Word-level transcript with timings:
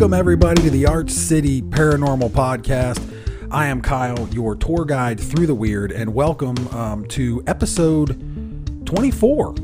Welcome, 0.00 0.18
everybody, 0.18 0.62
to 0.62 0.70
the 0.70 0.86
Arch 0.86 1.10
City 1.10 1.60
Paranormal 1.60 2.30
Podcast. 2.30 3.06
I 3.50 3.66
am 3.66 3.82
Kyle, 3.82 4.26
your 4.30 4.56
tour 4.56 4.86
guide 4.86 5.20
through 5.20 5.46
the 5.46 5.54
weird, 5.54 5.92
and 5.92 6.14
welcome 6.14 6.56
um, 6.68 7.04
to 7.08 7.44
episode 7.46 8.86
24. 8.86 9.56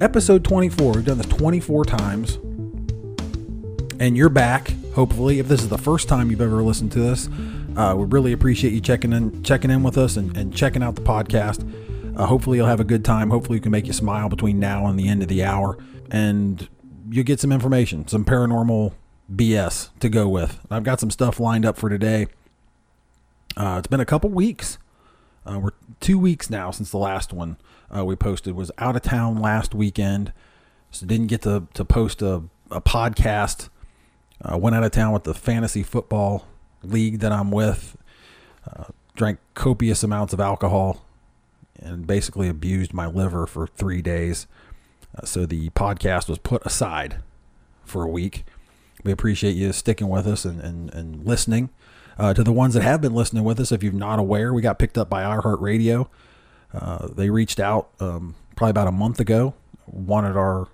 Episode 0.00 0.44
24. 0.44 0.92
We've 0.92 1.04
done 1.04 1.18
this 1.18 1.26
24 1.26 1.84
times, 1.86 2.36
and 3.98 4.16
you're 4.16 4.28
back. 4.28 4.76
Hopefully, 4.94 5.40
if 5.40 5.48
this 5.48 5.60
is 5.60 5.68
the 5.68 5.76
first 5.76 6.06
time 6.06 6.30
you've 6.30 6.40
ever 6.40 6.62
listened 6.62 6.92
to 6.92 7.00
this, 7.00 7.28
uh, 7.76 7.96
we 7.98 8.04
really 8.04 8.30
appreciate 8.32 8.72
you 8.72 8.80
checking 8.80 9.12
in, 9.12 9.42
checking 9.42 9.72
in 9.72 9.82
with 9.82 9.98
us, 9.98 10.16
and, 10.16 10.36
and 10.36 10.54
checking 10.54 10.84
out 10.84 10.94
the 10.94 11.02
podcast. 11.02 11.68
Uh, 12.16 12.26
hopefully, 12.26 12.58
you'll 12.58 12.68
have 12.68 12.78
a 12.78 12.84
good 12.84 13.04
time. 13.04 13.30
Hopefully, 13.30 13.56
we 13.56 13.60
can 13.60 13.72
make 13.72 13.88
you 13.88 13.92
smile 13.92 14.28
between 14.28 14.60
now 14.60 14.86
and 14.86 14.96
the 14.96 15.08
end 15.08 15.20
of 15.20 15.26
the 15.26 15.42
hour, 15.42 15.78
and 16.12 16.68
you 17.10 17.24
get 17.24 17.40
some 17.40 17.50
information, 17.50 18.06
some 18.06 18.24
paranormal 18.24 18.92
BS 19.34 19.90
to 20.00 20.08
go 20.08 20.28
with. 20.28 20.60
I've 20.70 20.84
got 20.84 21.00
some 21.00 21.10
stuff 21.10 21.40
lined 21.40 21.64
up 21.64 21.76
for 21.76 21.88
today. 21.88 22.26
Uh, 23.56 23.76
it's 23.78 23.88
been 23.88 24.00
a 24.00 24.06
couple 24.06 24.30
weeks. 24.30 24.78
Uh, 25.44 25.58
we're 25.58 25.70
two 26.00 26.18
weeks 26.18 26.50
now 26.50 26.70
since 26.70 26.90
the 26.90 26.98
last 26.98 27.32
one 27.32 27.56
uh, 27.94 28.04
we 28.04 28.16
posted 28.16 28.54
was 28.54 28.70
out 28.78 28.96
of 28.96 29.02
town 29.02 29.36
last 29.36 29.74
weekend, 29.74 30.32
so 30.90 31.06
didn't 31.06 31.26
get 31.26 31.42
to 31.42 31.66
to 31.74 31.84
post 31.84 32.22
a, 32.22 32.42
a 32.70 32.80
podcast. 32.80 33.68
Uh, 34.44 34.56
went 34.56 34.74
out 34.74 34.82
of 34.82 34.90
town 34.90 35.12
with 35.12 35.24
the 35.24 35.34
fantasy 35.34 35.82
football 35.82 36.46
league 36.82 37.20
that 37.20 37.30
I'm 37.32 37.50
with. 37.50 37.96
Uh, 38.66 38.84
drank 39.14 39.38
copious 39.54 40.02
amounts 40.02 40.32
of 40.32 40.40
alcohol 40.40 41.04
and 41.78 42.06
basically 42.06 42.48
abused 42.48 42.92
my 42.92 43.06
liver 43.06 43.46
for 43.46 43.66
three 43.66 44.02
days. 44.02 44.46
Uh, 45.16 45.24
so 45.26 45.46
the 45.46 45.70
podcast 45.70 46.28
was 46.28 46.38
put 46.38 46.64
aside 46.64 47.22
for 47.84 48.02
a 48.02 48.08
week. 48.08 48.44
We 49.04 49.12
appreciate 49.12 49.56
you 49.56 49.72
sticking 49.72 50.08
with 50.08 50.26
us 50.26 50.44
and, 50.44 50.60
and, 50.60 50.92
and 50.94 51.24
listening. 51.26 51.70
Uh, 52.18 52.34
to 52.34 52.44
the 52.44 52.52
ones 52.52 52.74
that 52.74 52.82
have 52.82 53.00
been 53.00 53.14
listening 53.14 53.42
with 53.42 53.58
us, 53.58 53.72
if 53.72 53.82
you're 53.82 53.92
not 53.92 54.18
aware, 54.18 54.52
we 54.52 54.62
got 54.62 54.78
picked 54.78 54.98
up 54.98 55.08
by 55.08 55.22
iHeartRadio. 55.22 56.08
Uh, 56.74 57.08
they 57.08 57.30
reached 57.30 57.58
out 57.58 57.88
um, 58.00 58.34
probably 58.54 58.70
about 58.70 58.88
a 58.88 58.92
month 58.92 59.18
ago, 59.18 59.54
wanted 59.86 60.36
our 60.36 60.68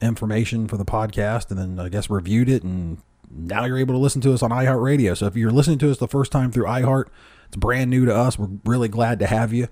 information 0.00 0.68
for 0.68 0.76
the 0.76 0.84
podcast, 0.84 1.50
and 1.50 1.58
then 1.58 1.84
I 1.84 1.88
guess 1.88 2.10
reviewed 2.10 2.48
it. 2.48 2.62
And 2.62 2.98
now 3.30 3.64
you're 3.64 3.78
able 3.78 3.94
to 3.94 3.98
listen 3.98 4.20
to 4.22 4.34
us 4.34 4.42
on 4.42 4.50
iHeartRadio. 4.50 5.16
So 5.16 5.26
if 5.26 5.36
you're 5.36 5.50
listening 5.50 5.78
to 5.78 5.90
us 5.90 5.98
the 5.98 6.08
first 6.08 6.30
time 6.30 6.52
through 6.52 6.66
iHeart, 6.66 7.06
it's 7.46 7.56
brand 7.56 7.90
new 7.90 8.04
to 8.04 8.14
us. 8.14 8.38
We're 8.38 8.48
really 8.64 8.88
glad 8.88 9.18
to 9.20 9.26
have 9.26 9.52
you. 9.52 9.68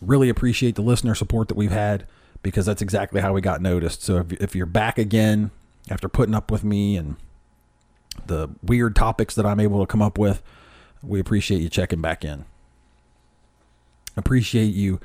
Really 0.00 0.28
appreciate 0.28 0.76
the 0.76 0.82
listener 0.82 1.14
support 1.14 1.48
that 1.48 1.56
we've 1.56 1.70
had 1.70 2.06
because 2.42 2.66
that's 2.66 2.82
exactly 2.82 3.20
how 3.20 3.32
we 3.32 3.40
got 3.40 3.60
noticed. 3.60 4.02
So 4.02 4.18
if, 4.18 4.32
if 4.32 4.56
you're 4.56 4.66
back 4.66 4.98
again 4.98 5.50
after 5.90 6.08
putting 6.08 6.34
up 6.34 6.50
with 6.50 6.64
me 6.64 6.96
and 6.96 7.16
the 8.26 8.48
weird 8.62 8.96
topics 8.96 9.34
that 9.34 9.46
I'm 9.46 9.60
able 9.60 9.80
to 9.80 9.86
come 9.86 10.02
up 10.02 10.18
with, 10.18 10.42
we 11.02 11.20
appreciate 11.20 11.60
you 11.60 11.68
checking 11.68 12.00
back 12.00 12.24
in. 12.24 12.44
Appreciate 14.16 14.74
you 14.74 15.00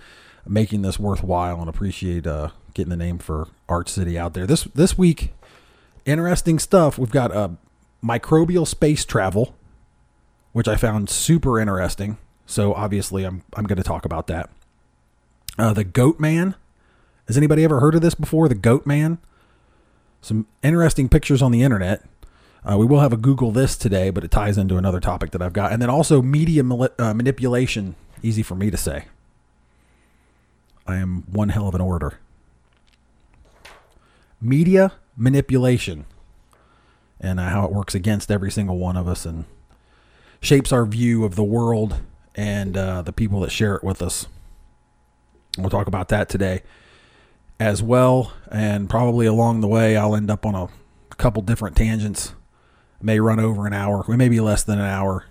making 0.47 0.81
this 0.81 0.99
worthwhile 0.99 1.59
and 1.59 1.69
appreciate 1.69 2.25
uh, 2.25 2.49
getting 2.73 2.89
the 2.89 2.97
name 2.97 3.17
for 3.17 3.47
Arch 3.67 3.89
City 3.89 4.17
out 4.17 4.33
there. 4.33 4.47
This 4.47 4.63
this 4.75 4.97
week, 4.97 5.33
interesting 6.05 6.59
stuff. 6.59 6.97
We've 6.97 7.09
got 7.11 7.35
uh, 7.35 7.49
microbial 8.03 8.67
space 8.67 9.05
travel, 9.05 9.55
which 10.53 10.67
I 10.67 10.75
found 10.75 11.09
super 11.09 11.59
interesting. 11.59 12.17
So 12.45 12.73
obviously, 12.73 13.23
I'm 13.23 13.43
I'm 13.55 13.65
going 13.65 13.77
to 13.77 13.83
talk 13.83 14.05
about 14.05 14.27
that. 14.27 14.49
Uh, 15.57 15.73
the 15.73 15.83
Goat 15.83 16.19
Man. 16.19 16.55
Has 17.27 17.37
anybody 17.37 17.63
ever 17.63 17.79
heard 17.79 17.93
of 17.93 18.01
this 18.01 18.15
before? 18.15 18.47
The 18.47 18.55
Goat 18.55 18.87
Man. 18.87 19.19
Some 20.21 20.47
interesting 20.63 21.09
pictures 21.09 21.41
on 21.41 21.51
the 21.51 21.63
internet. 21.63 22.03
Uh, 22.69 22.77
we 22.77 22.85
will 22.85 22.99
have 22.99 23.13
a 23.13 23.17
Google 23.17 23.51
this 23.51 23.77
today, 23.77 24.09
but 24.09 24.23
it 24.23 24.31
ties 24.31 24.57
into 24.57 24.77
another 24.77 24.99
topic 24.99 25.31
that 25.31 25.41
I've 25.41 25.53
got. 25.53 25.71
And 25.71 25.81
then 25.81 25.89
also 25.89 26.21
media 26.21 26.63
uh, 26.63 27.13
manipulation. 27.13 27.95
Easy 28.21 28.43
for 28.43 28.55
me 28.55 28.69
to 28.69 28.77
say. 28.77 29.05
I 30.85 30.97
am 30.97 31.23
one 31.31 31.49
hell 31.49 31.67
of 31.67 31.75
an 31.75 31.81
orator. 31.81 32.19
Media 34.41 34.93
manipulation 35.15 36.05
and 37.19 37.39
uh, 37.39 37.49
how 37.49 37.65
it 37.65 37.71
works 37.71 37.95
against 37.95 38.31
every 38.31 38.51
single 38.51 38.77
one 38.77 38.97
of 38.97 39.07
us 39.07 39.25
and 39.25 39.45
shapes 40.41 40.71
our 40.71 40.85
view 40.85 41.25
of 41.25 41.35
the 41.35 41.43
world 41.43 41.97
and 42.35 42.77
uh, 42.77 43.01
the 43.01 43.11
people 43.11 43.41
that 43.41 43.51
share 43.51 43.75
it 43.75 43.83
with 43.83 44.01
us. 44.01 44.27
We'll 45.57 45.69
talk 45.69 45.87
about 45.87 46.09
that 46.09 46.29
today 46.29 46.61
as 47.59 47.83
well. 47.83 48.33
And 48.51 48.89
probably 48.89 49.25
along 49.25 49.61
the 49.61 49.67
way, 49.67 49.97
I'll 49.97 50.15
end 50.15 50.31
up 50.31 50.45
on 50.45 50.55
a 50.55 50.67
couple 51.15 51.41
different 51.41 51.75
tangents. 51.75 52.33
May 53.01 53.19
run 53.19 53.39
over 53.39 53.65
an 53.67 53.73
hour, 53.73 54.03
maybe 54.07 54.39
less 54.39 54.63
than 54.63 54.79
an 54.79 54.85
hour. 54.85 55.25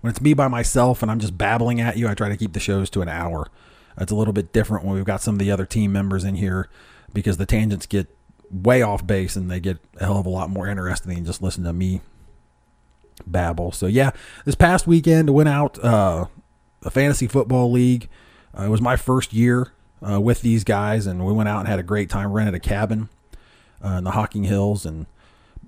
When 0.00 0.10
it's 0.10 0.20
me 0.20 0.34
by 0.34 0.48
myself 0.48 1.02
and 1.02 1.10
I'm 1.10 1.20
just 1.20 1.38
babbling 1.38 1.80
at 1.80 1.96
you, 1.96 2.08
I 2.08 2.14
try 2.14 2.28
to 2.28 2.36
keep 2.36 2.52
the 2.52 2.60
shows 2.60 2.90
to 2.90 3.02
an 3.02 3.08
hour. 3.08 3.48
It's 3.96 4.12
a 4.12 4.16
little 4.16 4.32
bit 4.32 4.52
different 4.52 4.84
when 4.84 4.94
we've 4.94 5.04
got 5.04 5.22
some 5.22 5.36
of 5.36 5.38
the 5.38 5.50
other 5.50 5.64
team 5.64 5.92
members 5.92 6.24
in 6.24 6.34
here 6.34 6.68
because 7.12 7.36
the 7.36 7.46
tangents 7.46 7.86
get 7.86 8.08
way 8.50 8.82
off 8.82 9.06
base 9.06 9.36
and 9.36 9.50
they 9.50 9.60
get 9.60 9.78
a 9.98 10.04
hell 10.04 10.18
of 10.18 10.26
a 10.26 10.30
lot 10.30 10.50
more 10.50 10.68
interesting 10.68 11.14
than 11.14 11.24
just 11.24 11.42
listen 11.42 11.64
to 11.64 11.72
me 11.72 12.00
babble. 13.26 13.72
So 13.72 13.86
yeah, 13.86 14.10
this 14.44 14.56
past 14.56 14.86
weekend 14.86 15.28
I 15.28 15.32
went 15.32 15.48
out 15.48 15.82
uh, 15.82 16.26
a 16.82 16.90
fantasy 16.90 17.28
football 17.28 17.70
league. 17.70 18.08
Uh, 18.58 18.64
it 18.64 18.68
was 18.68 18.80
my 18.80 18.96
first 18.96 19.32
year 19.32 19.72
uh, 20.08 20.20
with 20.20 20.42
these 20.42 20.64
guys, 20.64 21.06
and 21.06 21.24
we 21.24 21.32
went 21.32 21.48
out 21.48 21.60
and 21.60 21.68
had 21.68 21.78
a 21.78 21.84
great 21.84 22.10
time. 22.10 22.32
Rented 22.32 22.54
a 22.54 22.60
cabin 22.60 23.08
uh, 23.84 23.90
in 23.90 24.04
the 24.04 24.12
Hocking 24.12 24.44
Hills, 24.44 24.84
and 24.84 25.06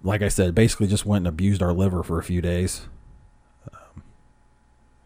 like 0.02 0.22
I 0.22 0.28
said, 0.28 0.54
basically 0.54 0.86
just 0.86 1.06
went 1.06 1.22
and 1.22 1.28
abused 1.28 1.62
our 1.62 1.72
liver 1.72 2.02
for 2.02 2.18
a 2.18 2.24
few 2.24 2.40
days. 2.40 2.86
Um, 3.72 4.02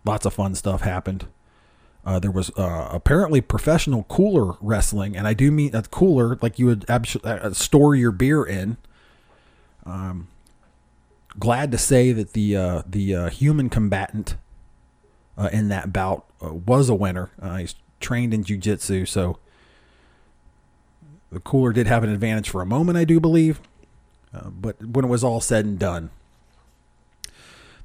lots 0.05 0.27
of 0.27 0.35
fun 0.35 0.55
stuff 0.55 0.83
happened. 0.83 1.27
Uh, 2.05 2.19
there 2.19 2.31
was 2.31 2.51
uh, 2.57 2.89
apparently 2.93 3.41
professional 3.41 4.05
cooler 4.05 4.57
wrestling, 4.61 5.17
and 5.17 5.29
I 5.29 5.35
do 5.35 5.51
mean 5.51 5.75
a 5.75 5.83
cooler 5.83 6.39
like 6.41 6.59
you 6.59 6.67
would 6.67 6.89
uh, 6.89 7.53
store 7.53 7.95
your 7.95 8.11
beer 8.11 8.43
in. 8.43 8.79
Um, 9.85 10.29
glad 11.39 11.71
to 11.73 11.79
say 11.79 12.13
that 12.13 12.33
the 12.33 12.57
uh, 12.57 12.83
the 12.87 13.15
uh, 13.15 13.29
human 13.29 13.69
combatant 13.69 14.37
uh, 15.37 15.51
in 15.53 15.69
that 15.69 15.93
bout 15.93 16.25
was 16.41 16.89
a 16.89 16.95
winner. 16.95 17.31
he's 17.59 17.75
trained 18.01 18.35
in 18.35 18.45
jujitsu, 18.45 19.07
so 19.07 19.39
the 21.31 21.41
cooler 21.41 21.73
did 21.73 21.87
have 21.87 22.03
an 22.03 22.11
advantage 22.11 22.51
for 22.51 22.61
a 22.61 22.67
moment, 22.67 22.99
I 22.99 23.05
do 23.05 23.21
believe. 23.21 23.61
but 24.33 24.85
when 24.85 25.05
it 25.05 25.09
was 25.09 25.23
all 25.23 25.41
said 25.41 25.65
and 25.65 25.79
done, 25.79 26.11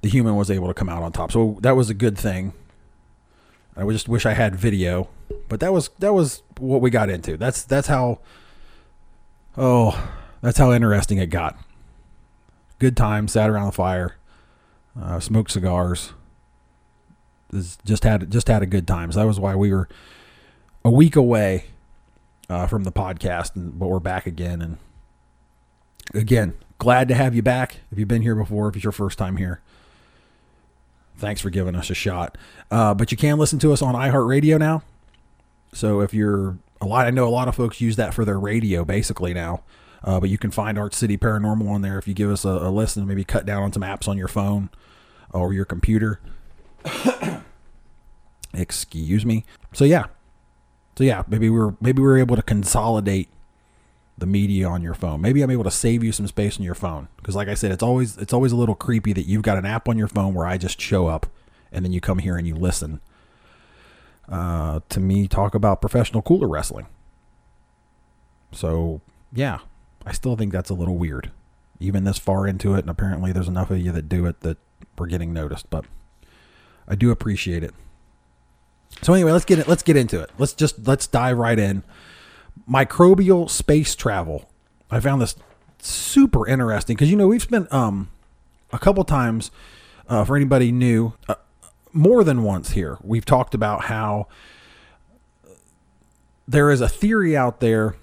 the 0.01 0.09
human 0.09 0.35
was 0.35 0.51
able 0.51 0.67
to 0.67 0.73
come 0.73 0.89
out 0.89 1.03
on 1.03 1.11
top. 1.11 1.31
So 1.31 1.57
that 1.61 1.75
was 1.75 1.89
a 1.89 1.93
good 1.93 2.17
thing. 2.17 2.53
I 3.77 3.85
just 3.89 4.07
wish 4.07 4.25
I 4.25 4.33
had 4.33 4.55
video, 4.55 5.09
but 5.49 5.59
that 5.59 5.73
was 5.73 5.89
that 5.99 6.13
was 6.13 6.43
what 6.57 6.81
we 6.81 6.89
got 6.89 7.09
into. 7.09 7.37
That's 7.37 7.63
that's 7.63 7.87
how. 7.87 8.19
Oh, 9.57 10.11
that's 10.41 10.57
how 10.57 10.71
interesting 10.71 11.17
it 11.17 11.29
got. 11.29 11.57
Good 12.79 12.95
time, 12.95 13.27
sat 13.27 13.49
around 13.49 13.67
the 13.67 13.71
fire, 13.71 14.15
uh, 14.99 15.19
smoked 15.19 15.51
cigars. 15.51 16.13
Just 17.85 18.03
had 18.03 18.31
just 18.31 18.47
had 18.47 18.61
a 18.61 18.65
good 18.65 18.87
time. 18.87 19.11
So 19.11 19.19
that 19.19 19.25
was 19.25 19.39
why 19.39 19.55
we 19.55 19.71
were 19.71 19.87
a 20.83 20.91
week 20.91 21.15
away 21.15 21.65
uh, 22.49 22.67
from 22.67 22.83
the 22.83 22.91
podcast, 22.91 23.55
and 23.55 23.77
but 23.77 23.87
we're 23.87 23.99
back 23.99 24.25
again. 24.25 24.61
And 24.61 24.77
again, 26.13 26.53
glad 26.77 27.07
to 27.07 27.15
have 27.15 27.35
you 27.35 27.41
back. 27.41 27.77
If 27.91 27.99
you've 27.99 28.07
been 28.07 28.21
here 28.21 28.35
before, 28.35 28.69
if 28.69 28.75
it's 28.75 28.83
your 28.83 28.91
first 28.91 29.17
time 29.17 29.37
here, 29.37 29.61
thanks 31.17 31.41
for 31.41 31.49
giving 31.49 31.75
us 31.75 31.89
a 31.89 31.95
shot. 31.95 32.37
Uh, 32.69 32.93
but 32.93 33.11
you 33.11 33.17
can 33.17 33.37
listen 33.37 33.59
to 33.59 33.73
us 33.73 33.81
on 33.81 33.95
iHeartRadio 33.95 34.59
now. 34.59 34.83
So 35.73 36.01
if 36.01 36.13
you're 36.13 36.57
a 36.81 36.85
lot, 36.85 37.07
I 37.07 37.11
know 37.11 37.27
a 37.27 37.29
lot 37.29 37.47
of 37.47 37.55
folks 37.55 37.81
use 37.81 37.95
that 37.95 38.13
for 38.13 38.25
their 38.25 38.39
radio 38.39 38.85
basically 38.85 39.33
now. 39.33 39.63
Uh, 40.03 40.19
but 40.19 40.29
you 40.29 40.37
can 40.37 40.51
find 40.51 40.77
Arch 40.77 40.93
City 40.93 41.17
Paranormal 41.17 41.67
on 41.67 41.81
there 41.81 41.97
if 41.97 42.07
you 42.07 42.13
give 42.13 42.29
us 42.29 42.45
a, 42.45 42.49
a 42.49 42.69
listen. 42.69 43.07
Maybe 43.07 43.23
cut 43.23 43.45
down 43.45 43.63
on 43.63 43.73
some 43.73 43.81
apps 43.81 44.07
on 44.07 44.17
your 44.17 44.27
phone 44.27 44.69
or 45.31 45.51
your 45.51 45.65
computer. 45.65 46.19
Excuse 48.55 49.25
me. 49.25 49.45
So 49.73 49.85
yeah, 49.85 50.05
so 50.97 51.03
yeah, 51.03 51.23
maybe 51.27 51.49
we 51.49 51.59
are 51.59 51.75
maybe 51.81 52.01
we 52.01 52.07
are 52.07 52.17
able 52.17 52.35
to 52.35 52.41
consolidate 52.41 53.29
the 54.17 54.25
media 54.25 54.67
on 54.67 54.81
your 54.81 54.93
phone. 54.93 55.21
Maybe 55.21 55.41
I'm 55.41 55.51
able 55.51 55.65
to 55.65 55.71
save 55.71 56.03
you 56.03 56.11
some 56.11 56.27
space 56.27 56.57
on 56.57 56.63
your 56.63 56.75
phone 56.75 57.09
because, 57.17 57.35
like 57.35 57.49
I 57.49 57.53
said, 57.53 57.71
it's 57.71 57.83
always 57.83 58.17
it's 58.17 58.33
always 58.33 58.51
a 58.51 58.55
little 58.55 58.75
creepy 58.75 59.13
that 59.13 59.25
you've 59.25 59.41
got 59.41 59.57
an 59.57 59.65
app 59.65 59.89
on 59.89 59.97
your 59.97 60.07
phone 60.07 60.33
where 60.33 60.45
I 60.45 60.57
just 60.57 60.79
show 60.79 61.07
up 61.07 61.27
and 61.71 61.83
then 61.83 61.91
you 61.91 61.99
come 61.99 62.19
here 62.19 62.37
and 62.37 62.47
you 62.47 62.55
listen 62.55 63.01
uh, 64.29 64.79
to 64.89 64.99
me 64.99 65.27
talk 65.27 65.53
about 65.53 65.81
professional 65.81 66.21
cooler 66.21 66.47
wrestling. 66.47 66.87
So 68.51 69.01
yeah, 69.33 69.59
I 70.05 70.13
still 70.13 70.37
think 70.37 70.53
that's 70.53 70.69
a 70.69 70.73
little 70.73 70.97
weird, 70.97 71.31
even 71.79 72.05
this 72.05 72.17
far 72.17 72.47
into 72.47 72.73
it. 72.75 72.79
And 72.79 72.89
apparently, 72.89 73.33
there's 73.33 73.49
enough 73.49 73.69
of 73.69 73.79
you 73.79 73.91
that 73.91 74.07
do 74.07 74.25
it 74.27 74.39
that 74.41 74.57
we're 74.97 75.07
getting 75.07 75.33
noticed. 75.33 75.69
But 75.69 75.85
I 76.87 76.95
do 76.95 77.11
appreciate 77.11 77.63
it. 77.63 77.73
So 79.01 79.13
anyway, 79.13 79.31
let's 79.31 79.45
get 79.45 79.59
it. 79.59 79.67
Let's 79.67 79.83
get 79.83 79.97
into 79.97 80.19
it. 80.21 80.29
Let's 80.37 80.53
just 80.53 80.87
let's 80.87 81.07
dive 81.07 81.37
right 81.37 81.59
in. 81.59 81.83
Microbial 82.69 83.49
space 83.49 83.95
travel. 83.95 84.49
I 84.89 84.99
found 84.99 85.21
this 85.21 85.35
super 85.85 86.47
interesting 86.47 86.95
because 86.95 87.09
you 87.11 87.15
know 87.15 87.27
we've 87.27 87.43
spent 87.43 87.71
um 87.71 88.09
a 88.71 88.79
couple 88.79 89.03
times 89.03 89.51
uh, 90.09 90.23
for 90.23 90.35
anybody 90.35 90.71
new 90.71 91.13
uh, 91.29 91.35
more 91.93 92.23
than 92.23 92.43
once 92.43 92.71
here 92.71 92.97
we've 93.03 93.25
talked 93.25 93.53
about 93.53 93.85
how 93.85 94.27
there 96.47 96.71
is 96.71 96.81
a 96.81 96.89
theory 96.89 97.37
out 97.37 97.59
there 97.59 97.95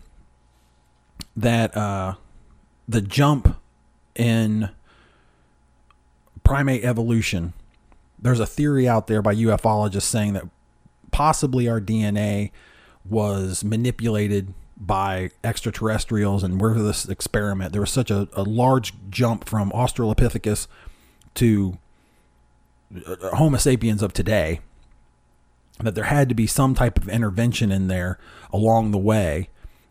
that 1.37 1.77
uh, 1.77 2.15
the 2.89 3.01
jump 3.01 3.57
in 4.15 4.69
primate 6.45 6.85
evolution 6.85 7.53
there's 8.19 8.41
a 8.41 8.47
theory 8.47 8.87
out 8.87 9.09
there 9.09 9.23
by 9.23 9.35
ufologists 9.35 10.03
saying 10.03 10.35
that 10.35 10.45
possibly 11.13 11.69
our 11.69 11.81
DNA 11.81 12.51
was 13.09 13.63
manipulated 13.63 14.53
by 14.77 15.31
extraterrestrials 15.45 16.43
and 16.43 16.61
we're 16.61 16.75
this 16.75 17.09
experiment. 17.09 17.73
There 17.73 17.81
was 17.81 17.93
such 17.93 18.11
a, 18.11 18.29
a 18.33 18.43
large 18.43 18.93
jump 19.11 19.49
from 19.49 19.71
Australopithecus 19.71 20.67
to 21.35 21.79
uh, 23.07 23.37
Homo 23.37 23.59
sapiens 23.59 24.03
of 24.03 24.13
today 24.13 24.61
that 25.79 25.95
there 25.95 26.05
had 26.05 26.29
to 26.29 26.35
be 26.35 26.47
some 26.47 26.75
type 26.75 26.99
of 26.99 27.09
intervention 27.09 27.71
in 27.71 27.89
there 27.89 28.19
along 28.53 28.91
the 28.91 28.99
way. 28.99 29.49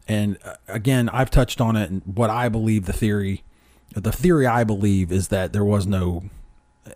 And 0.07 0.37
uh, 0.43 0.55
again, 0.67 1.09
I've 1.09 1.29
touched 1.29 1.61
on 1.61 1.75
it. 1.75 1.89
And 1.89 2.01
what 2.05 2.29
I 2.29 2.49
believe 2.49 2.85
the 2.85 2.93
theory, 2.93 3.43
the 3.93 4.11
theory 4.11 4.45
I 4.45 4.63
believe 4.63 5.11
is 5.11 5.29
that 5.29 5.53
there 5.53 5.65
was 5.65 5.87
no 5.87 6.23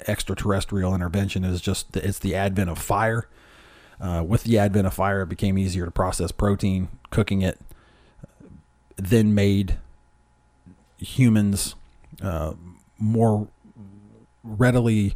extraterrestrial 0.08 0.94
intervention. 0.94 1.44
Is 1.44 1.62
just 1.62 1.96
it's 1.96 2.20
the 2.20 2.36
advent 2.36 2.70
of 2.70 2.78
fire. 2.78 3.28
Uh, 4.00 4.24
with 4.28 4.44
the 4.44 4.58
advent 4.58 4.88
of 4.88 4.94
fire, 4.94 5.22
it 5.22 5.30
became 5.30 5.58
easier 5.58 5.86
to 5.86 5.92
process 5.92 6.32
protein. 6.32 6.90
Cooking 7.12 7.42
it 7.42 7.60
then 8.98 9.34
made 9.34 9.78
humans 10.98 11.76
uh, 12.22 12.54
more 12.98 13.48
readily 14.44 15.16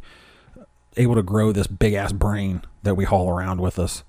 able 0.96 1.14
to 1.14 1.22
grow 1.22 1.52
this 1.52 1.66
big 1.66 1.94
ass 1.94 2.12
brain 2.12 2.62
that 2.82 2.94
we 2.94 3.04
haul 3.04 3.30
around 3.30 3.60
with 3.60 3.78
us 3.78 4.02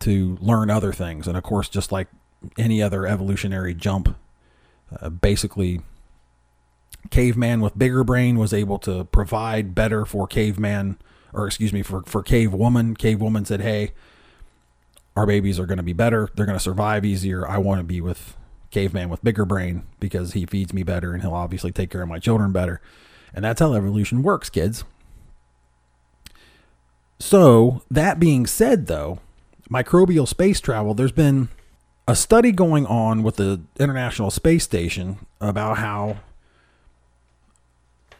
to 0.00 0.38
learn 0.40 0.70
other 0.70 0.92
things. 0.92 1.26
And 1.26 1.36
of 1.36 1.42
course, 1.42 1.68
just 1.68 1.90
like 1.90 2.08
any 2.56 2.82
other 2.82 3.06
evolutionary 3.06 3.74
jump, 3.74 4.16
uh, 5.00 5.08
basically, 5.08 5.80
caveman 7.10 7.60
with 7.60 7.78
bigger 7.78 8.04
brain 8.04 8.38
was 8.38 8.52
able 8.52 8.78
to 8.80 9.04
provide 9.04 9.74
better 9.74 10.04
for 10.04 10.26
caveman, 10.26 10.98
or 11.32 11.46
excuse 11.46 11.72
me, 11.72 11.82
for, 11.82 12.02
for 12.02 12.22
cave 12.22 12.52
woman. 12.52 12.94
Cave 12.94 13.20
woman 13.20 13.44
said, 13.44 13.60
Hey, 13.60 13.92
our 15.16 15.26
babies 15.26 15.58
are 15.58 15.66
going 15.66 15.78
to 15.78 15.82
be 15.82 15.92
better. 15.92 16.28
They're 16.34 16.46
going 16.46 16.58
to 16.58 16.62
survive 16.62 17.04
easier. 17.04 17.46
I 17.46 17.58
want 17.58 17.80
to 17.80 17.84
be 17.84 18.00
with 18.00 18.36
caveman 18.70 19.08
with 19.08 19.24
bigger 19.24 19.44
brain 19.44 19.84
because 19.98 20.32
he 20.32 20.46
feeds 20.46 20.72
me 20.72 20.82
better 20.82 21.12
and 21.12 21.22
he'll 21.22 21.34
obviously 21.34 21.72
take 21.72 21.90
care 21.90 22.02
of 22.02 22.08
my 22.08 22.18
children 22.18 22.52
better. 22.52 22.80
And 23.34 23.44
that's 23.44 23.60
how 23.60 23.74
evolution 23.74 24.22
works, 24.22 24.50
kids. 24.50 24.84
So, 27.18 27.82
that 27.90 28.20
being 28.20 28.46
said, 28.46 28.86
though, 28.86 29.18
microbial 29.70 30.26
space 30.26 30.60
travel, 30.60 30.94
there's 30.94 31.12
been 31.12 31.48
a 32.06 32.14
study 32.14 32.52
going 32.52 32.86
on 32.86 33.22
with 33.22 33.36
the 33.36 33.60
International 33.78 34.30
Space 34.30 34.64
Station 34.64 35.18
about 35.40 35.78
how 35.78 36.18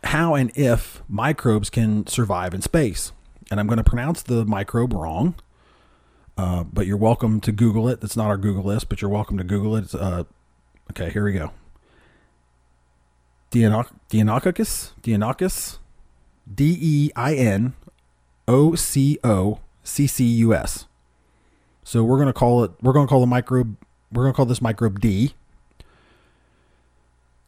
how 0.09 0.35
and 0.35 0.51
if 0.57 1.03
microbes 1.09 1.71
can 1.71 2.07
survive 2.07 2.55
in 2.55 2.63
space. 2.63 3.13
And 3.51 3.59
I'm 3.59 3.67
going 3.67 3.79
to 3.79 3.85
pronounce 3.85 4.23
the 4.23 4.45
microbe 4.45 4.93
wrong, 4.93 5.35
uh, 6.37 6.65
but 6.65 6.87
you're 6.87 6.99
welcome 6.99 7.41
to 7.41 7.53
Google 7.53 7.89
it. 7.89 8.01
It's 8.03 8.17
not 8.17 8.27
our 8.27 8.37
Google 8.37 8.65
list, 8.65 8.89
but 8.89 9.01
you're 9.01 9.11
welcome 9.11 9.39
to 9.39 9.45
Google 9.45 9.77
it. 9.77 9.95
Uh, 9.95 10.25
Okay, 10.91 11.11
here 11.11 11.25
we 11.25 11.33
go. 11.33 11.51
Deinococcus? 13.51 14.93
Deinococcus? 15.03 15.79
D 16.53 16.79
E 16.81 17.11
I 17.15 17.35
N 17.35 17.75
O 18.47 18.75
C 18.75 19.19
O 19.23 19.61
C 19.83 20.07
C 20.07 20.25
U 20.25 20.55
S. 20.55 20.87
So 21.85 22.03
we're 22.05 22.17
going 22.17 22.29
to 22.29 22.33
call 22.33 22.65
it, 22.65 22.73
we're 22.83 22.93
going 22.93 23.07
to 23.07 23.11
call 23.11 23.21
the 23.21 23.27
microbe, 23.27 23.77
we're 24.13 24.25
going 24.25 24.33
to 24.33 24.37
call 24.37 24.47
this 24.47 24.63
microbe 24.63 25.01
D. 25.01 25.35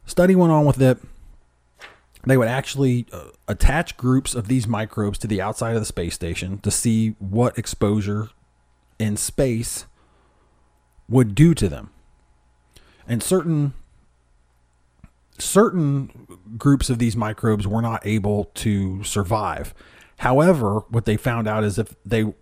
Study 0.05 0.35
went 0.35 0.51
on 0.51 0.65
with 0.65 0.81
it. 0.81 0.99
They 2.25 2.37
would 2.37 2.47
actually 2.47 3.07
uh, 3.11 3.29
attach 3.47 3.97
groups 3.97 4.35
of 4.35 4.47
these 4.47 4.67
microbes 4.67 5.17
to 5.19 5.27
the 5.27 5.41
outside 5.41 5.75
of 5.75 5.81
the 5.81 5.85
space 5.85 6.13
station 6.13 6.59
to 6.59 6.69
see 6.69 7.15
what 7.19 7.57
exposure 7.57 8.29
in 8.99 9.17
space 9.17 9.85
would 11.09 11.33
do 11.33 11.53
to 11.55 11.67
them 11.67 11.89
and 13.07 13.21
certain 13.21 13.73
certain 15.37 16.27
groups 16.57 16.89
of 16.89 16.99
these 16.99 17.15
microbes 17.15 17.67
were 17.67 17.81
not 17.81 18.05
able 18.05 18.45
to 18.53 19.03
survive. 19.03 19.73
However, 20.19 20.81
what 20.89 21.05
they 21.05 21.17
found 21.17 21.47
out 21.47 21.63
is 21.63 21.79
if 21.79 21.95
they 22.05 22.33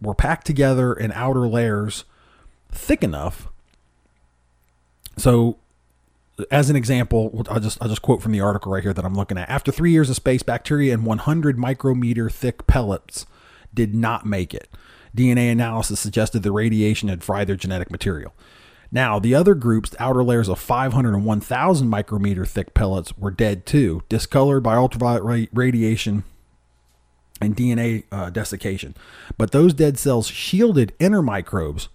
were 0.00 0.14
packed 0.14 0.46
together 0.46 0.94
in 0.94 1.12
outer 1.12 1.46
layers 1.46 2.04
thick 2.72 3.04
enough. 3.04 3.48
So, 5.18 5.58
as 6.50 6.70
an 6.70 6.76
example, 6.76 7.44
I'll 7.48 7.60
just 7.60 7.78
I'll 7.80 7.88
just 7.88 8.02
quote 8.02 8.22
from 8.22 8.32
the 8.32 8.40
article 8.40 8.72
right 8.72 8.82
here 8.82 8.92
that 8.92 9.04
I'm 9.04 9.14
looking 9.14 9.38
at. 9.38 9.48
After 9.48 9.72
three 9.72 9.92
years 9.92 10.10
of 10.10 10.16
space, 10.16 10.42
bacteria 10.42 10.94
in 10.94 11.04
100 11.04 11.58
micrometer 11.58 12.28
thick 12.28 12.66
pellets 12.66 13.26
did 13.72 13.94
not 13.94 14.26
make 14.26 14.54
it. 14.54 14.68
DNA 15.16 15.50
analysis 15.50 15.98
suggested 15.98 16.42
the 16.42 16.52
radiation 16.52 17.08
had 17.08 17.24
fried 17.24 17.46
their 17.46 17.56
genetic 17.56 17.90
material. 17.90 18.34
Now, 18.92 19.18
the 19.18 19.34
other 19.34 19.54
groups, 19.54 19.96
outer 19.98 20.22
layers 20.22 20.48
of 20.48 20.60
500 20.60 21.14
and 21.14 21.24
1,000 21.24 21.88
micrometer 21.88 22.44
thick 22.44 22.72
pellets, 22.72 23.16
were 23.18 23.30
dead 23.30 23.66
too, 23.66 24.02
discolored 24.08 24.62
by 24.62 24.76
ultraviolet 24.76 25.48
radiation 25.52 26.24
and 27.40 27.56
DNA 27.56 28.04
uh, 28.12 28.30
desiccation. 28.30 28.94
But 29.36 29.50
those 29.50 29.74
dead 29.74 29.98
cells 29.98 30.28
shielded 30.28 30.92
inner 30.98 31.22
microbes 31.22 31.88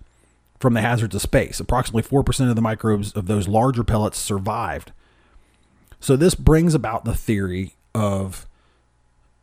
from 0.61 0.73
the 0.73 0.81
hazards 0.81 1.15
of 1.15 1.21
space. 1.21 1.59
Approximately 1.59 2.03
4% 2.03 2.49
of 2.49 2.55
the 2.55 2.61
microbes 2.61 3.11
of 3.13 3.25
those 3.25 3.47
larger 3.47 3.83
pellets 3.83 4.17
survived. 4.17 4.91
So, 5.99 6.15
this 6.15 6.35
brings 6.35 6.73
about 6.73 7.05
the 7.05 7.13
theory 7.13 7.75
of 7.93 8.47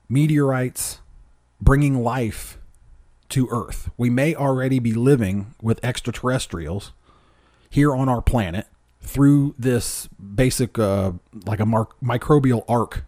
meteorites 0.09 0.99
bringing 1.61 2.03
life 2.03 2.59
to 3.29 3.49
Earth. 3.51 3.91
We 3.97 4.11
may 4.11 4.35
already 4.35 4.79
be 4.79 4.93
living 4.93 5.55
with 5.61 5.85
extraterrestrials 5.85 6.93
here 7.69 7.95
on 7.95 8.09
our 8.09 8.23
planet 8.23 8.67
through 9.01 9.55
this 9.59 10.09
basic, 10.09 10.79
uh, 10.79 11.13
like 11.47 11.61
a 11.61 11.67
mar- 11.67 11.89
microbial 12.03 12.65
arc. 12.69 13.05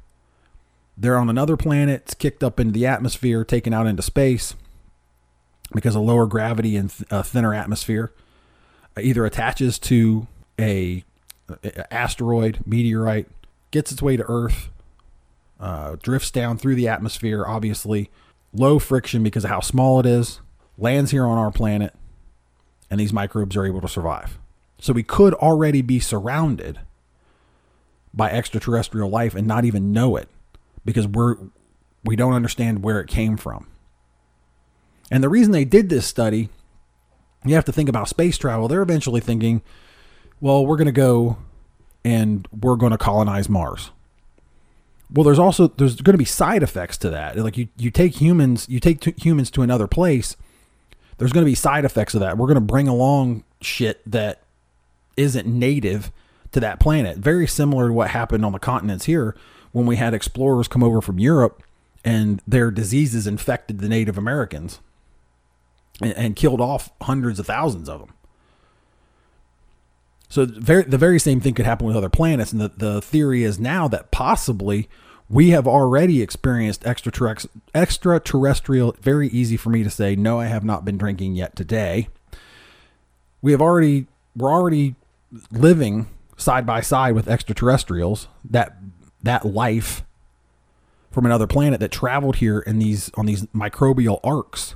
They're 0.96 1.16
on 1.16 1.30
another 1.30 1.56
planet, 1.56 2.02
it's 2.02 2.14
kicked 2.14 2.44
up 2.44 2.60
into 2.60 2.72
the 2.72 2.86
atmosphere, 2.86 3.44
taken 3.44 3.72
out 3.72 3.86
into 3.86 4.02
space 4.02 4.54
because 5.72 5.94
a 5.94 6.00
lower 6.00 6.26
gravity 6.26 6.76
and 6.76 6.90
th- 6.90 7.10
uh, 7.12 7.22
thinner 7.22 7.54
atmosphere. 7.54 8.12
Uh, 8.96 9.00
either 9.00 9.24
attaches 9.24 9.78
to 9.78 10.26
a, 10.58 11.04
a, 11.62 11.92
asteroid, 11.92 12.60
meteorite, 12.66 13.28
gets 13.70 13.92
its 13.92 14.02
way 14.02 14.16
to 14.16 14.24
Earth, 14.28 14.68
uh, 15.60 15.96
drifts 16.02 16.30
down 16.30 16.58
through 16.58 16.74
the 16.74 16.88
atmosphere, 16.88 17.44
obviously 17.46 18.10
low 18.52 18.78
friction 18.78 19.22
because 19.22 19.44
of 19.44 19.50
how 19.50 19.60
small 19.60 20.00
it 20.00 20.06
is, 20.06 20.40
lands 20.76 21.10
here 21.10 21.26
on 21.26 21.38
our 21.38 21.50
planet, 21.50 21.94
and 22.90 22.98
these 22.98 23.12
microbes 23.12 23.56
are 23.56 23.66
able 23.66 23.80
to 23.80 23.88
survive. 23.88 24.38
So 24.80 24.92
we 24.92 25.02
could 25.02 25.34
already 25.34 25.82
be 25.82 26.00
surrounded 26.00 26.80
by 28.12 28.30
extraterrestrial 28.30 29.08
life 29.08 29.34
and 29.34 29.46
not 29.46 29.64
even 29.64 29.92
know 29.92 30.16
it 30.16 30.28
because 30.84 31.06
we're 31.06 31.36
we 32.02 32.16
don't 32.16 32.32
understand 32.32 32.82
where 32.82 32.98
it 32.98 33.08
came 33.08 33.36
from. 33.36 33.66
And 35.10 35.22
the 35.22 35.28
reason 35.28 35.52
they 35.52 35.64
did 35.64 35.88
this 35.88 36.06
study, 36.06 36.48
you 37.44 37.54
have 37.54 37.64
to 37.64 37.72
think 37.72 37.88
about 37.88 38.08
space 38.08 38.38
travel. 38.38 38.68
They're 38.68 38.82
eventually 38.82 39.20
thinking, 39.20 39.62
well, 40.40 40.64
we're 40.64 40.76
going 40.76 40.86
to 40.86 40.92
go 40.92 41.38
and 42.04 42.46
we're 42.52 42.76
going 42.76 42.92
to 42.92 42.98
colonize 42.98 43.48
Mars. 43.48 43.90
Well, 45.12 45.24
there's 45.24 45.38
also 45.38 45.68
there's 45.68 45.96
going 45.96 46.14
to 46.14 46.18
be 46.18 46.24
side 46.24 46.62
effects 46.62 46.96
to 46.98 47.10
that. 47.10 47.36
Like 47.36 47.56
you 47.58 47.68
you 47.76 47.90
take 47.90 48.20
humans, 48.20 48.68
you 48.68 48.78
take 48.78 49.00
t- 49.00 49.14
humans 49.16 49.50
to 49.52 49.62
another 49.62 49.88
place, 49.88 50.36
there's 51.18 51.32
going 51.32 51.44
to 51.44 51.50
be 51.50 51.56
side 51.56 51.84
effects 51.84 52.14
of 52.14 52.20
that. 52.20 52.38
We're 52.38 52.46
going 52.46 52.54
to 52.54 52.60
bring 52.60 52.86
along 52.86 53.42
shit 53.60 54.08
that 54.10 54.42
isn't 55.16 55.46
native 55.46 56.12
to 56.52 56.60
that 56.60 56.78
planet. 56.78 57.18
Very 57.18 57.46
similar 57.46 57.88
to 57.88 57.92
what 57.92 58.10
happened 58.10 58.44
on 58.44 58.52
the 58.52 58.58
continents 58.58 59.06
here 59.06 59.36
when 59.72 59.84
we 59.84 59.96
had 59.96 60.14
explorers 60.14 60.68
come 60.68 60.82
over 60.82 61.00
from 61.00 61.18
Europe 61.18 61.62
and 62.04 62.40
their 62.46 62.70
diseases 62.70 63.26
infected 63.26 63.80
the 63.80 63.88
Native 63.88 64.16
Americans 64.16 64.80
and, 66.00 66.12
and 66.14 66.36
killed 66.36 66.60
off 66.60 66.90
hundreds 67.02 67.38
of 67.38 67.46
thousands 67.46 67.88
of 67.88 68.00
them. 68.00 68.14
So 70.28 70.46
very, 70.46 70.84
the 70.84 70.98
very 70.98 71.18
same 71.18 71.40
thing 71.40 71.54
could 71.54 71.66
happen 71.66 71.86
with 71.86 71.96
other 71.96 72.08
planets, 72.08 72.52
and 72.52 72.60
the, 72.60 72.68
the 72.68 73.02
theory 73.02 73.42
is 73.42 73.58
now 73.58 73.88
that 73.88 74.12
possibly 74.12 74.88
we 75.28 75.50
have 75.50 75.66
already 75.66 76.22
experienced 76.22 76.86
extraterrestrial. 76.86 78.96
Very 79.00 79.28
easy 79.28 79.56
for 79.56 79.70
me 79.70 79.82
to 79.82 79.90
say. 79.90 80.16
No, 80.16 80.40
I 80.40 80.46
have 80.46 80.64
not 80.64 80.84
been 80.84 80.98
drinking 80.98 81.34
yet 81.34 81.56
today. 81.56 82.08
We 83.42 83.52
have 83.52 83.62
already 83.62 84.06
we're 84.36 84.50
already 84.50 84.96
living 85.52 86.08
side 86.36 86.66
by 86.66 86.80
side 86.80 87.14
with 87.14 87.28
extraterrestrials, 87.28 88.28
that 88.44 88.76
that 89.22 89.44
life 89.44 90.02
from 91.10 91.26
another 91.26 91.46
planet 91.46 91.80
that 91.80 91.90
traveled 91.90 92.36
here 92.36 92.60
in 92.60 92.78
these 92.78 93.10
on 93.14 93.26
these 93.26 93.44
microbial 93.46 94.20
arcs. 94.24 94.74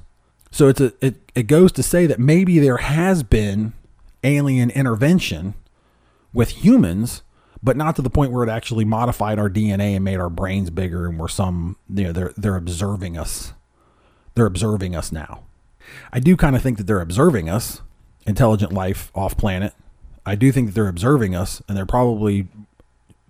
So 0.54 0.68
it's 0.68 0.80
a 0.80 0.92
it, 1.00 1.16
it 1.34 1.42
goes 1.48 1.72
to 1.72 1.82
say 1.82 2.06
that 2.06 2.20
maybe 2.20 2.60
there 2.60 2.76
has 2.76 3.24
been 3.24 3.72
alien 4.22 4.70
intervention 4.70 5.54
with 6.32 6.64
humans, 6.64 7.24
but 7.60 7.76
not 7.76 7.96
to 7.96 8.02
the 8.02 8.08
point 8.08 8.30
where 8.30 8.44
it 8.44 8.48
actually 8.48 8.84
modified 8.84 9.40
our 9.40 9.50
DNA 9.50 9.96
and 9.96 10.04
made 10.04 10.20
our 10.20 10.30
brains 10.30 10.70
bigger 10.70 11.08
and 11.08 11.18
we're 11.18 11.26
some 11.26 11.76
you 11.92 12.04
know 12.04 12.12
they're 12.12 12.32
they're 12.36 12.54
observing 12.54 13.18
us. 13.18 13.52
They're 14.36 14.46
observing 14.46 14.94
us 14.94 15.10
now. 15.10 15.42
I 16.12 16.20
do 16.20 16.36
kind 16.36 16.54
of 16.54 16.62
think 16.62 16.78
that 16.78 16.86
they're 16.86 17.00
observing 17.00 17.50
us, 17.50 17.82
intelligent 18.24 18.72
life 18.72 19.10
off 19.12 19.36
planet. 19.36 19.74
I 20.24 20.36
do 20.36 20.52
think 20.52 20.68
that 20.68 20.74
they're 20.76 20.86
observing 20.86 21.34
us 21.34 21.62
and 21.66 21.76
they're 21.76 21.84
probably 21.84 22.46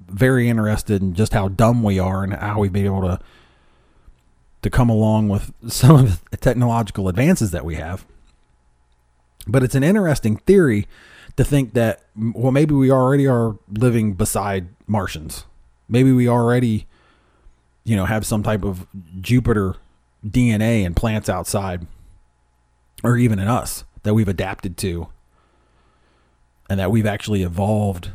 very 0.06 0.50
interested 0.50 1.00
in 1.00 1.14
just 1.14 1.32
how 1.32 1.48
dumb 1.48 1.82
we 1.82 1.98
are 1.98 2.22
and 2.22 2.34
how 2.34 2.58
we've 2.60 2.70
been 2.70 2.84
able 2.84 3.00
to 3.00 3.18
to 4.64 4.70
come 4.70 4.88
along 4.88 5.28
with 5.28 5.52
some 5.68 5.94
of 5.94 6.28
the 6.30 6.38
technological 6.38 7.08
advances 7.08 7.52
that 7.52 7.64
we 7.64 7.76
have. 7.76 8.04
But 9.46 9.62
it's 9.62 9.74
an 9.74 9.84
interesting 9.84 10.38
theory 10.38 10.88
to 11.36 11.44
think 11.44 11.74
that 11.74 12.02
well 12.16 12.50
maybe 12.50 12.74
we 12.74 12.90
already 12.90 13.26
are 13.26 13.58
living 13.70 14.14
beside 14.14 14.68
Martians. 14.86 15.44
Maybe 15.88 16.12
we 16.12 16.28
already 16.28 16.86
you 17.84 17.94
know 17.94 18.06
have 18.06 18.24
some 18.24 18.42
type 18.42 18.64
of 18.64 18.86
Jupiter 19.20 19.76
DNA 20.26 20.86
and 20.86 20.96
plants 20.96 21.28
outside 21.28 21.86
or 23.02 23.18
even 23.18 23.38
in 23.38 23.48
us 23.48 23.84
that 24.02 24.14
we've 24.14 24.28
adapted 24.28 24.78
to 24.78 25.08
and 26.70 26.80
that 26.80 26.90
we've 26.90 27.04
actually 27.04 27.42
evolved 27.42 28.12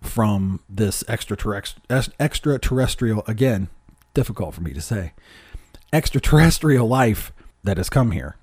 from 0.00 0.58
this 0.68 1.04
extraterrestrial 1.08 3.22
again 3.28 3.68
difficult 4.14 4.52
for 4.52 4.62
me 4.62 4.72
to 4.72 4.80
say 4.80 5.12
extraterrestrial 5.92 6.86
life 6.86 7.32
that 7.64 7.76
has 7.76 7.88
come 7.88 8.12
here 8.12 8.36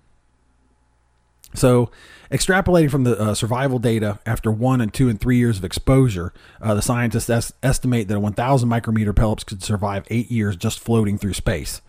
so 1.53 1.89
extrapolating 2.31 2.91
from 2.91 3.03
the 3.03 3.19
uh, 3.19 3.33
survival 3.33 3.79
data 3.79 4.19
after 4.25 4.51
one 4.51 4.81
and 4.81 4.93
two 4.93 5.09
and 5.09 5.19
three 5.19 5.37
years 5.37 5.57
of 5.57 5.65
exposure 5.65 6.31
uh, 6.61 6.73
the 6.73 6.81
scientists 6.81 7.29
es- 7.29 7.53
estimate 7.63 8.07
that 8.07 8.17
a 8.17 8.19
1000 8.19 8.69
micrometer 8.69 9.13
polyps 9.13 9.43
could 9.43 9.63
survive 9.63 10.05
eight 10.09 10.29
years 10.29 10.55
just 10.55 10.79
floating 10.79 11.17
through 11.17 11.33
space 11.33 11.81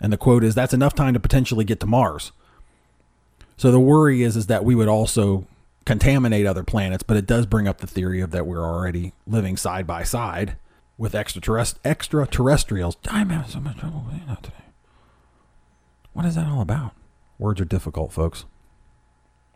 and 0.00 0.12
the 0.12 0.16
quote 0.16 0.42
is 0.42 0.54
that's 0.54 0.74
enough 0.74 0.94
time 0.94 1.14
to 1.14 1.20
potentially 1.20 1.64
get 1.64 1.80
to 1.80 1.86
mars 1.86 2.32
so 3.56 3.70
the 3.70 3.80
worry 3.80 4.22
is 4.22 4.36
is 4.36 4.46
that 4.48 4.64
we 4.64 4.74
would 4.74 4.88
also 4.88 5.46
contaminate 5.86 6.46
other 6.46 6.64
planets, 6.64 7.02
but 7.02 7.16
it 7.16 7.26
does 7.26 7.46
bring 7.46 7.66
up 7.66 7.78
the 7.78 7.86
theory 7.86 8.20
of 8.20 8.32
that 8.32 8.46
we're 8.46 8.62
already 8.64 9.14
living 9.26 9.56
side 9.56 9.86
by 9.86 10.02
side 10.02 10.56
with 10.98 11.14
extraterrest- 11.14 11.78
extraterrestrials. 11.84 12.96
I'm 13.08 13.30
having 13.30 13.50
so 13.50 13.60
much 13.60 13.78
trouble 13.78 14.04
today. 14.42 14.65
What 16.16 16.24
is 16.24 16.34
that 16.36 16.46
all 16.46 16.62
about? 16.62 16.92
Words 17.38 17.60
are 17.60 17.66
difficult, 17.66 18.10
folks. 18.10 18.46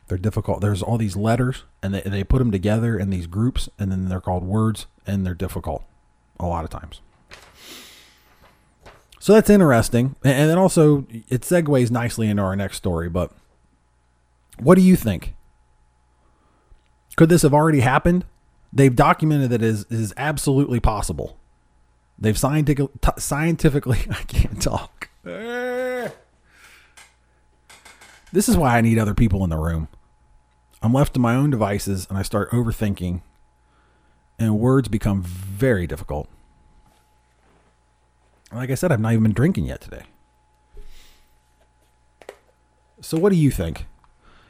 They're 0.09 0.19
difficult. 0.19 0.61
There's 0.61 0.83
all 0.83 0.99
these 0.99 1.17
letters, 1.17 1.64
and 1.83 1.95
they, 1.95 2.02
they 2.02 2.23
put 2.23 2.38
them 2.38 2.50
together 2.50 2.99
in 2.99 3.09
these 3.09 3.26
groups, 3.26 3.71
and 3.79 3.90
then 3.90 4.11
they're 4.11 4.21
called 4.21 4.45
words, 4.45 4.85
and 5.07 5.25
they're 5.25 5.33
difficult 5.33 5.85
a 6.38 6.45
lot 6.47 6.64
of 6.64 6.69
times. 6.69 7.00
So 9.19 9.33
that's 9.33 9.49
interesting. 9.49 10.17
And 10.23 10.50
then 10.50 10.59
also, 10.59 11.07
it 11.31 11.40
segues 11.40 11.90
nicely 11.90 12.29
into 12.29 12.43
our 12.43 12.55
next 12.55 12.76
story. 12.76 13.09
But 13.09 13.33
what 14.59 14.75
do 14.75 14.83
you 14.83 14.97
think? 14.97 15.35
Could 17.17 17.31
this 17.31 17.40
have 17.40 17.55
already 17.55 17.81
happened? 17.81 18.26
They've 18.71 18.95
documented 18.95 19.49
that 19.49 19.62
it 19.62 19.67
is, 19.67 19.87
is 19.88 20.12
absolutely 20.19 20.79
possible. 20.79 21.38
They've 22.19 22.37
scientific, 22.37 22.90
t- 23.00 23.11
scientifically, 23.17 24.00
I 24.11 24.25
can't 24.25 24.61
talk. 24.61 25.09
Eh. 25.25 26.11
This 28.33 28.49
is 28.49 28.57
why 28.57 28.77
I 28.77 28.81
need 28.81 28.99
other 28.99 29.15
people 29.15 29.43
in 29.45 29.51
the 29.51 29.57
room. 29.57 29.89
I'm 30.83 30.93
left 30.93 31.15
to 31.15 31.21
my 31.21 31.35
own 31.35 31.51
devices 31.51 32.07
and 32.09 32.17
I 32.17 32.23
start 32.23 32.51
overthinking, 32.51 33.23
and 34.39 34.59
words 34.59 34.89
become 34.89 35.23
very 35.23 35.87
difficult. 35.87 36.29
Like 38.53 38.71
I 38.71 38.75
said, 38.75 38.91
I've 38.91 39.01
not 39.01 39.13
even 39.13 39.25
been 39.25 39.33
drinking 39.33 39.67
yet 39.67 39.81
today. 39.81 40.03
So, 43.01 43.19
what 43.19 43.31
do 43.31 43.37
you 43.37 43.51
think? 43.51 43.87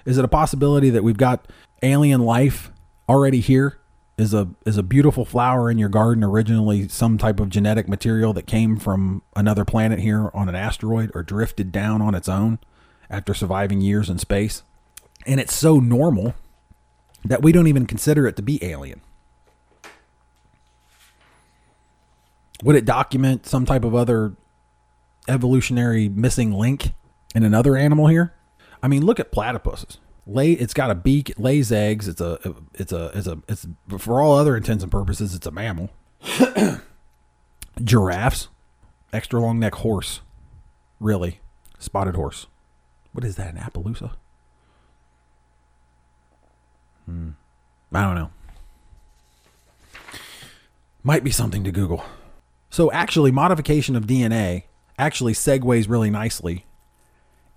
Is 0.05 0.19
it 0.19 0.25
a 0.25 0.29
possibility 0.29 0.91
that 0.91 1.05
we've 1.05 1.17
got 1.17 1.47
alien 1.83 2.21
life 2.21 2.71
already 3.09 3.41
here 3.41 3.79
is 4.17 4.35
a 4.35 4.49
is 4.67 4.77
a 4.77 4.83
beautiful 4.83 5.25
flower 5.25 5.71
in 5.71 5.79
your 5.79 5.89
garden 5.89 6.23
originally 6.23 6.87
some 6.89 7.17
type 7.17 7.41
of 7.41 7.49
genetic 7.49 7.89
material 7.89 8.33
that 8.35 8.47
came 8.47 8.77
from 8.77 9.23
another 9.35 9.65
planet 9.65 9.99
here 9.99 10.31
on 10.35 10.49
an 10.49 10.55
asteroid 10.55 11.11
or 11.15 11.23
drifted 11.23 11.73
down 11.73 12.03
on 12.03 12.15
its 12.15 12.29
own 12.29 12.59
after 13.11 13.35
surviving 13.35 13.81
years 13.81 14.09
in 14.09 14.19
space. 14.19 14.63
And 15.27 15.41
it's 15.41 15.55
so 15.55 15.81
normal 15.81 16.35
that 17.25 17.43
we 17.43 17.53
don't 17.53 17.67
even 17.67 17.87
consider 17.87 18.27
it 18.27 18.37
to 18.37 18.43
be 18.43 18.63
alien. 18.65 19.01
Would 22.63 22.77
it 22.77 22.85
document 22.85 23.47
some 23.47 23.67
type 23.67 23.85
of 23.85 23.95
other 23.95 24.35
evolutionary 25.29 26.09
missing 26.09 26.53
link 26.53 26.93
in 27.35 27.43
another 27.43 27.77
animal 27.77 28.07
here? 28.07 28.35
I 28.83 28.89
mean 28.89 29.05
look 29.05 29.21
at 29.21 29.33
platypuses. 29.33 29.99
Lay 30.27 30.53
it's 30.53 30.75
got 30.75 30.91
a 30.91 30.95
beak 30.95 31.31
it 31.31 31.41
lays 31.41 31.73
eggs 31.73 32.07
it's 32.07 32.21
a 32.21 32.55
it's 32.75 32.93
a 32.93 33.11
it's 33.15 33.27
a 33.27 33.39
it's 33.49 33.67
for 33.99 34.21
all 34.21 34.37
other 34.37 34.57
intents 34.57 34.83
and 34.83 34.93
purposes 34.93 35.35
it's 35.35 35.47
a 35.47 35.51
mammal. 35.51 35.91
Giraffes 37.83 38.49
extra 39.13 39.41
long 39.41 39.59
neck 39.59 39.77
horse 39.77 40.21
really 40.99 41.41
spotted 41.79 42.15
horse 42.15 42.47
what 43.13 43.25
is 43.25 43.37
that 43.37 43.55
an 43.55 43.61
appaloosa 43.61 44.13
hmm. 47.07 47.31
i 47.93 48.03
don't 48.03 48.15
know 48.15 48.31
might 51.03 51.25
be 51.25 51.31
something 51.31 51.65
to 51.65 51.73
google 51.73 52.05
so 52.69 52.91
actually 52.93 53.31
modification 53.31 53.97
of 53.97 54.07
dna 54.07 54.65
actually 54.99 55.33
segues 55.33 55.89
really 55.89 56.11
nicely 56.11 56.67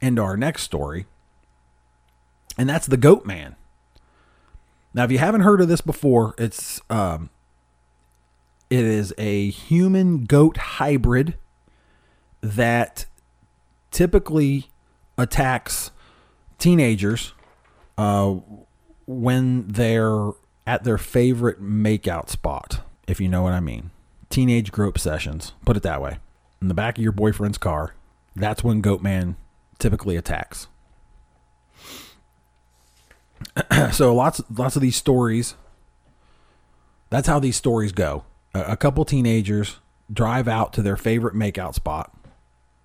into 0.02 0.22
our 0.22 0.38
next 0.38 0.64
story 0.64 1.06
and 2.58 2.70
that's 2.70 2.88
the 2.88 2.98
Goat 2.98 3.26
Man. 3.26 3.56
Now, 4.94 5.04
if 5.04 5.12
you 5.12 5.18
haven't 5.18 5.42
heard 5.42 5.62
of 5.62 5.68
this 5.68 5.82
before, 5.82 6.36
it's 6.38 6.80
um, 6.90 7.30
it 8.70 8.84
is 8.84 9.14
a 9.18 9.50
human 9.50 10.26
goat 10.26 10.58
hybrid 10.58 11.36
that 12.42 13.06
typically 13.90 14.68
attacks 15.18 15.92
teenagers 16.58 17.34
uh, 17.98 18.36
when 19.06 19.68
they're 19.68 20.32
at 20.66 20.84
their 20.84 20.98
favorite 20.98 21.62
makeout 21.62 22.30
spot, 22.30 22.82
if 23.08 23.20
you 23.20 23.28
know 23.28 23.42
what 23.42 23.54
I 23.54 23.60
mean. 23.60 23.92
Teenage 24.30 24.72
group 24.72 24.98
sessions, 24.98 25.54
put 25.66 25.78
it 25.78 25.84
that 25.84 26.02
way. 26.02 26.18
In 26.62 26.70
the 26.70 26.74
back 26.74 26.98
of 26.98 27.04
your 27.04 27.12
boyfriend's 27.12 27.58
car, 27.58 27.94
that's 28.36 28.64
when 28.64 28.82
Goatman 28.82 29.36
typically 29.78 30.16
attacks. 30.16 30.68
so 33.92 34.16
lots 34.16 34.42
lots 34.56 34.76
of 34.76 34.82
these 34.82 34.96
stories 34.96 35.56
that's 37.10 37.28
how 37.28 37.40
these 37.40 37.56
stories 37.56 37.92
go 37.92 38.24
a, 38.54 38.62
a, 38.62 38.78
couple 38.78 39.04
teenagers 39.06 39.80
drive 40.12 40.48
out 40.48 40.72
to 40.74 40.82
their 40.82 40.96
favorite 40.96 41.36
makeout 41.36 41.74
spot 41.74 42.16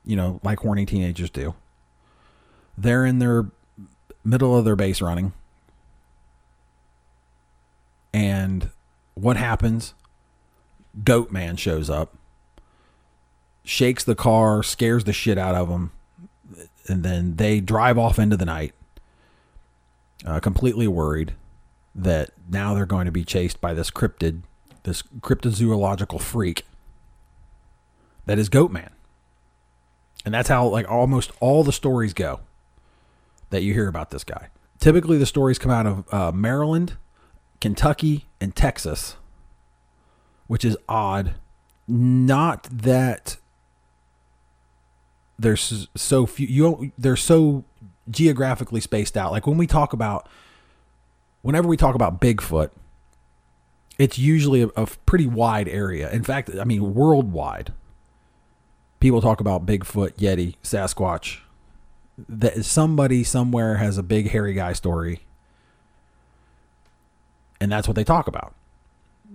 you 0.04 0.16
know 0.16 0.40
like 0.42 0.58
horny 0.58 0.84
teenagers 0.84 1.30
do 1.30 1.54
they're 2.82 3.04
in 3.04 3.18
their 3.18 3.46
middle 4.24 4.56
of 4.56 4.64
their 4.64 4.76
base 4.76 5.00
running. 5.00 5.32
And 8.12 8.70
what 9.14 9.36
happens? 9.36 9.94
Goat 11.04 11.30
man 11.30 11.56
shows 11.56 11.90
up 11.90 12.14
shakes 13.68 14.02
the 14.02 14.14
car 14.14 14.62
scares 14.62 15.04
the 15.04 15.12
shit 15.12 15.36
out 15.36 15.54
of 15.54 15.68
them 15.68 15.92
and 16.86 17.02
then 17.02 17.36
they 17.36 17.60
drive 17.60 17.98
off 17.98 18.18
into 18.18 18.34
the 18.34 18.46
night 18.46 18.72
uh, 20.24 20.40
completely 20.40 20.88
worried 20.88 21.34
that 21.94 22.30
now 22.48 22.72
they're 22.74 22.86
going 22.86 23.04
to 23.04 23.12
be 23.12 23.24
chased 23.24 23.60
by 23.60 23.74
this 23.74 23.90
cryptid, 23.90 24.40
this 24.84 25.02
cryptozoological 25.20 26.18
freak 26.18 26.64
that 28.24 28.38
is 28.38 28.48
Goatman. 28.48 28.90
And 30.24 30.32
that's 30.32 30.48
how 30.48 30.66
like 30.66 30.90
almost 30.90 31.30
all 31.38 31.62
the 31.62 31.72
stories 31.72 32.14
go 32.14 32.40
that 33.50 33.62
you 33.62 33.74
hear 33.74 33.88
about 33.88 34.10
this 34.10 34.24
guy. 34.24 34.48
Typically, 34.78 35.18
the 35.18 35.26
stories 35.26 35.58
come 35.58 35.72
out 35.72 35.86
of 35.86 36.14
uh, 36.14 36.32
Maryland, 36.32 36.96
Kentucky, 37.60 38.26
and 38.40 38.54
Texas, 38.54 39.16
which 40.46 40.64
is 40.64 40.76
odd. 40.88 41.34
Not 41.86 42.68
that 42.70 43.38
there's 45.38 45.88
so 45.94 46.26
few. 46.26 46.46
You 46.46 46.92
they're 46.98 47.16
so 47.16 47.64
geographically 48.10 48.80
spaced 48.80 49.16
out. 49.16 49.32
Like 49.32 49.46
when 49.46 49.58
we 49.58 49.66
talk 49.66 49.92
about, 49.92 50.28
whenever 51.42 51.68
we 51.68 51.76
talk 51.76 51.94
about 51.94 52.20
Bigfoot, 52.20 52.70
it's 53.98 54.18
usually 54.18 54.62
a, 54.62 54.68
a 54.68 54.86
pretty 55.06 55.26
wide 55.26 55.68
area. 55.68 56.10
In 56.10 56.22
fact, 56.22 56.50
I 56.58 56.64
mean 56.64 56.94
worldwide. 56.94 57.72
People 59.00 59.20
talk 59.20 59.40
about 59.40 59.64
Bigfoot, 59.64 60.14
Yeti, 60.16 60.56
Sasquatch. 60.62 61.38
That 62.28 62.64
somebody 62.64 63.22
somewhere 63.22 63.76
has 63.76 63.98
a 63.98 64.02
big 64.02 64.30
hairy 64.30 64.54
guy 64.54 64.72
story, 64.72 65.20
and 67.60 67.70
that's 67.70 67.86
what 67.86 67.94
they 67.94 68.04
talk 68.04 68.26
about. 68.26 68.54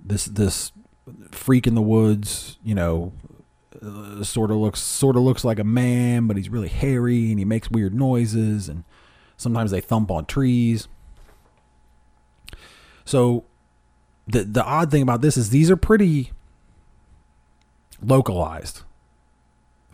This 0.06 0.26
this 0.26 0.72
freak 1.32 1.68
in 1.68 1.76
the 1.76 1.82
woods, 1.82 2.58
you 2.64 2.76
know, 2.76 3.14
uh, 3.82 4.24
sort 4.24 4.52
of 4.52 4.58
looks 4.58 4.82
sort 4.82 5.16
of 5.16 5.22
looks 5.24 5.44
like 5.44 5.60
a 5.60 5.64
man, 5.64 6.28
but 6.28 6.36
he's 6.36 6.50
really 6.50 6.68
hairy 6.68 7.30
and 7.30 7.40
he 7.40 7.46
makes 7.46 7.72
weird 7.72 7.94
noises, 7.94 8.68
and 8.68 8.84
sometimes 9.38 9.72
they 9.72 9.82
thump 9.82 10.12
on 10.12 10.26
trees. 10.26 10.88
So 13.06 13.46
the 14.28 14.44
the 14.44 14.64
odd 14.64 14.92
thing 14.92 15.02
about 15.02 15.22
this 15.22 15.38
is 15.38 15.50
these 15.50 15.72
are 15.72 15.78
pretty 15.78 16.32
localized 18.02 18.82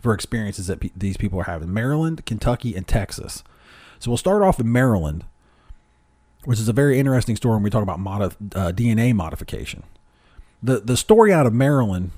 for 0.00 0.14
experiences 0.14 0.66
that 0.68 0.80
these 0.96 1.16
people 1.16 1.38
are 1.40 1.44
having. 1.44 1.72
Maryland, 1.72 2.24
Kentucky, 2.26 2.74
and 2.74 2.86
Texas. 2.86 3.42
So 3.98 4.10
we'll 4.10 4.18
start 4.18 4.42
off 4.42 4.58
in 4.58 4.70
Maryland, 4.70 5.24
which 6.44 6.58
is 6.58 6.68
a 6.68 6.72
very 6.72 6.98
interesting 6.98 7.36
story 7.36 7.54
when 7.54 7.62
we 7.62 7.70
talk 7.70 7.82
about 7.82 7.98
modif- 7.98 8.36
uh, 8.54 8.72
DNA 8.72 9.14
modification. 9.14 9.82
The 10.62 10.80
the 10.80 10.96
story 10.96 11.32
out 11.32 11.46
of 11.46 11.52
Maryland 11.52 12.10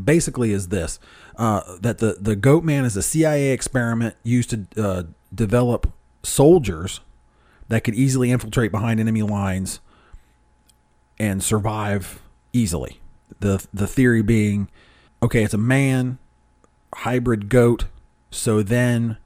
basically 0.00 0.52
is 0.52 0.68
this: 0.68 0.98
uh, 1.36 1.62
that 1.80 1.98
the 1.98 2.16
the 2.20 2.36
goat 2.36 2.64
man 2.64 2.84
is 2.84 2.96
a 2.96 3.02
CIA 3.02 3.50
experiment 3.50 4.14
used 4.22 4.50
to 4.50 4.66
uh, 4.76 5.02
develop 5.34 5.92
soldiers 6.22 7.00
that 7.68 7.84
could 7.84 7.94
easily 7.94 8.30
infiltrate 8.30 8.72
behind 8.72 9.00
enemy 9.00 9.22
lines 9.22 9.80
and 11.18 11.42
survive 11.42 12.20
easily. 12.52 13.00
The 13.40 13.64
the 13.72 13.86
theory 13.86 14.22
being, 14.22 14.68
okay, 15.22 15.42
it's 15.42 15.54
a 15.54 15.58
man 15.58 16.18
hybrid 16.94 17.48
goat, 17.48 17.86
so 18.30 18.62
then 18.62 19.16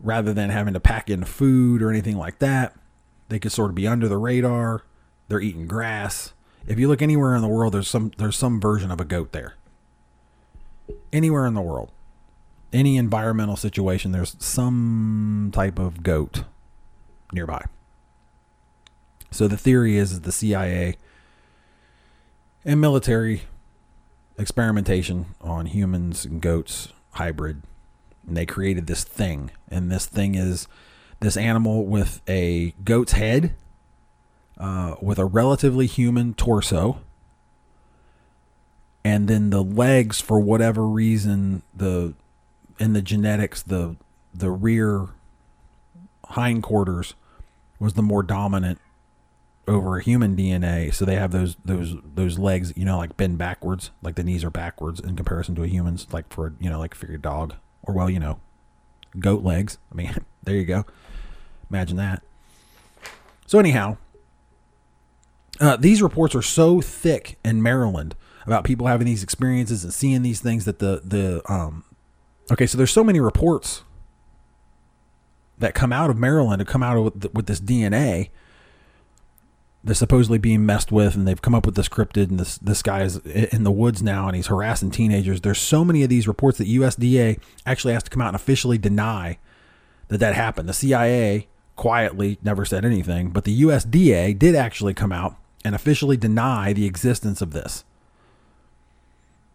rather 0.00 0.32
than 0.32 0.50
having 0.50 0.74
to 0.74 0.80
pack 0.80 1.08
in 1.08 1.24
food 1.24 1.82
or 1.82 1.90
anything 1.90 2.16
like 2.16 2.38
that, 2.38 2.74
they 3.28 3.38
could 3.38 3.52
sort 3.52 3.70
of 3.70 3.74
be 3.74 3.86
under 3.86 4.08
the 4.08 4.18
radar. 4.18 4.82
They're 5.28 5.40
eating 5.40 5.66
grass. 5.66 6.32
If 6.66 6.78
you 6.78 6.88
look 6.88 7.02
anywhere 7.02 7.34
in 7.34 7.42
the 7.42 7.48
world, 7.48 7.74
there's 7.74 7.88
some 7.88 8.12
there's 8.18 8.36
some 8.36 8.60
version 8.60 8.90
of 8.90 9.00
a 9.00 9.04
goat 9.04 9.32
there. 9.32 9.54
Anywhere 11.12 11.46
in 11.46 11.54
the 11.54 11.62
world, 11.62 11.90
any 12.72 12.96
environmental 12.96 13.56
situation, 13.56 14.12
there's 14.12 14.36
some 14.38 15.50
type 15.54 15.78
of 15.78 16.02
goat 16.02 16.44
nearby. 17.32 17.64
So 19.30 19.48
the 19.48 19.56
theory 19.56 19.96
is 19.96 20.14
that 20.14 20.22
the 20.24 20.32
CIA 20.32 20.96
and 22.64 22.80
military 22.80 23.42
experimentation 24.38 25.26
on 25.40 25.66
humans 25.66 26.24
and 26.24 26.40
goats 26.40 26.88
hybrid 27.12 27.62
and 28.26 28.36
they 28.36 28.46
created 28.46 28.86
this 28.86 29.04
thing. 29.04 29.50
And 29.68 29.90
this 29.90 30.06
thing 30.06 30.34
is 30.34 30.66
this 31.20 31.36
animal 31.36 31.84
with 31.84 32.20
a 32.28 32.74
goat's 32.84 33.12
head 33.12 33.54
uh, 34.58 34.96
with 35.00 35.18
a 35.18 35.24
relatively 35.24 35.86
human 35.86 36.34
torso 36.34 37.00
and 39.04 39.28
then 39.28 39.50
the 39.50 39.62
legs 39.62 40.20
for 40.20 40.40
whatever 40.40 40.86
reason 40.86 41.62
the 41.74 42.14
in 42.78 42.94
the 42.94 43.02
genetics 43.02 43.62
the 43.62 43.96
the 44.32 44.50
rear 44.50 45.08
hindquarters 46.30 47.14
was 47.78 47.92
the 47.92 48.02
more 48.02 48.22
dominant 48.22 48.80
over 49.66 49.98
human 50.00 50.36
DNA. 50.36 50.92
So 50.92 51.04
they 51.04 51.16
have 51.16 51.32
those 51.32 51.56
those 51.64 51.96
those 52.04 52.38
legs, 52.38 52.72
you 52.76 52.84
know, 52.84 52.98
like 52.98 53.16
bend 53.16 53.38
backwards, 53.38 53.90
like 54.02 54.14
the 54.14 54.24
knees 54.24 54.44
are 54.44 54.50
backwards 54.50 55.00
in 55.00 55.16
comparison 55.16 55.54
to 55.56 55.62
a 55.62 55.66
human's, 55.66 56.06
like 56.12 56.32
for 56.32 56.54
you 56.60 56.70
know, 56.70 56.78
like 56.78 56.94
for 56.94 57.06
your 57.06 57.18
dog, 57.18 57.54
or 57.82 57.94
well, 57.94 58.10
you 58.10 58.20
know, 58.20 58.40
goat 59.18 59.42
legs. 59.42 59.78
I 59.90 59.94
mean, 59.94 60.14
there 60.42 60.56
you 60.56 60.64
go. 60.64 60.84
Imagine 61.70 61.96
that. 61.96 62.22
So 63.46 63.58
anyhow, 63.58 63.96
uh, 65.60 65.76
these 65.76 66.02
reports 66.02 66.34
are 66.34 66.42
so 66.42 66.80
thick 66.80 67.38
in 67.44 67.62
Maryland 67.62 68.14
about 68.46 68.64
people 68.64 68.86
having 68.86 69.06
these 69.06 69.22
experiences 69.22 69.84
and 69.84 69.92
seeing 69.92 70.22
these 70.22 70.40
things 70.40 70.64
that 70.64 70.78
the 70.78 71.02
the 71.04 71.42
um 71.52 71.84
okay, 72.50 72.66
so 72.66 72.76
there's 72.76 72.92
so 72.92 73.04
many 73.04 73.20
reports 73.20 73.82
that 75.58 75.74
come 75.74 75.92
out 75.92 76.10
of 76.10 76.18
Maryland 76.18 76.58
to 76.58 76.64
come 76.64 76.82
out 76.82 77.02
with, 77.02 77.32
with 77.32 77.46
this 77.46 77.60
DNA 77.60 78.30
they're 79.84 79.94
supposedly 79.94 80.38
being 80.38 80.64
messed 80.64 80.90
with 80.90 81.14
and 81.14 81.28
they've 81.28 81.42
come 81.42 81.54
up 81.54 81.66
with 81.66 81.74
this 81.74 81.90
cryptid 81.90 82.30
and 82.30 82.40
this 82.40 82.56
this 82.58 82.82
guy 82.82 83.02
is 83.02 83.18
in 83.18 83.64
the 83.64 83.70
woods 83.70 84.02
now 84.02 84.26
and 84.26 84.34
he's 84.34 84.46
harassing 84.46 84.90
teenagers. 84.90 85.42
There's 85.42 85.60
so 85.60 85.84
many 85.84 86.02
of 86.02 86.08
these 86.08 86.26
reports 86.26 86.56
that 86.58 86.66
usda 86.66 87.38
actually 87.66 87.92
has 87.92 88.02
to 88.04 88.10
come 88.10 88.22
out 88.22 88.28
and 88.28 88.36
officially 88.36 88.78
deny 88.78 89.38
that 90.08 90.18
that 90.18 90.34
happened. 90.34 90.68
The 90.70 90.72
cia 90.72 91.46
quietly 91.76 92.38
never 92.42 92.64
said 92.64 92.84
anything 92.84 93.28
but 93.28 93.44
the 93.44 93.62
usda 93.62 94.38
did 94.38 94.54
actually 94.54 94.94
come 94.94 95.12
out 95.12 95.36
and 95.64 95.74
officially 95.74 96.16
deny 96.16 96.72
the 96.72 96.86
existence 96.86 97.42
of 97.42 97.52
this. 97.52 97.84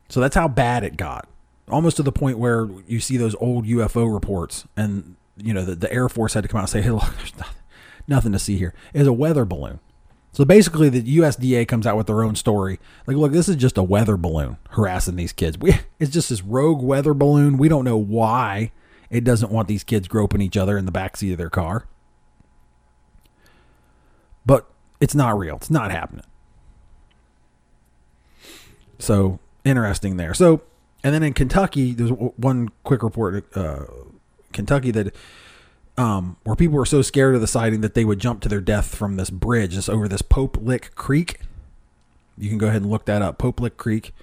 So 0.10 0.20
that's 0.20 0.36
how 0.36 0.48
bad 0.48 0.84
it 0.84 0.96
got. 0.96 1.28
Almost 1.68 1.98
to 1.98 2.04
the 2.04 2.12
point 2.12 2.38
where 2.38 2.68
you 2.88 3.00
see 3.00 3.18
those 3.18 3.36
old 3.36 3.66
ufo 3.66 4.12
reports 4.14 4.66
and 4.78 5.16
you 5.38 5.56
know 5.56 5.66
the, 5.66 5.74
the 5.74 5.92
air 5.92 6.08
force 6.08 6.36
had 6.36 6.44
to 6.44 6.48
come 6.48 6.60
out 6.60 6.64
and 6.64 6.70
say 6.70 6.82
hey 6.84 6.92
look 6.92 7.16
there's 7.18 7.34
nothing 8.08 8.32
to 8.32 8.40
see 8.40 8.58
here. 8.58 8.76
It's 8.94 9.08
a 9.08 9.14
weather 9.14 9.44
balloon 9.44 9.80
so 10.32 10.46
basically, 10.46 10.90
the 10.90 11.18
USDA 11.18 11.68
comes 11.68 11.88
out 11.88 11.98
with 11.98 12.08
their 12.08 12.24
own 12.24 12.36
story. 12.36 12.80
Like, 13.08 13.18
look, 13.18 13.32
this 13.32 13.50
is 13.50 13.56
just 13.56 13.78
a 13.78 13.84
weather 13.84 14.16
balloon 14.16 14.58
harassing 14.70 15.16
these 15.16 15.34
kids. 15.34 15.58
We, 15.58 15.80
it's 16.00 16.12
just 16.12 16.30
this 16.30 16.44
rogue 16.44 16.82
weather 16.82 17.14
balloon. 17.14 17.58
We 17.58 17.68
don't 17.68 17.86
know 17.86 17.98
why 17.98 18.72
it 19.10 19.24
doesn't 19.24 19.52
want 19.52 19.68
these 19.68 19.84
kids 19.84 20.08
groping 20.08 20.42
each 20.42 20.58
other 20.58 20.78
in 20.78 20.86
the 20.86 20.92
backseat 20.92 21.32
of 21.32 21.38
their 21.38 21.50
car. 21.50 21.88
But 24.46 24.70
it's 25.00 25.16
not 25.16 25.38
real. 25.38 25.56
It's 25.56 25.72
not 25.72 25.92
happening. 25.92 26.26
So 29.00 29.40
interesting 29.66 30.18
there. 30.18 30.34
So, 30.34 30.62
and 31.04 31.14
then 31.14 31.24
in 31.24 31.34
Kentucky, 31.34 31.94
there's 31.94 32.12
one 32.12 32.70
quick 32.84 33.02
report. 33.02 33.46
Uh, 33.56 33.86
Kentucky 34.54 34.92
that 34.92 35.16
um, 36.00 36.38
where 36.46 36.56
people 36.56 36.78
were 36.78 36.86
so 36.86 37.02
scared 37.02 37.36
of 37.36 37.42
the 37.42 37.48
sighting 37.48 37.82
that 37.82 37.94
they 37.94 38.06
would 38.06 38.20
jump 38.20 38.40
to 38.42 38.50
their 38.50 38.62
death 38.62 38.96
from 38.96 39.18
this 39.18 39.30
bridge 39.30 39.74
just 39.74 39.90
over 39.90 40.08
this 40.08 40.22
Pope 40.22 40.58
Lick 40.62 40.96
Creek. 40.96 41.42
You 42.38 42.48
can 42.48 42.58
go 42.58 42.68
ahead 42.68 42.84
and 42.84 42.90
look 42.90 43.04
that 43.04 43.22
up, 43.22 43.38
Pope 43.38 43.60
Lick 43.60 43.76
Creek. 43.76 44.14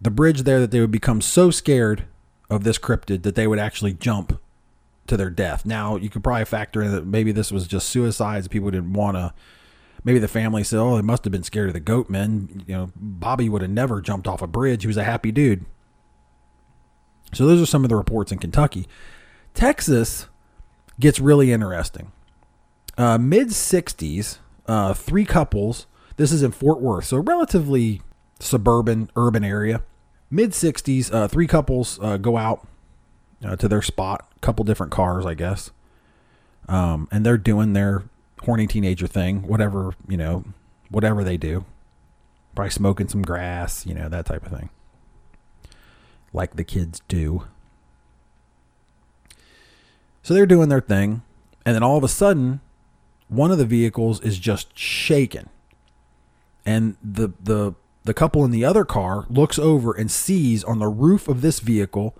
The 0.00 0.10
bridge 0.10 0.44
there 0.44 0.60
that 0.60 0.70
they 0.70 0.80
would 0.80 0.90
become 0.90 1.20
so 1.20 1.50
scared 1.50 2.06
of 2.48 2.64
this 2.64 2.78
cryptid 2.78 3.22
that 3.22 3.34
they 3.34 3.46
would 3.46 3.58
actually 3.58 3.92
jump 3.92 4.40
to 5.08 5.18
their 5.18 5.28
death. 5.28 5.66
Now, 5.66 5.96
you 5.96 6.08
could 6.08 6.24
probably 6.24 6.46
factor 6.46 6.80
in 6.80 6.90
that 6.92 7.04
maybe 7.06 7.32
this 7.32 7.52
was 7.52 7.66
just 7.66 7.90
suicides. 7.90 8.48
People 8.48 8.70
didn't 8.70 8.94
want 8.94 9.18
to. 9.18 9.34
Maybe 10.04 10.20
the 10.20 10.26
family 10.26 10.64
said, 10.64 10.78
"Oh, 10.78 10.96
they 10.96 11.02
must 11.02 11.24
have 11.24 11.32
been 11.32 11.42
scared 11.42 11.68
of 11.68 11.74
the 11.74 11.80
goat 11.80 12.08
men." 12.08 12.64
You 12.66 12.74
know, 12.74 12.92
Bobby 12.96 13.50
would 13.50 13.60
have 13.60 13.70
never 13.70 14.00
jumped 14.00 14.26
off 14.26 14.40
a 14.40 14.46
bridge. 14.46 14.84
He 14.84 14.88
was 14.88 14.96
a 14.96 15.04
happy 15.04 15.32
dude. 15.32 15.66
So 17.34 17.46
those 17.46 17.60
are 17.60 17.66
some 17.66 17.84
of 17.84 17.90
the 17.90 17.96
reports 17.96 18.32
in 18.32 18.38
Kentucky. 18.38 18.88
Texas 19.54 20.28
gets 21.02 21.20
really 21.20 21.52
interesting. 21.52 22.12
Uh, 22.96 23.18
Mid 23.18 23.48
60s, 23.48 24.38
uh, 24.66 24.94
three 24.94 25.26
couples. 25.26 25.86
This 26.16 26.32
is 26.32 26.42
in 26.42 26.52
Fort 26.52 26.80
Worth, 26.80 27.06
so 27.06 27.18
relatively 27.18 28.00
suburban, 28.38 29.10
urban 29.16 29.44
area. 29.44 29.82
Mid 30.30 30.50
60s, 30.52 31.12
uh, 31.12 31.28
three 31.28 31.46
couples 31.46 31.98
uh, 32.00 32.16
go 32.16 32.36
out 32.38 32.66
uh, 33.44 33.56
to 33.56 33.68
their 33.68 33.82
spot, 33.82 34.30
couple 34.40 34.64
different 34.64 34.92
cars, 34.92 35.26
I 35.26 35.34
guess. 35.34 35.70
Um, 36.68 37.08
and 37.10 37.26
they're 37.26 37.38
doing 37.38 37.72
their 37.72 38.04
horny 38.44 38.66
teenager 38.66 39.06
thing, 39.06 39.46
whatever, 39.46 39.94
you 40.08 40.16
know, 40.16 40.44
whatever 40.90 41.24
they 41.24 41.36
do. 41.36 41.64
Probably 42.54 42.70
smoking 42.70 43.08
some 43.08 43.22
grass, 43.22 43.86
you 43.86 43.94
know, 43.94 44.08
that 44.08 44.26
type 44.26 44.46
of 44.46 44.52
thing. 44.52 44.70
Like 46.32 46.56
the 46.56 46.64
kids 46.64 47.00
do. 47.08 47.46
So 50.22 50.34
they're 50.34 50.46
doing 50.46 50.68
their 50.68 50.80
thing, 50.80 51.22
and 51.66 51.74
then 51.74 51.82
all 51.82 51.96
of 51.96 52.04
a 52.04 52.08
sudden, 52.08 52.60
one 53.28 53.50
of 53.50 53.58
the 53.58 53.64
vehicles 53.64 54.20
is 54.20 54.38
just 54.38 54.76
shaken, 54.78 55.48
and 56.64 56.96
the 57.02 57.32
the 57.42 57.74
the 58.04 58.14
couple 58.14 58.44
in 58.44 58.50
the 58.50 58.64
other 58.64 58.84
car 58.84 59.26
looks 59.28 59.58
over 59.58 59.92
and 59.92 60.10
sees 60.10 60.64
on 60.64 60.78
the 60.78 60.88
roof 60.88 61.28
of 61.28 61.40
this 61.40 61.60
vehicle 61.60 62.16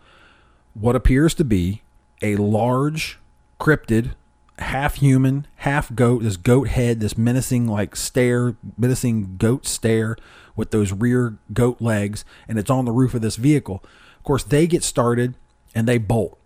what 0.75 0.97
appears 0.97 1.35
to 1.35 1.45
be 1.45 1.83
a 2.23 2.37
large 2.37 3.19
cryptid 3.59 4.13
half 4.59 4.97
human, 4.97 5.47
half 5.57 5.95
goat, 5.95 6.23
this 6.23 6.37
goat 6.37 6.69
head, 6.69 7.01
this 7.01 7.19
menacing 7.19 7.67
like 7.67 7.97
stare, 7.97 8.57
menacing 8.79 9.37
goat 9.37 9.67
stare 9.67 10.17
with 10.55 10.71
those 10.71 10.93
rear 10.93 11.37
goat 11.53 11.81
legs, 11.81 12.25
and 12.49 12.59
it's 12.59 12.71
on 12.71 12.85
the 12.85 12.93
roof 12.93 13.15
of 13.15 13.23
this 13.23 13.37
vehicle. 13.37 13.83
Of 14.19 14.25
course, 14.25 14.45
they 14.45 14.67
get 14.67 14.85
started 14.85 15.35
and 15.75 15.89
they 15.89 15.99
bolt 15.99 16.39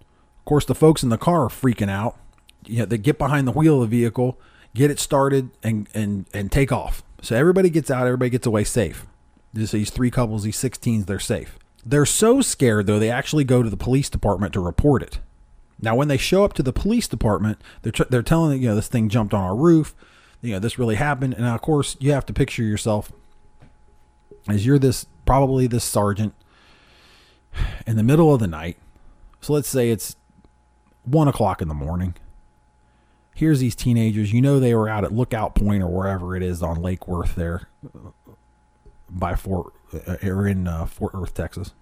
course, 0.46 0.64
the 0.64 0.74
folks 0.74 1.02
in 1.02 1.10
the 1.10 1.18
car 1.18 1.44
are 1.44 1.48
freaking 1.48 1.90
out. 1.90 2.16
You 2.66 2.80
know, 2.80 2.84
they 2.86 2.98
get 2.98 3.18
behind 3.18 3.46
the 3.46 3.52
wheel 3.52 3.82
of 3.82 3.90
the 3.90 3.98
vehicle, 3.98 4.40
get 4.74 4.90
it 4.90 4.98
started, 4.98 5.50
and 5.62 5.88
and 5.94 6.26
and 6.32 6.50
take 6.50 6.72
off. 6.72 7.02
So 7.20 7.36
everybody 7.36 7.70
gets 7.70 7.90
out, 7.90 8.06
everybody 8.06 8.30
gets 8.30 8.46
away 8.46 8.64
safe. 8.64 9.06
These 9.52 9.90
three 9.90 10.10
couples, 10.10 10.42
these 10.42 10.58
16s, 10.58 11.06
they're 11.06 11.18
safe. 11.18 11.58
They're 11.84 12.04
so 12.04 12.40
scared 12.40 12.86
though, 12.86 12.98
they 12.98 13.10
actually 13.10 13.44
go 13.44 13.62
to 13.62 13.70
the 13.70 13.76
police 13.76 14.10
department 14.10 14.52
to 14.52 14.60
report 14.60 15.02
it. 15.02 15.20
Now, 15.80 15.94
when 15.94 16.08
they 16.08 16.16
show 16.16 16.44
up 16.44 16.52
to 16.54 16.62
the 16.62 16.72
police 16.72 17.06
department, 17.06 17.60
they're 17.82 17.92
tr- 17.92 18.04
they're 18.10 18.22
telling 18.22 18.60
you 18.60 18.68
know 18.68 18.74
this 18.74 18.88
thing 18.88 19.08
jumped 19.08 19.34
on 19.34 19.42
our 19.42 19.56
roof, 19.56 19.94
you 20.42 20.52
know 20.52 20.58
this 20.58 20.78
really 20.78 20.96
happened, 20.96 21.34
and 21.34 21.44
of 21.44 21.60
course 21.62 21.96
you 22.00 22.12
have 22.12 22.26
to 22.26 22.32
picture 22.32 22.62
yourself 22.62 23.12
as 24.48 24.64
you're 24.64 24.78
this 24.78 25.06
probably 25.24 25.66
this 25.66 25.84
sergeant 25.84 26.34
in 27.86 27.96
the 27.96 28.02
middle 28.02 28.32
of 28.32 28.40
the 28.40 28.46
night. 28.46 28.76
So 29.40 29.52
let's 29.52 29.68
say 29.68 29.90
it's 29.90 30.16
one 31.06 31.28
o'clock 31.28 31.62
in 31.62 31.68
the 31.68 31.74
morning. 31.74 32.14
Here's 33.34 33.60
these 33.60 33.74
teenagers. 33.74 34.32
You 34.32 34.40
know 34.40 34.58
they 34.58 34.74
were 34.74 34.88
out 34.88 35.04
at 35.04 35.12
Lookout 35.12 35.54
Point 35.54 35.82
or 35.82 35.88
wherever 35.88 36.36
it 36.36 36.42
is 36.42 36.62
on 36.62 36.80
Lake 36.80 37.06
Worth 37.06 37.34
there, 37.34 37.68
by 39.08 39.34
Fort 39.34 39.72
uh, 39.94 40.16
or 40.22 40.46
in 40.46 40.66
uh, 40.66 40.86
Fort 40.86 41.14
Worth, 41.14 41.34
Texas. 41.34 41.72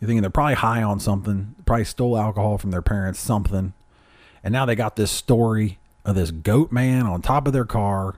You're 0.00 0.08
thinking 0.08 0.22
they're 0.22 0.30
probably 0.30 0.54
high 0.54 0.82
on 0.82 1.00
something, 1.00 1.54
probably 1.64 1.84
stole 1.84 2.18
alcohol 2.18 2.58
from 2.58 2.70
their 2.70 2.82
parents, 2.82 3.18
something. 3.20 3.72
And 4.42 4.52
now 4.52 4.64
they 4.64 4.74
got 4.74 4.96
this 4.96 5.10
story 5.10 5.78
of 6.04 6.14
this 6.14 6.30
goat 6.30 6.70
man 6.70 7.06
on 7.06 7.22
top 7.22 7.46
of 7.46 7.52
their 7.52 7.64
car. 7.64 8.16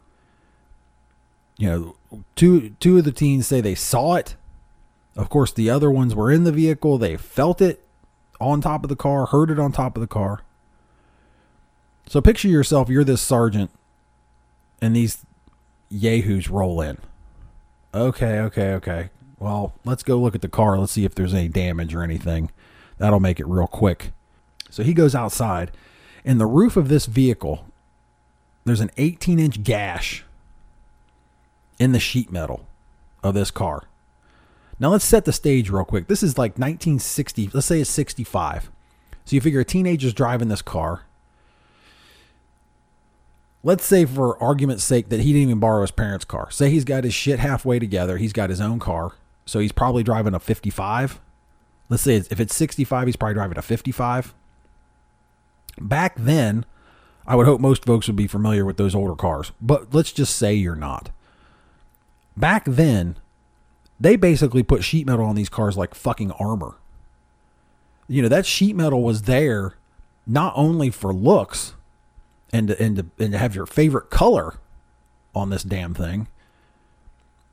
You 1.57 1.69
know, 1.69 2.23
two 2.37 2.71
two 2.81 2.99
of 2.99 3.05
the 3.05 3.13
teens 3.13 3.47
say 3.47 3.61
they 3.61 3.75
saw 3.75 4.15
it. 4.15 4.37
Of 5.17 5.29
course, 5.29 5.53
the 5.53 5.69
other 5.69 5.91
ones 5.91 6.15
were 6.15 6.31
in 6.31 6.45
the 6.45 6.53
vehicle. 6.53 6.97
They 6.97 7.17
felt 7.17 7.61
it 7.61 7.83
on 8.41 8.61
top 8.61 8.83
of 8.83 8.89
the 8.89 8.97
car, 8.97 9.27
heard 9.27 9.51
it 9.51 9.59
on 9.59 9.73
top 9.73 9.97
of 9.97 10.01
the 10.01 10.07
car. 10.07 10.43
So 12.07 12.21
picture 12.21 12.49
yourself, 12.49 12.89
you're 12.89 13.05
this 13.05 13.21
sergeant, 13.21 13.71
and 14.81 14.97
these 14.97 15.25
yahoos 15.91 16.49
roll 16.49 16.81
in. 16.81 16.99
Okay, 17.93 18.39
okay, 18.41 18.73
okay. 18.75 19.11
Well, 19.39 19.75
let's 19.85 20.03
go 20.03 20.19
look 20.19 20.35
at 20.35 20.43
the 20.43 20.49
car. 20.49 20.79
Let's 20.79 20.93
see 20.93 21.05
if 21.05 21.15
there's 21.15 21.35
any 21.35 21.49
damage 21.49 21.95
or 21.95 22.03
anything. 22.03 22.51
That'll 22.99 23.21
make 23.21 23.39
it 23.39 23.47
real 23.47 23.67
quick. 23.67 24.13
So 24.71 24.83
he 24.83 24.95
goes 24.95 25.15
outside. 25.15 25.71
and 26.25 26.41
the 26.41 26.47
roof 26.47 26.77
of 26.77 26.89
this 26.89 27.07
vehicle, 27.07 27.65
there's 28.65 28.81
an 28.81 28.91
18 28.97 29.39
inch 29.39 29.63
gash 29.63 30.25
in 31.79 31.93
the 31.93 32.01
sheet 32.01 32.31
metal 32.31 32.67
of 33.23 33.35
this 33.35 33.51
car. 33.51 33.85
Now 34.81 34.91
let's 34.91 35.05
set 35.05 35.25
the 35.25 35.33
stage 35.33 35.71
real 35.71 35.85
quick. 35.85 36.07
This 36.07 36.23
is 36.23 36.39
like 36.39 36.53
1960, 36.53 37.51
let's 37.53 37.67
say 37.67 37.81
it's 37.81 37.91
65. 37.91 38.71
So 39.25 39.37
you 39.37 39.41
figure 39.41 39.61
a 39.61 39.65
teenager's 39.65 40.15
driving 40.15 40.49
this 40.49 40.63
car. 40.63 41.03
Let's 43.65 43.85
say, 43.85 44.05
for 44.05 44.41
argument's 44.43 44.85
sake, 44.85 45.09
that 45.09 45.21
he 45.21 45.33
didn't 45.33 45.49
even 45.49 45.61
borrow 45.61 45.83
his 45.83 45.91
parents' 45.91 46.25
car. 46.25 46.51
Say 46.51 46.71
he's 46.71 46.85
got 46.85 47.05
his 47.05 47.13
shit 47.13 47.41
halfway 47.41 47.79
together. 47.79 48.17
He's 48.17 48.33
got 48.33 48.51
his 48.51 48.61
own 48.61 48.79
car. 48.79 49.13
So 49.45 49.59
he's 49.59 49.73
probably 49.73 50.03
driving 50.03 50.33
a 50.33 50.39
55. 50.39 51.21
Let's 51.89 52.05
say 52.05 52.15
if 52.17 52.39
it's 52.39 52.55
65, 52.55 53.09
he's 53.09 53.17
probably 53.17 53.35
driving 53.35 53.59
a 53.59 53.63
55. 53.63 54.33
Back 55.81 56.15
then, 56.17 56.65
I 57.27 57.35
would 57.35 57.47
hope 57.47 57.61
most 57.61 57.85
folks 57.85 58.07
would 58.07 58.17
be 58.17 58.27
familiar 58.27 58.65
with 58.65 58.77
those 58.77 58.95
older 58.95 59.15
cars, 59.15 59.53
but 59.61 59.93
let's 59.93 60.13
just 60.13 60.37
say 60.37 60.55
you're 60.55 60.75
not. 60.75 61.11
Back 62.37 62.65
then, 62.67 63.17
they 64.01 64.17
basically 64.17 64.63
put 64.63 64.85
sheet 64.85 65.07
metal 65.07 65.25
on 65.25 65.35
these 65.35 65.49
cars 65.49 65.77
like 65.77 65.95
fucking 65.95 66.33
armor. 66.33 66.77
You 68.07 68.23
know, 68.23 68.29
that 68.29 68.47
sheet 68.47 68.77
metal 68.77 69.03
was 69.03 69.23
there 69.23 69.75
not 70.27 70.53
only 70.57 70.91
for 70.91 71.13
looks 71.13 71.75
and 72.53 72.69
to, 72.69 72.83
and 72.83 72.97
to, 72.97 73.07
and 73.19 73.33
to 73.33 73.39
have 73.39 73.55
your 73.55 73.67
favorite 73.67 74.11
color 74.11 74.55
on 75.35 75.51
this 75.51 75.63
damn 75.63 75.95
thing, 75.95 76.29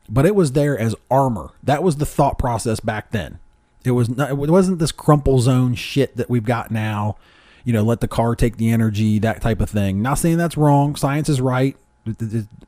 but 0.08 0.26
it 0.26 0.36
was 0.36 0.52
there 0.52 0.78
as 0.78 0.96
armor. 1.10 1.52
That 1.64 1.84
was 1.84 1.98
the 1.98 2.06
thought 2.06 2.38
process 2.38 2.80
back 2.80 3.12
then. 3.12 3.40
It 3.84 3.92
was 3.92 4.10
not, 4.10 4.32
it 4.32 4.36
wasn't 4.38 4.80
this 4.80 4.92
crumple 4.92 5.40
zone 5.40 5.76
shit 5.76 6.16
that 6.18 6.30
we've 6.30 6.46
got 6.46 6.72
now. 6.72 7.18
You 7.64 7.74
know, 7.74 7.84
let 7.84 8.00
the 8.00 8.08
car 8.08 8.36
take 8.36 8.58
the 8.58 8.70
energy, 8.70 9.20
that 9.20 9.42
type 9.42 9.60
of 9.60 9.70
thing. 9.70 10.02
Not 10.02 10.20
saying 10.20 10.38
that's 10.38 10.58
wrong. 10.58 10.96
Science 10.96 11.30
is 11.30 11.42
right. 11.42 11.76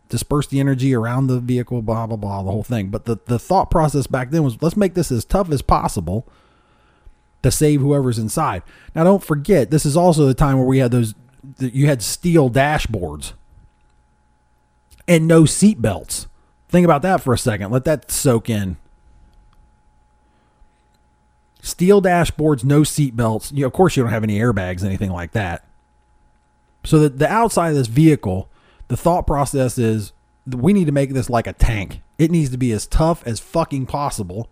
Disperse 0.09 0.47
the 0.47 0.59
energy 0.59 0.95
around 0.95 1.27
the 1.27 1.39
vehicle, 1.39 1.81
blah 1.81 2.07
blah 2.07 2.17
blah, 2.17 2.41
the 2.43 2.51
whole 2.51 2.63
thing. 2.63 2.87
But 2.87 3.05
the 3.05 3.17
the 3.25 3.37
thought 3.37 3.69
process 3.69 4.07
back 4.07 4.31
then 4.31 4.43
was 4.43 4.61
let's 4.61 4.77
make 4.77 4.95
this 4.95 5.11
as 5.11 5.25
tough 5.25 5.51
as 5.51 5.61
possible 5.61 6.27
to 7.43 7.51
save 7.51 7.81
whoever's 7.81 8.17
inside. 8.17 8.63
Now, 8.95 9.03
don't 9.03 9.23
forget, 9.23 9.69
this 9.69 9.85
is 9.85 9.95
also 9.95 10.25
the 10.25 10.33
time 10.33 10.57
where 10.57 10.65
we 10.65 10.79
had 10.79 10.91
those. 10.91 11.13
You 11.59 11.85
had 11.85 12.01
steel 12.01 12.49
dashboards 12.49 13.33
and 15.07 15.27
no 15.27 15.45
seat 15.45 15.81
belts. 15.81 16.27
Think 16.67 16.83
about 16.83 17.01
that 17.03 17.21
for 17.21 17.33
a 17.33 17.37
second. 17.37 17.71
Let 17.71 17.85
that 17.85 18.11
soak 18.11 18.49
in. 18.49 18.77
Steel 21.61 22.01
dashboards, 22.01 22.63
no 22.63 22.83
seat 22.83 23.15
belts. 23.15 23.51
You 23.51 23.65
of 23.65 23.73
course, 23.73 23.95
you 23.95 24.03
don't 24.03 24.11
have 24.11 24.23
any 24.23 24.39
airbags, 24.39 24.83
anything 24.83 25.11
like 25.11 25.31
that. 25.33 25.63
So 26.83 26.99
the, 26.99 27.09
the 27.09 27.31
outside 27.31 27.69
of 27.69 27.75
this 27.75 27.87
vehicle, 27.87 28.49
the 28.87 28.97
thought 28.97 29.27
process 29.27 29.77
is 29.77 30.13
we 30.45 30.73
need 30.73 30.85
to 30.85 30.91
make 30.91 31.13
this 31.13 31.29
like 31.29 31.47
a 31.47 31.53
tank. 31.53 32.01
It 32.17 32.31
needs 32.31 32.49
to 32.51 32.57
be 32.57 32.71
as 32.71 32.87
tough 32.87 33.25
as 33.25 33.39
fucking 33.39 33.85
possible 33.85 34.49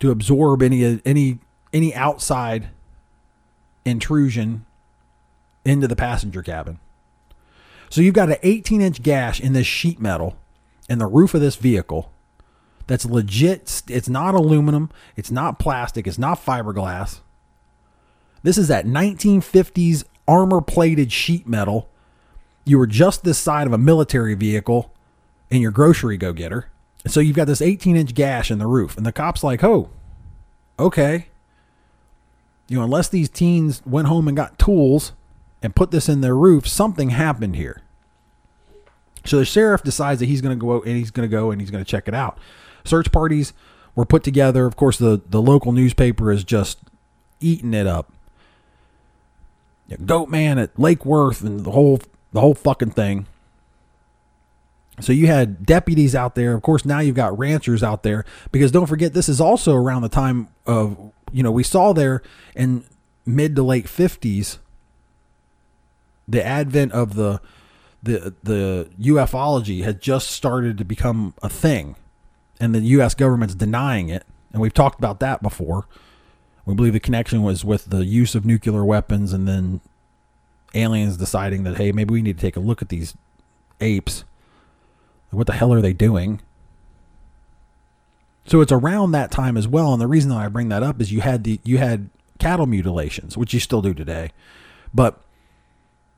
to 0.00 0.10
absorb 0.10 0.62
any 0.62 1.00
any 1.04 1.38
any 1.72 1.94
outside 1.94 2.68
intrusion 3.84 4.66
into 5.64 5.88
the 5.88 5.96
passenger 5.96 6.42
cabin. 6.42 6.78
So 7.90 8.00
you've 8.00 8.14
got 8.14 8.30
an 8.30 8.36
18 8.42 8.80
inch 8.80 9.02
gash 9.02 9.40
in 9.40 9.52
this 9.52 9.66
sheet 9.66 10.00
metal 10.00 10.36
in 10.88 10.98
the 10.98 11.06
roof 11.06 11.34
of 11.34 11.40
this 11.40 11.56
vehicle 11.56 12.10
that's 12.86 13.04
legit. 13.04 13.82
It's 13.88 14.08
not 14.08 14.34
aluminum. 14.34 14.90
It's 15.16 15.30
not 15.30 15.58
plastic. 15.58 16.06
It's 16.06 16.18
not 16.18 16.44
fiberglass. 16.44 17.20
This 18.42 18.58
is 18.58 18.68
that 18.68 18.86
1950s 18.86 20.04
armor 20.28 20.60
plated 20.60 21.10
sheet 21.10 21.48
metal. 21.48 21.90
You 22.66 22.78
were 22.78 22.86
just 22.86 23.24
this 23.24 23.38
side 23.38 23.66
of 23.66 23.72
a 23.72 23.78
military 23.78 24.34
vehicle 24.34 24.92
in 25.48 25.62
your 25.62 25.70
grocery 25.70 26.18
go 26.18 26.34
getter. 26.34 26.68
And 27.04 27.12
so 27.12 27.20
you've 27.20 27.36
got 27.36 27.46
this 27.46 27.62
18 27.62 27.96
inch 27.96 28.14
gash 28.14 28.50
in 28.50 28.58
the 28.58 28.66
roof. 28.66 28.96
And 28.96 29.06
the 29.06 29.12
cop's 29.12 29.44
like, 29.44 29.62
oh, 29.62 29.88
okay. 30.78 31.28
You 32.68 32.78
know, 32.78 32.84
unless 32.84 33.08
these 33.08 33.28
teens 33.28 33.80
went 33.86 34.08
home 34.08 34.26
and 34.26 34.36
got 34.36 34.58
tools 34.58 35.12
and 35.62 35.74
put 35.74 35.92
this 35.92 36.08
in 36.08 36.20
their 36.20 36.36
roof, 36.36 36.66
something 36.66 37.10
happened 37.10 37.56
here. 37.56 37.82
So 39.24 39.38
the 39.38 39.44
sheriff 39.44 39.82
decides 39.82 40.20
that 40.20 40.26
he's 40.26 40.40
going 40.40 40.56
to 40.56 40.60
go 40.60 40.76
out 40.76 40.86
and 40.86 40.96
he's 40.96 41.10
going 41.10 41.28
to 41.28 41.32
go 41.32 41.50
and 41.50 41.60
he's 41.60 41.70
going 41.70 41.84
to 41.84 41.88
check 41.88 42.08
it 42.08 42.14
out. 42.14 42.38
Search 42.84 43.10
parties 43.12 43.52
were 43.94 44.04
put 44.04 44.22
together. 44.22 44.66
Of 44.66 44.76
course, 44.76 44.98
the, 44.98 45.20
the 45.28 45.40
local 45.40 45.72
newspaper 45.72 46.30
is 46.30 46.44
just 46.44 46.78
eating 47.40 47.74
it 47.74 47.86
up. 47.86 48.12
Goat 50.04 50.28
man 50.28 50.58
at 50.58 50.76
Lake 50.78 51.06
Worth 51.06 51.42
and 51.42 51.64
the 51.64 51.70
whole 51.70 52.00
the 52.32 52.40
whole 52.40 52.54
fucking 52.54 52.90
thing. 52.90 53.26
So 55.00 55.12
you 55.12 55.26
had 55.26 55.66
deputies 55.66 56.14
out 56.14 56.34
there. 56.34 56.54
Of 56.54 56.62
course, 56.62 56.84
now 56.84 57.00
you've 57.00 57.16
got 57.16 57.38
ranchers 57.38 57.82
out 57.82 58.02
there 58.02 58.24
because 58.50 58.70
don't 58.70 58.86
forget 58.86 59.12
this 59.12 59.28
is 59.28 59.40
also 59.40 59.74
around 59.74 60.02
the 60.02 60.08
time 60.08 60.48
of 60.66 61.12
you 61.32 61.42
know 61.42 61.50
we 61.50 61.62
saw 61.62 61.92
there 61.92 62.22
in 62.54 62.84
mid 63.26 63.56
to 63.56 63.62
late 63.62 63.88
fifties 63.88 64.58
the 66.28 66.44
advent 66.44 66.92
of 66.92 67.14
the 67.14 67.40
the 68.02 68.34
the 68.42 68.88
ufology 69.00 69.82
had 69.84 70.00
just 70.00 70.30
started 70.30 70.78
to 70.78 70.84
become 70.84 71.34
a 71.42 71.48
thing, 71.48 71.96
and 72.60 72.74
the 72.74 72.80
U.S. 72.80 73.14
government's 73.14 73.54
denying 73.54 74.08
it. 74.08 74.24
And 74.52 74.62
we've 74.62 74.74
talked 74.74 74.98
about 74.98 75.20
that 75.20 75.42
before. 75.42 75.86
We 76.64 76.74
believe 76.74 76.94
the 76.94 77.00
connection 77.00 77.42
was 77.42 77.64
with 77.64 77.86
the 77.86 78.04
use 78.04 78.34
of 78.34 78.44
nuclear 78.44 78.84
weapons, 78.84 79.32
and 79.32 79.46
then 79.46 79.80
aliens 80.76 81.16
deciding 81.16 81.64
that 81.64 81.76
hey, 81.76 81.92
maybe 81.92 82.12
we 82.12 82.22
need 82.22 82.36
to 82.38 82.42
take 82.42 82.56
a 82.56 82.60
look 82.60 82.82
at 82.82 82.88
these 82.88 83.14
apes. 83.80 84.24
What 85.30 85.46
the 85.46 85.52
hell 85.54 85.72
are 85.72 85.80
they 85.80 85.92
doing? 85.92 86.40
So 88.46 88.60
it's 88.60 88.72
around 88.72 89.10
that 89.10 89.30
time 89.30 89.56
as 89.56 89.66
well, 89.66 89.92
and 89.92 90.00
the 90.00 90.06
reason 90.06 90.30
that 90.30 90.38
I 90.38 90.48
bring 90.48 90.68
that 90.68 90.82
up 90.82 91.00
is 91.00 91.12
you 91.12 91.20
had 91.20 91.44
the 91.44 91.60
you 91.64 91.78
had 91.78 92.10
cattle 92.38 92.66
mutilations, 92.66 93.36
which 93.36 93.52
you 93.52 93.60
still 93.60 93.82
do 93.82 93.92
today, 93.92 94.30
but 94.94 95.20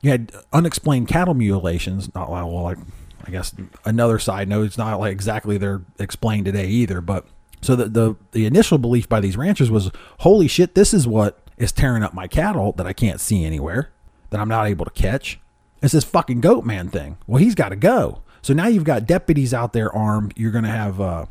you 0.01 0.11
had 0.11 0.31
unexplained 0.53 1.07
cattle 1.07 1.33
mutilations. 1.33 2.13
Not 2.13 2.29
well, 2.29 2.49
like 2.61 2.77
I 3.25 3.31
guess 3.31 3.53
another 3.83 4.19
side 4.19 4.47
note, 4.47 4.65
it's 4.65 4.77
not 4.77 4.99
like 4.99 5.11
exactly 5.11 5.57
they're 5.57 5.81
explained 5.97 6.45
today 6.45 6.67
either. 6.67 7.01
But 7.01 7.25
so 7.61 7.75
the, 7.75 7.85
the 7.85 8.15
the 8.31 8.45
initial 8.45 8.77
belief 8.77 9.09
by 9.09 9.19
these 9.19 9.35
ranchers 9.35 9.71
was, 9.71 9.91
holy 10.19 10.47
shit, 10.47 10.75
this 10.75 10.93
is 10.93 11.07
what 11.07 11.39
is 11.57 11.71
tearing 11.71 12.03
up 12.03 12.13
my 12.13 12.27
cattle 12.27 12.71
that 12.73 12.87
I 12.87 12.93
can't 12.93 13.19
see 13.19 13.43
anywhere, 13.43 13.91
that 14.29 14.39
I'm 14.39 14.49
not 14.49 14.67
able 14.67 14.85
to 14.85 14.91
catch. 14.91 15.39
It's 15.81 15.93
this 15.93 16.03
fucking 16.03 16.41
goat 16.41 16.65
man 16.65 16.89
thing. 16.89 17.17
Well, 17.27 17.41
he's 17.41 17.55
got 17.55 17.69
to 17.69 17.75
go. 17.75 18.21
So 18.41 18.53
now 18.53 18.67
you've 18.67 18.83
got 18.83 19.05
deputies 19.05 19.53
out 19.53 19.73
there 19.73 19.93
armed. 19.95 20.33
You're 20.35 20.51
going 20.51 20.63
to 20.63 20.69
have 20.69 20.99
uh, 20.99 21.25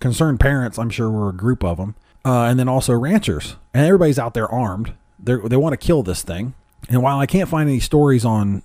concerned 0.00 0.40
parents. 0.40 0.78
I'm 0.78 0.90
sure 0.90 1.10
we're 1.10 1.30
a 1.30 1.36
group 1.36 1.64
of 1.64 1.76
them, 1.76 1.94
uh, 2.24 2.44
and 2.44 2.58
then 2.58 2.68
also 2.68 2.92
ranchers, 2.94 3.56
and 3.74 3.84
everybody's 3.84 4.18
out 4.18 4.34
there 4.34 4.48
armed. 4.48 4.94
They 5.18 5.36
they 5.36 5.56
want 5.56 5.72
to 5.72 5.86
kill 5.86 6.02
this 6.02 6.22
thing. 6.22 6.54
And 6.88 7.02
while 7.02 7.18
I 7.18 7.26
can't 7.26 7.48
find 7.48 7.68
any 7.68 7.80
stories 7.80 8.24
on 8.24 8.62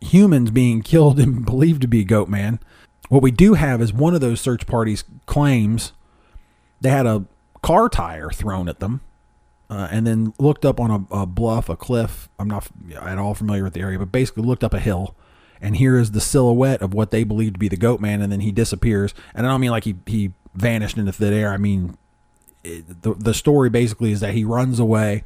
humans 0.00 0.50
being 0.50 0.82
killed 0.82 1.18
and 1.18 1.44
believed 1.44 1.82
to 1.82 1.88
be 1.88 2.04
Goat 2.04 2.28
Man. 2.28 2.60
What 3.08 3.22
we 3.22 3.30
do 3.30 3.54
have 3.54 3.80
is 3.80 3.92
one 3.92 4.14
of 4.14 4.20
those 4.20 4.40
search 4.40 4.66
parties 4.66 5.04
claims 5.26 5.92
they 6.80 6.90
had 6.90 7.06
a 7.06 7.24
car 7.62 7.88
tire 7.88 8.30
thrown 8.30 8.68
at 8.68 8.80
them 8.80 9.00
uh, 9.70 9.88
and 9.90 10.06
then 10.06 10.32
looked 10.38 10.64
up 10.64 10.80
on 10.80 10.90
a, 10.90 11.14
a, 11.14 11.26
bluff, 11.26 11.68
a 11.68 11.76
cliff. 11.76 12.28
I'm 12.38 12.48
not 12.48 12.68
at 13.00 13.18
all 13.18 13.34
familiar 13.34 13.64
with 13.64 13.74
the 13.74 13.80
area, 13.80 13.98
but 13.98 14.10
basically 14.10 14.42
looked 14.44 14.64
up 14.64 14.72
a 14.72 14.80
hill. 14.80 15.14
And 15.60 15.76
here 15.76 15.98
is 15.98 16.12
the 16.12 16.20
silhouette 16.20 16.80
of 16.80 16.94
what 16.94 17.10
they 17.10 17.24
believe 17.24 17.54
to 17.54 17.58
be 17.58 17.68
the 17.68 17.76
goat 17.76 18.00
man. 18.00 18.22
And 18.22 18.32
then 18.32 18.40
he 18.40 18.52
disappears. 18.52 19.12
And 19.34 19.46
I 19.46 19.50
don't 19.50 19.60
mean 19.60 19.70
like 19.70 19.84
he, 19.84 19.96
he 20.06 20.32
vanished 20.54 20.96
into 20.96 21.12
thin 21.12 21.32
air. 21.32 21.52
I 21.52 21.56
mean, 21.58 21.98
it, 22.64 23.02
the, 23.02 23.14
the 23.14 23.34
story 23.34 23.68
basically 23.68 24.12
is 24.12 24.20
that 24.20 24.34
he 24.34 24.44
runs 24.44 24.78
away. 24.78 25.24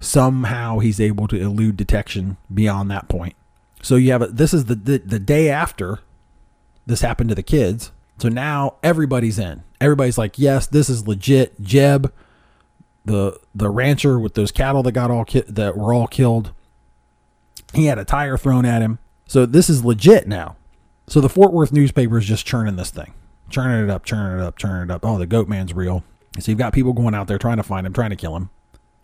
Somehow 0.00 0.78
he's 0.78 1.00
able 1.00 1.28
to 1.28 1.36
elude 1.36 1.76
detection 1.76 2.36
beyond 2.52 2.90
that 2.90 3.08
point. 3.08 3.34
So 3.82 3.96
you 3.96 4.12
have 4.12 4.22
a, 4.22 4.26
this 4.28 4.54
is 4.54 4.64
the, 4.64 4.74
the, 4.74 4.98
the 4.98 5.18
day 5.18 5.50
after 5.50 6.00
this 6.86 7.00
happened 7.02 7.28
to 7.28 7.34
the 7.34 7.42
kids. 7.42 7.92
So 8.18 8.28
now 8.28 8.76
everybody's 8.82 9.38
in. 9.38 9.62
Everybody's 9.80 10.18
like, 10.18 10.38
yes, 10.38 10.66
this 10.66 10.88
is 10.88 11.06
legit. 11.06 11.60
Jeb, 11.60 12.12
the 13.08 13.40
the 13.54 13.70
rancher 13.70 14.18
with 14.18 14.34
those 14.34 14.52
cattle 14.52 14.82
that 14.84 14.92
got 14.92 15.10
all 15.10 15.24
ki- 15.24 15.44
that 15.48 15.76
were 15.76 15.92
all 15.92 16.06
killed, 16.06 16.52
he 17.74 17.86
had 17.86 17.98
a 17.98 18.04
tire 18.04 18.36
thrown 18.36 18.64
at 18.64 18.82
him. 18.82 18.98
So 19.26 19.44
this 19.46 19.68
is 19.68 19.84
legit 19.84 20.28
now. 20.28 20.56
So 21.06 21.20
the 21.20 21.28
Fort 21.28 21.52
Worth 21.52 21.72
newspaper 21.72 22.18
is 22.18 22.26
just 22.26 22.46
churning 22.46 22.76
this 22.76 22.90
thing, 22.90 23.12
churning 23.50 23.82
it 23.82 23.90
up, 23.90 24.04
churning 24.04 24.38
it 24.38 24.44
up, 24.44 24.56
churning 24.56 24.90
it 24.90 24.90
up. 24.90 25.04
Oh, 25.04 25.18
the 25.18 25.26
goat 25.26 25.48
man's 25.48 25.74
real. 25.74 26.04
So 26.38 26.52
you've 26.52 26.58
got 26.58 26.72
people 26.72 26.92
going 26.92 27.14
out 27.14 27.26
there 27.26 27.38
trying 27.38 27.56
to 27.56 27.62
find 27.62 27.86
him, 27.86 27.92
trying 27.92 28.10
to 28.10 28.16
kill 28.16 28.36
him. 28.36 28.50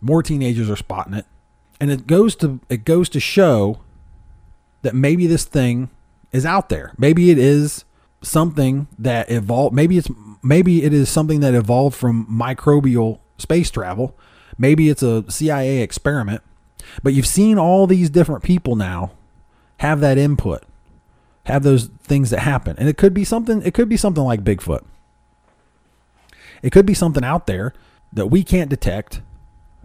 More 0.01 0.21
teenagers 0.23 0.69
are 0.69 0.75
spotting 0.75 1.15
it, 1.15 1.25
and 1.81 1.91
it 1.91 2.07
goes 2.07 2.35
to 2.37 2.59
it 2.69 2.85
goes 2.85 3.09
to 3.09 3.19
show 3.19 3.79
that 4.83 4.93
maybe 4.93 5.25
this 5.25 5.45
thing 5.45 5.89
is 6.31 6.45
out 6.45 6.69
there. 6.69 6.93
Maybe 6.97 7.31
it 7.31 7.39
is 7.39 7.85
something 8.21 8.87
that 8.99 9.29
evolved. 9.31 9.75
Maybe 9.75 9.97
it's 9.97 10.09
maybe 10.43 10.83
it 10.83 10.93
is 10.93 11.09
something 11.09 11.39
that 11.39 11.55
evolved 11.55 11.95
from 11.95 12.27
microbial 12.27 13.19
space 13.37 13.69
travel. 13.71 14.15
Maybe 14.57 14.89
it's 14.89 15.03
a 15.03 15.29
CIA 15.29 15.81
experiment. 15.81 16.41
But 17.03 17.13
you've 17.13 17.27
seen 17.27 17.57
all 17.57 17.87
these 17.87 18.09
different 18.09 18.43
people 18.43 18.75
now 18.75 19.11
have 19.77 19.99
that 20.01 20.17
input, 20.17 20.63
have 21.45 21.63
those 21.63 21.87
things 22.03 22.29
that 22.29 22.39
happen, 22.39 22.75
and 22.77 22.87
it 22.87 22.97
could 22.97 23.13
be 23.13 23.23
something. 23.23 23.61
It 23.63 23.73
could 23.73 23.89
be 23.89 23.97
something 23.97 24.23
like 24.23 24.43
Bigfoot. 24.43 24.85
It 26.61 26.71
could 26.71 26.85
be 26.85 26.93
something 26.93 27.23
out 27.23 27.47
there 27.47 27.73
that 28.13 28.27
we 28.27 28.43
can't 28.43 28.69
detect 28.69 29.21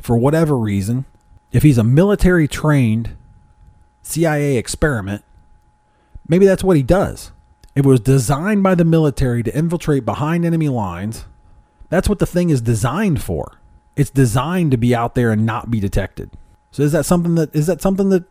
for 0.01 0.17
whatever 0.17 0.57
reason. 0.57 1.05
If 1.53 1.63
he's 1.63 1.79
a 1.79 1.85
military 1.85 2.47
trained 2.47 3.17
CIA 4.03 4.57
experiment, 4.57 5.25
maybe 6.29 6.47
that's 6.47 6.65
what 6.65 6.77
he 6.77 6.83
does. 6.83 7.33
It 7.75 7.85
was 7.85 8.01
designed 8.01 8.63
by 8.63 8.75
the 8.75 8.85
military 8.85 9.43
to 9.43 9.57
infiltrate 9.57 10.05
behind 10.05 10.45
enemy 10.45 10.69
lines. 10.69 11.25
That's 11.91 12.09
what 12.09 12.21
the 12.21 12.27
thing 12.27 12.49
is 12.51 12.63
designed 12.63 13.23
for. 13.23 13.59
It's 13.97 14.11
designed 14.11 14.71
to 14.71 14.79
be 14.79 14.95
out 14.95 15.15
there 15.15 15.31
and 15.31 15.45
not 15.45 15.71
be 15.71 15.81
detected. 15.81 16.31
So 16.71 16.83
is 16.83 16.93
that 16.93 17.05
something 17.05 17.35
that 17.35 17.55
is 17.55 17.67
that 17.67 17.83
something 17.83 18.09
that 18.09 18.25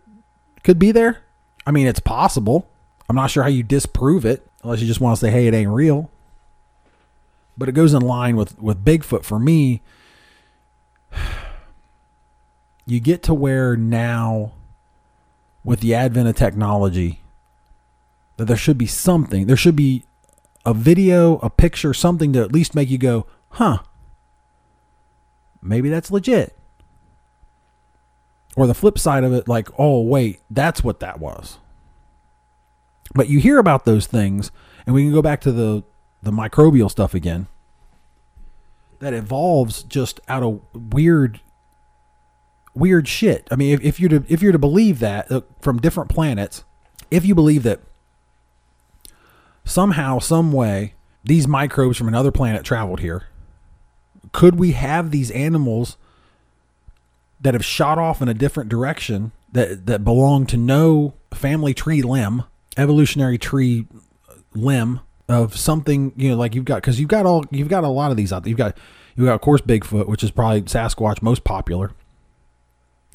could 0.64 0.80
be 0.80 0.92
there? 0.92 1.20
I 1.68 1.72
mean, 1.72 1.86
it's 1.86 2.00
possible. 2.00 2.68
I'm 3.08 3.16
not 3.16 3.30
sure 3.30 3.44
how 3.44 3.50
you 3.50 3.62
disprove 3.62 4.26
it 4.26 4.48
unless 4.64 4.82
you 4.82 4.88
just 4.88 5.02
want 5.02 5.18
to 5.18 5.20
say, 5.20 5.30
"Hey, 5.30 5.46
it 5.46 5.54
ain't 5.54 5.70
real." 5.70 6.10
But 7.58 7.70
it 7.70 7.74
goes 7.74 7.94
in 7.94 8.02
line 8.02 8.38
with 8.38 8.60
with 8.60 8.84
Bigfoot 8.84 9.24
for 9.24 9.38
me. 9.38 9.82
You 12.86 13.00
get 13.00 13.22
to 13.24 13.36
where 13.36 13.78
now 13.78 14.54
with 15.64 15.82
the 15.82 15.94
advent 15.94 16.28
of 16.28 16.36
technology 16.36 17.22
that 18.38 18.46
there 18.46 18.58
should 18.58 18.80
be 18.80 18.88
something. 18.88 19.46
There 19.46 19.56
should 19.56 19.76
be 19.76 20.06
a 20.66 20.74
video, 20.74 21.38
a 21.40 21.52
picture, 21.52 21.94
something 21.94 22.34
to 22.34 22.42
at 22.42 22.52
least 22.52 22.74
make 22.74 22.90
you 22.90 22.98
go, 22.98 23.28
huh, 23.50 23.80
maybe 25.62 25.90
that's 25.90 26.12
legit. 26.12 26.56
Or 28.56 28.68
the 28.68 28.74
flip 28.74 28.98
side 28.98 29.24
of 29.24 29.34
it, 29.34 29.48
like, 29.48 29.70
oh, 29.78 30.02
wait, 30.02 30.42
that's 30.50 30.84
what 30.84 31.00
that 31.00 31.20
was. 31.20 31.60
But 33.14 33.30
you 33.30 33.40
hear 33.40 33.58
about 33.58 33.86
those 33.86 34.06
things, 34.06 34.52
and 34.86 34.94
we 34.94 35.04
can 35.04 35.14
go 35.14 35.22
back 35.22 35.42
to 35.42 35.52
the, 35.52 35.84
the 36.22 36.32
microbial 36.32 36.90
stuff 36.90 37.14
again, 37.14 37.48
that 39.00 39.14
evolves 39.14 39.84
just 39.84 40.20
out 40.28 40.44
of 40.44 40.62
weird 40.74 41.40
weird 42.76 43.08
shit. 43.08 43.48
I 43.52 43.56
mean, 43.56 43.74
if, 43.74 43.82
if 43.82 44.00
you're 44.00 44.10
to 44.10 44.24
if 44.28 44.42
you're 44.42 44.52
to 44.52 44.60
believe 44.60 45.00
that 45.00 45.32
uh, 45.32 45.42
from 45.62 45.80
different 45.80 46.10
planets, 46.10 46.64
if 47.12 47.26
you 47.26 47.36
believe 47.36 47.64
that 47.64 47.82
somehow, 49.66 50.20
some 50.20 50.52
way, 50.52 50.94
these 51.24 51.48
microbes 51.48 51.98
from 51.98 52.08
another 52.08 52.32
planet 52.32 52.64
traveled 52.64 53.00
here, 53.00 53.28
could 54.32 54.60
we 54.60 54.72
have 54.74 55.12
these 55.12 55.32
animals 55.32 55.98
that 57.42 57.54
have 57.54 57.64
shot 57.66 57.98
off 57.98 58.22
in 58.22 58.28
a 58.28 58.34
different 58.34 58.70
direction 58.70 59.32
that 59.52 59.86
that 59.86 60.04
belong 60.04 60.46
to 60.48 60.58
no 60.58 61.14
family 61.34 61.74
tree 61.74 62.02
limb, 62.02 62.44
evolutionary 62.78 63.38
tree 63.38 63.88
limb 64.54 65.00
of 65.28 65.56
something 65.56 66.12
you 66.16 66.30
know 66.30 66.36
like 66.36 66.56
you've 66.56 66.66
got 66.66 66.76
because 66.78 67.00
you've 67.00 67.10
got 67.10 67.26
all 67.26 67.46
you've 67.52 67.70
got 67.70 67.84
a 67.84 67.88
lot 67.88 68.12
of 68.12 68.18
these 68.18 68.34
out 68.34 68.44
there. 68.44 68.50
You've 68.50 68.58
got 68.58 68.78
you've 69.16 69.26
got 69.26 69.36
of 69.36 69.42
course 69.42 69.62
Bigfoot, 69.62 70.08
which 70.08 70.24
is 70.24 70.32
probably 70.32 70.64
Sasquatch 70.64 71.22
most 71.22 71.44
popular. 71.44 71.92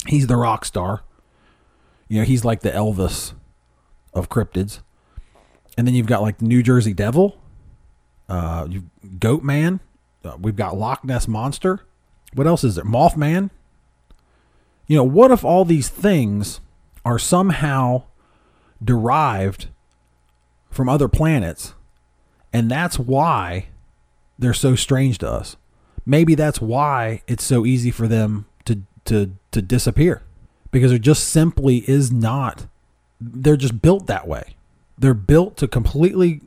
He's 0.07 0.27
the 0.27 0.37
rock 0.37 0.65
star. 0.65 1.03
You 2.07 2.19
know, 2.19 2.25
he's 2.25 2.45
like 2.45 2.61
the 2.61 2.69
Elvis 2.71 3.33
of 4.13 4.29
cryptids. 4.29 4.81
And 5.77 5.85
then 5.85 5.93
you've 5.93 6.07
got 6.07 6.21
like 6.21 6.37
the 6.37 6.45
New 6.45 6.63
Jersey 6.63 6.93
Devil, 6.93 7.37
uh, 8.29 8.67
Goat 9.19 9.43
Man. 9.43 9.79
Uh, 10.25 10.37
we've 10.39 10.55
got 10.55 10.77
Loch 10.77 11.03
Ness 11.03 11.27
Monster. 11.27 11.81
What 12.33 12.47
else 12.47 12.63
is 12.63 12.75
there? 12.75 12.85
Mothman. 12.85 13.49
You 14.87 14.97
know, 14.97 15.03
what 15.03 15.31
if 15.31 15.43
all 15.43 15.65
these 15.65 15.89
things 15.89 16.59
are 17.03 17.19
somehow 17.19 18.03
derived 18.83 19.67
from 20.69 20.89
other 20.89 21.07
planets, 21.07 21.73
and 22.51 22.69
that's 22.69 22.99
why 22.99 23.67
they're 24.37 24.53
so 24.53 24.75
strange 24.75 25.17
to 25.19 25.29
us? 25.29 25.55
Maybe 26.05 26.35
that's 26.35 26.61
why 26.61 27.23
it's 27.27 27.43
so 27.43 27.65
easy 27.65 27.91
for 27.91 28.07
them 28.07 28.45
to 28.65 28.81
to 29.05 29.31
to 29.51 29.61
disappear 29.61 30.23
because 30.71 30.91
there 30.91 30.99
just 30.99 31.29
simply 31.29 31.89
is 31.89 32.11
not. 32.11 32.67
They're 33.19 33.55
just 33.55 33.81
built 33.81 34.07
that 34.07 34.27
way. 34.27 34.55
They're 34.97 35.13
built 35.13 35.57
to 35.57 35.67
completely 35.67 36.41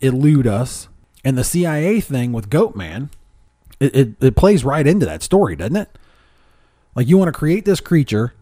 elude 0.00 0.46
us. 0.46 0.88
And 1.24 1.38
the 1.38 1.44
CIA 1.44 2.00
thing 2.00 2.32
with 2.32 2.50
Goatman, 2.50 3.10
it, 3.78 3.94
it, 3.94 4.08
it 4.20 4.36
plays 4.36 4.64
right 4.64 4.86
into 4.86 5.06
that 5.06 5.22
story, 5.22 5.56
doesn't 5.56 5.76
it? 5.76 5.98
Like 6.94 7.08
you 7.08 7.16
want 7.16 7.28
to 7.28 7.38
create 7.38 7.64
this 7.64 7.80
creature 7.80 8.34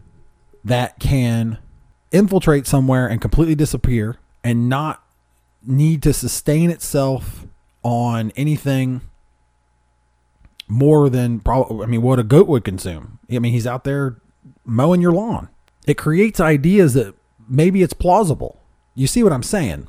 that 0.65 0.99
can 0.99 1.59
infiltrate 2.13 2.67
somewhere 2.67 3.07
and 3.07 3.21
completely 3.21 3.55
disappear 3.55 4.19
and 4.43 4.69
not 4.69 5.03
need 5.65 6.03
to 6.03 6.13
sustain 6.13 6.71
itself 6.71 7.47
on 7.83 8.33
anything 8.37 9.01
more 10.69 11.09
than 11.11 11.41
probably 11.41 11.85
I 11.85 11.87
mean 11.87 12.03
what 12.03 12.19
a 12.19 12.25
goat 12.25 12.47
would 12.49 12.65
consume. 12.65 13.19
I 13.31 13.39
mean 13.39 13.53
he's 13.53 13.67
out 13.67 13.85
there 13.85 14.17
mowing 14.65 15.01
your 15.01 15.13
lawn. 15.13 15.49
It 15.87 15.95
creates 15.95 16.41
ideas 16.41 16.95
that 16.95 17.15
maybe 17.49 17.83
it's 17.83 17.93
plausible. 17.93 18.61
You 18.95 19.07
see 19.07 19.23
what 19.23 19.33
I'm 19.33 19.43
saying? 19.43 19.89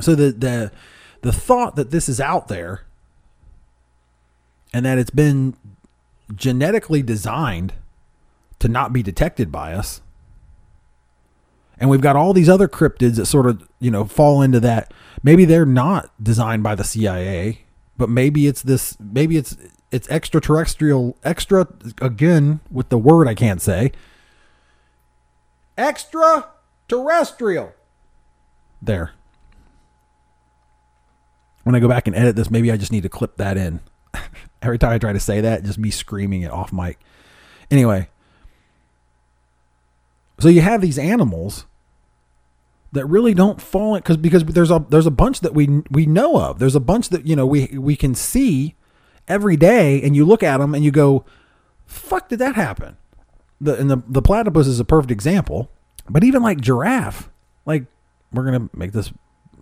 So 0.00 0.14
the 0.14 0.32
the 0.32 0.72
the 1.24 1.32
thought 1.32 1.76
that 1.76 1.90
this 1.90 2.08
is 2.08 2.20
out 2.20 2.48
there 2.48 2.82
and 4.72 4.86
that 4.86 4.98
it's 4.98 5.10
been 5.10 5.54
genetically 6.34 7.02
designed 7.02 7.74
to 8.58 8.68
not 8.68 8.92
be 8.92 9.02
detected 9.02 9.50
by 9.50 9.74
us. 9.74 10.00
And 11.78 11.90
we've 11.90 12.00
got 12.00 12.16
all 12.16 12.32
these 12.32 12.48
other 12.48 12.68
cryptids 12.68 13.16
that 13.16 13.26
sort 13.26 13.46
of, 13.46 13.68
you 13.80 13.90
know, 13.90 14.04
fall 14.04 14.40
into 14.40 14.60
that. 14.60 14.94
Maybe 15.22 15.44
they're 15.44 15.66
not 15.66 16.10
designed 16.22 16.62
by 16.62 16.74
the 16.76 16.84
CIA 16.84 17.64
but 17.96 18.08
maybe 18.08 18.46
it's 18.46 18.62
this 18.62 18.96
maybe 19.00 19.36
it's 19.36 19.56
it's 19.90 20.08
extraterrestrial 20.08 21.18
extra 21.22 21.66
again 22.00 22.60
with 22.70 22.88
the 22.88 22.96
word 22.98 23.28
I 23.28 23.34
can't 23.34 23.60
say 23.62 23.90
extraterrestrial 25.76 27.72
there 28.80 29.12
when 31.64 31.74
I 31.74 31.80
go 31.80 31.88
back 31.88 32.06
and 32.06 32.16
edit 32.16 32.36
this 32.36 32.50
maybe 32.50 32.70
I 32.70 32.76
just 32.76 32.92
need 32.92 33.02
to 33.02 33.08
clip 33.08 33.36
that 33.36 33.56
in 33.56 33.80
every 34.62 34.78
time 34.78 34.92
I 34.92 34.98
try 34.98 35.12
to 35.12 35.20
say 35.20 35.40
that 35.40 35.64
just 35.64 35.78
me 35.78 35.90
screaming 35.90 36.42
it 36.42 36.50
off 36.50 36.72
mic 36.72 36.98
anyway 37.70 38.08
so 40.40 40.48
you 40.48 40.60
have 40.60 40.80
these 40.80 40.98
animals 40.98 41.66
that 42.92 43.06
really 43.06 43.34
don't 43.34 43.60
fall 43.60 43.96
in 43.96 44.00
because 44.00 44.16
because 44.16 44.44
there's 44.44 44.70
a 44.70 44.84
there's 44.88 45.06
a 45.06 45.10
bunch 45.10 45.40
that 45.40 45.52
we 45.52 45.82
we 45.90 46.06
know 46.06 46.40
of. 46.40 46.60
There's 46.60 46.76
a 46.76 46.80
bunch 46.80 47.08
that 47.08 47.26
you 47.26 47.34
know 47.34 47.44
we 47.44 47.66
we 47.76 47.96
can 47.96 48.14
see 48.14 48.76
every 49.26 49.56
day, 49.56 50.00
and 50.00 50.14
you 50.14 50.24
look 50.24 50.44
at 50.44 50.58
them 50.58 50.74
and 50.74 50.84
you 50.84 50.92
go, 50.92 51.24
"Fuck, 51.86 52.28
did 52.28 52.38
that 52.38 52.54
happen?" 52.54 52.96
the 53.60 53.78
and 53.78 53.90
the 53.90 54.02
the 54.06 54.22
platypus 54.22 54.66
is 54.66 54.80
a 54.80 54.84
perfect 54.84 55.10
example. 55.10 55.70
But 56.08 56.22
even 56.22 56.42
like 56.42 56.60
giraffe, 56.60 57.30
like 57.66 57.86
we're 58.32 58.44
gonna 58.44 58.68
make 58.74 58.92
this 58.92 59.12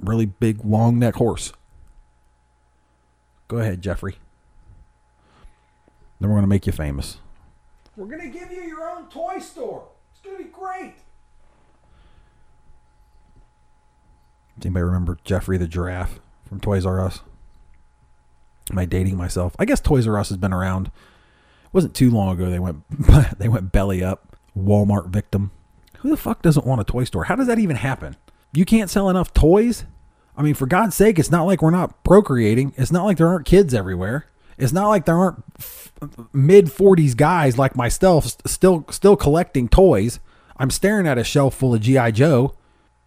really 0.00 0.26
big 0.26 0.64
long 0.64 0.98
neck 0.98 1.14
horse. 1.14 1.52
Go 3.48 3.58
ahead, 3.58 3.82
Jeffrey. 3.82 4.16
Then 6.20 6.30
we're 6.30 6.36
gonna 6.36 6.46
make 6.46 6.66
you 6.66 6.72
famous. 6.72 7.18
We're 7.96 8.06
gonna 8.06 8.28
give 8.28 8.50
you 8.50 8.62
your 8.62 8.88
own 8.88 9.08
toy 9.08 9.38
store. 9.38 9.88
It's 10.12 10.20
gonna 10.20 10.38
be 10.38 10.44
great. 10.44 10.94
Does 14.56 14.66
anybody 14.66 14.84
remember 14.84 15.18
Jeffrey 15.24 15.58
the 15.58 15.66
giraffe 15.66 16.20
from 16.46 16.60
Toys 16.60 16.86
R 16.86 17.04
Us? 17.04 17.20
Am 18.70 18.78
I 18.78 18.84
dating 18.84 19.16
myself? 19.16 19.56
I 19.58 19.64
guess 19.64 19.80
Toys 19.80 20.06
R 20.06 20.18
Us 20.18 20.28
has 20.28 20.38
been 20.38 20.52
around. 20.52 20.86
It 20.86 21.72
wasn't 21.72 21.94
too 21.94 22.10
long 22.10 22.34
ago 22.34 22.50
they 22.50 22.58
went 22.58 22.84
they 23.38 23.48
went 23.48 23.72
belly 23.72 24.02
up. 24.04 24.36
Walmart 24.56 25.08
victim. 25.08 25.50
Who 25.98 26.10
the 26.10 26.16
fuck 26.16 26.42
doesn't 26.42 26.66
want 26.66 26.80
a 26.80 26.84
toy 26.84 27.04
store? 27.04 27.24
How 27.24 27.36
does 27.36 27.46
that 27.46 27.58
even 27.58 27.76
happen? 27.76 28.16
You 28.52 28.64
can't 28.64 28.90
sell 28.90 29.08
enough 29.08 29.32
toys? 29.32 29.84
I 30.36 30.42
mean, 30.42 30.54
for 30.54 30.66
God's 30.66 30.94
sake, 30.96 31.18
it's 31.18 31.30
not 31.30 31.44
like 31.44 31.60
we're 31.60 31.70
not 31.70 32.02
procreating. 32.04 32.72
It's 32.76 32.92
not 32.92 33.04
like 33.04 33.18
there 33.18 33.28
aren't 33.28 33.46
kids 33.46 33.74
everywhere. 33.74 34.26
It's 34.56 34.72
not 34.72 34.88
like 34.88 35.04
there 35.04 35.16
aren't 35.16 35.42
f- 35.58 35.92
mid 36.32 36.66
40s 36.66 37.16
guys 37.16 37.58
like 37.58 37.76
myself 37.76 38.26
still 38.46 38.86
still 38.90 39.16
collecting 39.16 39.68
toys. 39.68 40.20
I'm 40.56 40.70
staring 40.70 41.06
at 41.06 41.18
a 41.18 41.24
shelf 41.24 41.54
full 41.54 41.74
of 41.74 41.80
GI 41.80 42.12
Joe. 42.12 42.54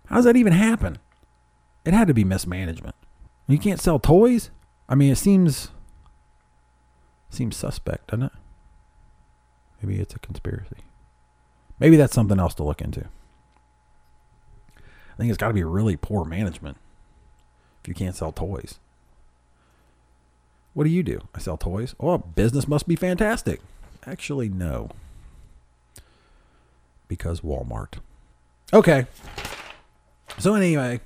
How 0.07 0.17
does 0.17 0.25
that 0.25 0.35
even 0.35 0.53
happen? 0.53 0.97
It 1.83 1.93
had 1.93 2.07
to 2.07 2.13
be 2.13 2.23
mismanagement. 2.23 2.95
You 3.47 3.57
can't 3.57 3.79
sell 3.79 3.99
toys? 3.99 4.51
I 4.89 4.95
mean, 4.95 5.11
it 5.11 5.17
seems 5.17 5.69
seems 7.29 7.55
suspect, 7.55 8.07
doesn't 8.07 8.23
it? 8.23 8.31
Maybe 9.81 9.99
it's 9.99 10.15
a 10.15 10.19
conspiracy. 10.19 10.77
Maybe 11.79 11.97
that's 11.97 12.13
something 12.13 12.39
else 12.39 12.53
to 12.55 12.63
look 12.63 12.81
into. 12.81 13.05
I 14.77 15.17
think 15.17 15.29
it's 15.29 15.37
got 15.37 15.49
to 15.49 15.53
be 15.53 15.63
really 15.63 15.95
poor 15.95 16.25
management 16.25 16.77
if 17.85 17.87
you 17.87 17.93
can't 17.93 18.15
sell 18.15 18.31
toys. 18.31 18.79
What 20.73 20.85
do 20.85 20.89
you 20.89 21.03
do? 21.03 21.21
I 21.35 21.39
sell 21.39 21.55
toys. 21.55 21.93
Oh, 21.99 22.17
business 22.17 22.67
must 22.67 22.87
be 22.87 22.95
fantastic. 22.95 23.61
Actually, 24.07 24.49
no. 24.49 24.89
Because 27.07 27.41
Walmart. 27.41 27.99
Okay. 28.73 29.05
So 30.39 30.55
anyway, 30.55 30.99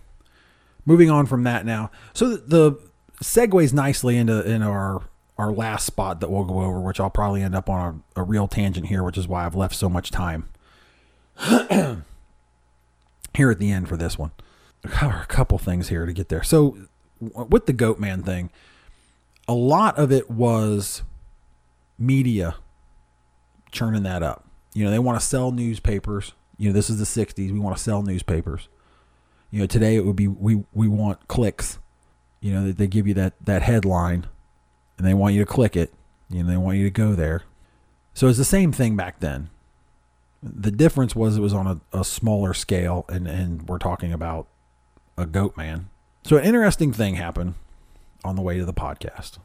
moving 0.86 1.10
on 1.10 1.26
from 1.26 1.44
that 1.44 1.65
now. 1.65 1.92
So 2.13 2.30
the, 2.30 2.38
the 2.38 2.80
segues 3.22 3.74
nicely 3.74 4.15
into 4.15 4.42
in 4.50 4.63
our 4.63 5.02
our 5.38 5.52
last 5.52 5.86
spot 5.86 6.22
that 6.22 6.30
we'll 6.32 6.46
go 6.46 6.62
over, 6.62 6.80
which 6.80 7.00
I'll 7.00 7.10
probably 7.10 7.42
end 7.42 7.56
up 7.56 7.70
on 7.70 8.04
a, 8.15 8.22
a 8.22 8.24
real 8.24 8.48
tangent 8.48 8.88
here, 8.88 9.04
which 9.04 9.18
is 9.18 9.28
why 9.28 9.46
I've 9.46 9.56
left 9.56 9.76
so 9.76 9.89
much 9.89 10.12
time 10.12 10.50
here 11.50 12.06
at 13.52 13.60
the 13.60 13.72
end 13.72 13.89
for 13.89 13.98
this 13.98 14.18
one. 14.18 14.32
A 14.84 15.26
couple 15.28 15.58
things 15.58 15.89
here 15.89 16.06
to 16.06 16.13
get 16.13 16.30
there. 16.30 16.44
So 16.44 16.78
with 17.20 17.65
the 17.65 17.74
goat 17.74 18.00
man 18.00 18.24
thing, 18.24 18.50
a 19.48 19.54
lot 19.54 19.98
of 19.98 20.12
it 20.12 20.30
was 20.30 21.04
media 21.98 22.56
churning 23.72 24.04
that 24.04 24.24
up. 24.24 24.46
You 24.74 24.86
know, 24.86 24.92
they 24.92 25.00
want 25.00 25.20
to 25.20 25.26
sell 25.26 25.52
newspapers. 25.52 26.34
You 26.58 26.70
know, 26.70 26.74
this 26.74 26.89
is 26.89 26.98
the 26.98 27.26
60s. 27.26 27.52
We 27.52 27.60
want 27.60 27.76
to 27.76 27.82
sell 27.82 28.02
newspapers. 28.02 28.68
You 29.52 29.62
know, 29.62 29.65
today 29.65 29.96
it 29.96 30.06
would 30.06 30.15
be 30.15 30.28
we 30.28 30.63
we 30.74 30.88
want 30.88 31.28
clicks. 31.28 31.80
You 32.39 32.54
know, 32.54 32.72
they 32.72 32.88
give 32.88 33.08
you 33.08 33.13
that 33.15 33.34
that 33.44 33.63
headline 33.63 34.28
and 34.98 35.08
they 35.08 35.13
want 35.13 35.34
you 35.34 35.44
to 35.44 35.52
click 35.52 35.76
it. 35.76 35.94
You 36.30 36.44
know, 36.44 36.50
they 36.50 36.58
want 36.58 36.78
you 36.78 36.84
to 36.84 36.92
go 36.92 37.15
there. 37.15 37.44
So 38.13 38.28
it's 38.28 38.38
the 38.38 38.46
same 38.46 38.72
thing 38.72 38.96
back 38.96 39.20
then. 39.20 39.50
The 40.44 40.72
difference 40.72 41.15
was 41.15 41.36
it 41.36 41.42
was 41.42 41.54
on 41.54 41.68
a, 41.68 42.00
a 42.00 42.04
smaller 42.04 42.54
scale 42.54 43.06
and, 43.10 43.28
and 43.28 43.68
we're 43.68 43.80
talking 43.80 44.13
about 44.13 44.48
a 45.20 45.26
goat 45.26 45.58
man. 45.58 45.90
So 46.24 46.38
an 46.38 46.46
interesting 46.46 46.94
thing 46.94 47.16
happened 47.16 47.56
on 48.24 48.36
the 48.36 48.42
way 48.42 48.58
to 48.58 48.66
the 48.66 48.74
podcast. 48.74 49.38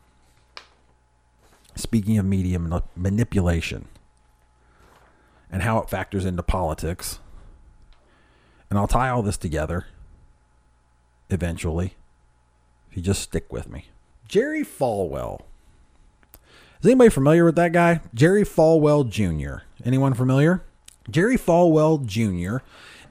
Speaking 1.74 2.18
of 2.18 2.24
media 2.24 2.58
manipulation 2.94 3.88
and 5.50 5.62
how 5.62 5.78
it 5.78 5.90
factors 5.90 6.24
into 6.24 6.42
politics. 6.42 7.18
And 8.70 8.78
I'll 8.78 8.88
tie 8.88 9.08
all 9.08 9.22
this 9.22 9.36
together 9.36 9.86
eventually 11.30 11.94
if 12.90 12.96
you 12.96 13.02
just 13.02 13.22
stick 13.22 13.52
with 13.52 13.68
me. 13.68 13.86
Jerry 14.28 14.64
Falwell. 14.64 15.42
Is 16.80 16.86
anybody 16.86 17.10
familiar 17.10 17.44
with 17.44 17.56
that 17.56 17.72
guy? 17.72 18.00
Jerry 18.12 18.44
Falwell 18.44 19.08
Jr. 19.08 19.64
Anyone 19.84 20.14
familiar? 20.14 20.62
Jerry 21.10 21.36
Falwell 21.36 22.04
Jr. 22.04 22.64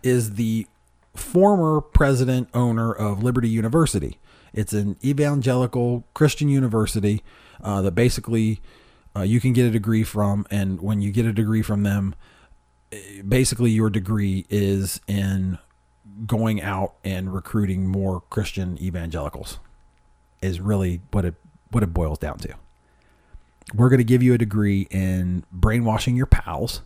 is 0.03 0.35
the 0.35 0.67
former 1.15 1.81
president 1.81 2.49
owner 2.53 2.91
of 2.91 3.23
Liberty 3.23 3.49
University. 3.49 4.19
It's 4.53 4.73
an 4.73 4.97
evangelical 5.03 6.05
Christian 6.13 6.49
university 6.49 7.23
uh, 7.63 7.81
that 7.81 7.91
basically 7.91 8.61
uh, 9.15 9.21
you 9.21 9.39
can 9.39 9.53
get 9.53 9.65
a 9.65 9.71
degree 9.71 10.03
from, 10.03 10.45
and 10.49 10.81
when 10.81 11.01
you 11.01 11.11
get 11.11 11.25
a 11.25 11.33
degree 11.33 11.61
from 11.61 11.83
them, 11.83 12.15
basically 13.27 13.71
your 13.71 13.89
degree 13.89 14.45
is 14.49 15.01
in 15.07 15.57
going 16.25 16.61
out 16.61 16.93
and 17.03 17.33
recruiting 17.33 17.87
more 17.87 18.21
Christian 18.29 18.81
evangelicals. 18.81 19.59
Is 20.41 20.59
really 20.59 20.99
what 21.11 21.23
it 21.23 21.35
what 21.71 21.83
it 21.83 21.93
boils 21.93 22.19
down 22.19 22.37
to. 22.39 22.53
We're 23.73 23.89
going 23.89 23.99
to 23.99 24.03
give 24.03 24.21
you 24.21 24.33
a 24.33 24.37
degree 24.37 24.87
in 24.91 25.45
brainwashing 25.51 26.17
your 26.17 26.25
pals 26.25 26.81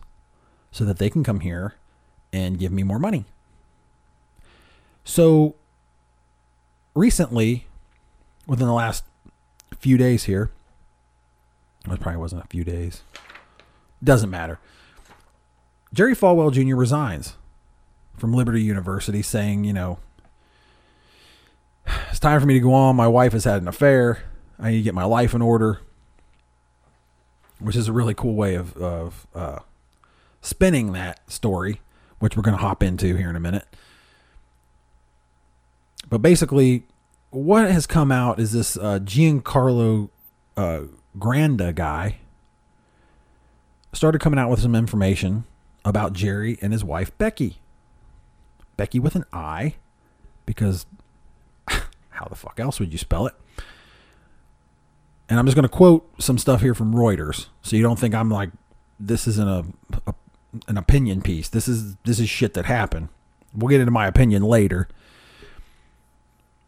so 0.70 0.84
that 0.84 0.98
they 0.98 1.10
can 1.10 1.24
come 1.24 1.40
here 1.40 1.74
and 2.32 2.58
give 2.58 2.70
me 2.70 2.84
more 2.84 3.00
money. 3.00 3.24
So 5.08 5.54
recently, 6.94 7.66
within 8.46 8.66
the 8.66 8.74
last 8.74 9.04
few 9.78 9.96
days 9.96 10.24
here, 10.24 10.50
it 11.90 11.98
probably 11.98 12.20
wasn't 12.20 12.44
a 12.44 12.46
few 12.48 12.62
days. 12.62 13.00
Doesn't 14.04 14.28
matter. 14.28 14.60
Jerry 15.94 16.14
Falwell 16.14 16.52
Jr. 16.52 16.76
resigns 16.76 17.36
from 18.18 18.34
Liberty 18.34 18.62
University, 18.62 19.22
saying, 19.22 19.64
you 19.64 19.72
know, 19.72 19.98
it's 22.10 22.20
time 22.20 22.38
for 22.38 22.46
me 22.46 22.52
to 22.54 22.60
go 22.60 22.74
on. 22.74 22.94
My 22.94 23.08
wife 23.08 23.32
has 23.32 23.44
had 23.44 23.62
an 23.62 23.68
affair. 23.68 24.24
I 24.58 24.72
need 24.72 24.76
to 24.76 24.82
get 24.82 24.94
my 24.94 25.04
life 25.04 25.32
in 25.32 25.40
order, 25.40 25.80
which 27.60 27.76
is 27.76 27.88
a 27.88 27.94
really 27.94 28.14
cool 28.14 28.34
way 28.34 28.56
of, 28.56 28.76
of 28.76 29.26
uh, 29.34 29.60
spinning 30.42 30.92
that 30.92 31.32
story, 31.32 31.80
which 32.18 32.36
we're 32.36 32.42
going 32.42 32.58
to 32.58 32.62
hop 32.62 32.82
into 32.82 33.16
here 33.16 33.30
in 33.30 33.36
a 33.36 33.40
minute. 33.40 33.64
But 36.08 36.22
basically, 36.22 36.84
what 37.30 37.70
has 37.70 37.86
come 37.86 38.10
out 38.10 38.40
is 38.40 38.52
this 38.52 38.76
uh, 38.76 38.98
Giancarlo 39.00 40.10
uh, 40.56 40.82
Granda 41.18 41.74
guy 41.74 42.18
started 43.92 44.20
coming 44.20 44.38
out 44.38 44.50
with 44.50 44.60
some 44.60 44.74
information 44.74 45.44
about 45.84 46.12
Jerry 46.12 46.58
and 46.62 46.72
his 46.72 46.84
wife 46.84 47.16
Becky. 47.18 47.58
Becky 48.76 48.98
with 48.98 49.16
an 49.16 49.24
I, 49.32 49.74
because 50.46 50.86
how 52.10 52.26
the 52.28 52.36
fuck 52.36 52.60
else 52.60 52.78
would 52.78 52.92
you 52.92 52.98
spell 52.98 53.26
it? 53.26 53.34
And 55.28 55.38
I'm 55.38 55.46
just 55.46 55.56
going 55.56 55.64
to 55.64 55.68
quote 55.68 56.08
some 56.22 56.38
stuff 56.38 56.62
here 56.62 56.74
from 56.74 56.94
Reuters, 56.94 57.46
so 57.60 57.76
you 57.76 57.82
don't 57.82 57.98
think 57.98 58.14
I'm 58.14 58.30
like 58.30 58.50
this 58.98 59.26
isn't 59.28 59.48
a, 59.48 59.64
a 60.06 60.14
an 60.66 60.78
opinion 60.78 61.20
piece. 61.20 61.48
This 61.48 61.68
is 61.68 61.96
this 62.04 62.18
is 62.18 62.30
shit 62.30 62.54
that 62.54 62.64
happened. 62.64 63.08
We'll 63.54 63.68
get 63.68 63.80
into 63.80 63.90
my 63.90 64.06
opinion 64.06 64.42
later 64.42 64.88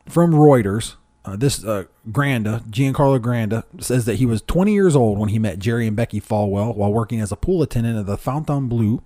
from 0.06 0.32
Reuters. 0.32 0.96
Uh, 1.24 1.36
this 1.36 1.62
uh, 1.64 1.84
Granda, 2.10 2.62
Giancarlo 2.70 3.18
Granda, 3.18 3.64
says 3.82 4.06
that 4.06 4.16
he 4.16 4.26
was 4.26 4.40
20 4.42 4.72
years 4.72 4.96
old 4.96 5.18
when 5.18 5.28
he 5.28 5.38
met 5.38 5.58
Jerry 5.58 5.86
and 5.86 5.94
Becky 5.94 6.20
Falwell 6.20 6.74
while 6.74 6.92
working 6.92 7.20
as 7.20 7.30
a 7.30 7.36
pool 7.36 7.62
attendant 7.62 7.98
at 7.98 8.06
the 8.06 8.16
Fontainebleau 8.16 9.02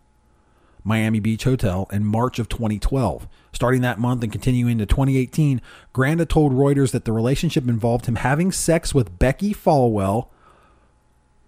Miami 0.84 1.18
Beach 1.18 1.44
Hotel 1.44 1.88
in 1.90 2.04
March 2.04 2.38
of 2.38 2.48
2012. 2.48 3.26
Starting 3.52 3.80
that 3.80 3.98
month 3.98 4.22
and 4.22 4.30
continuing 4.30 4.78
to 4.78 4.86
2018, 4.86 5.60
Granda 5.94 6.28
told 6.28 6.52
Reuters 6.52 6.92
that 6.92 7.04
the 7.04 7.12
relationship 7.12 7.66
involved 7.68 8.06
him 8.06 8.16
having 8.16 8.52
sex 8.52 8.94
with 8.94 9.18
Becky 9.18 9.54
Falwell 9.54 10.28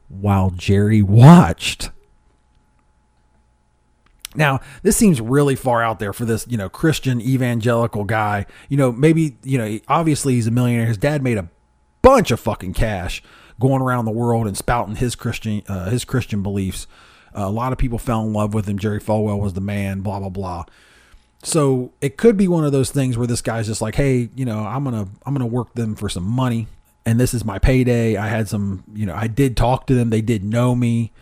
while 0.09 0.51
Jerry 0.51 1.03
watched. 1.03 1.91
Now, 4.37 4.61
this 4.83 4.97
seems 4.97 5.21
really 5.21 5.57
far 5.57 5.83
out 5.83 5.99
there 5.99 6.13
for 6.13 6.25
this, 6.25 6.47
you 6.49 6.57
know, 6.57 6.69
Christian 6.69 7.21
evangelical 7.21 8.05
guy. 8.05 8.47
You 8.69 8.77
know, 8.77 8.93
maybe, 8.93 9.37
you 9.43 9.59
know, 9.59 9.79
obviously 9.89 10.35
he's 10.35 10.47
a 10.47 10.51
millionaire. 10.51 10.87
His 10.87 10.99
dad 10.99 11.23
made 11.23 11.39
a 11.39 11.49
bunch 12.03 12.31
of 12.31 12.41
fucking 12.41 12.75
cash 12.75 13.23
going 13.59 13.83
around 13.83 14.05
the 14.05 14.11
world 14.11 14.47
and 14.47 14.57
spouting 14.57 14.97
his 14.97 15.15
Christian 15.15 15.63
uh, 15.69 15.91
his 15.91 16.05
Christian 16.05 16.43
beliefs. 16.43 16.87
Uh, 17.37 17.43
a 17.43 17.51
lot 17.51 17.73
of 17.73 17.79
people 17.79 17.99
fell 17.99 18.23
in 18.23 18.33
love 18.33 18.55
with 18.55 18.67
him. 18.67 18.79
Jerry 18.79 19.01
Falwell 19.01 19.41
was 19.41 19.55
the 19.55 19.61
man, 19.61 20.01
blah 20.01 20.21
blah 20.21 20.29
blah. 20.29 20.65
So, 21.43 21.93
it 22.01 22.17
could 22.17 22.37
be 22.37 22.49
one 22.49 22.65
of 22.65 22.73
those 22.73 22.91
things 22.91 23.17
where 23.17 23.27
this 23.27 23.43
guy's 23.43 23.67
just 23.67 23.81
like, 23.81 23.95
"Hey, 23.95 24.31
you 24.35 24.45
know, 24.45 24.61
I'm 24.61 24.85
going 24.85 25.05
to 25.05 25.11
I'm 25.25 25.35
going 25.35 25.49
to 25.49 25.55
work 25.55 25.75
them 25.75 25.95
for 25.95 26.09
some 26.09 26.25
money 26.25 26.67
and 27.07 27.21
this 27.21 27.33
is 27.33 27.45
my 27.45 27.59
payday. 27.59 28.17
I 28.17 28.27
had 28.27 28.49
some, 28.49 28.83
you 28.93 29.07
know, 29.07 29.15
I 29.15 29.29
did 29.29 29.57
talk 29.57 29.87
to 29.87 29.95
them. 29.95 30.11
They 30.11 30.21
did 30.21 30.43
know 30.45 30.75
me. 30.75 31.13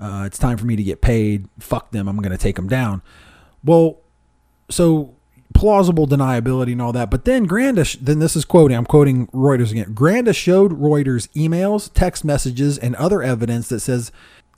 Uh, 0.00 0.24
it's 0.26 0.38
time 0.38 0.56
for 0.56 0.64
me 0.64 0.76
to 0.76 0.82
get 0.82 1.00
paid. 1.00 1.48
Fuck 1.58 1.90
them. 1.90 2.08
I'm 2.08 2.16
going 2.16 2.32
to 2.32 2.38
take 2.38 2.56
them 2.56 2.68
down. 2.68 3.02
Well, 3.62 3.98
so 4.70 5.14
plausible 5.52 6.06
deniability 6.06 6.72
and 6.72 6.80
all 6.80 6.92
that. 6.92 7.10
But 7.10 7.24
then 7.24 7.46
Granda, 7.46 7.98
then 8.00 8.18
this 8.18 8.34
is 8.34 8.44
quoting, 8.44 8.76
I'm 8.76 8.86
quoting 8.86 9.26
Reuters 9.28 9.70
again. 9.72 9.94
Granda 9.94 10.34
showed 10.34 10.80
Reuters 10.80 11.28
emails, 11.34 11.90
text 11.92 12.24
messages, 12.24 12.78
and 12.78 12.96
other 12.96 13.22
evidence 13.22 13.68
that 13.68 13.80
says 13.80 14.10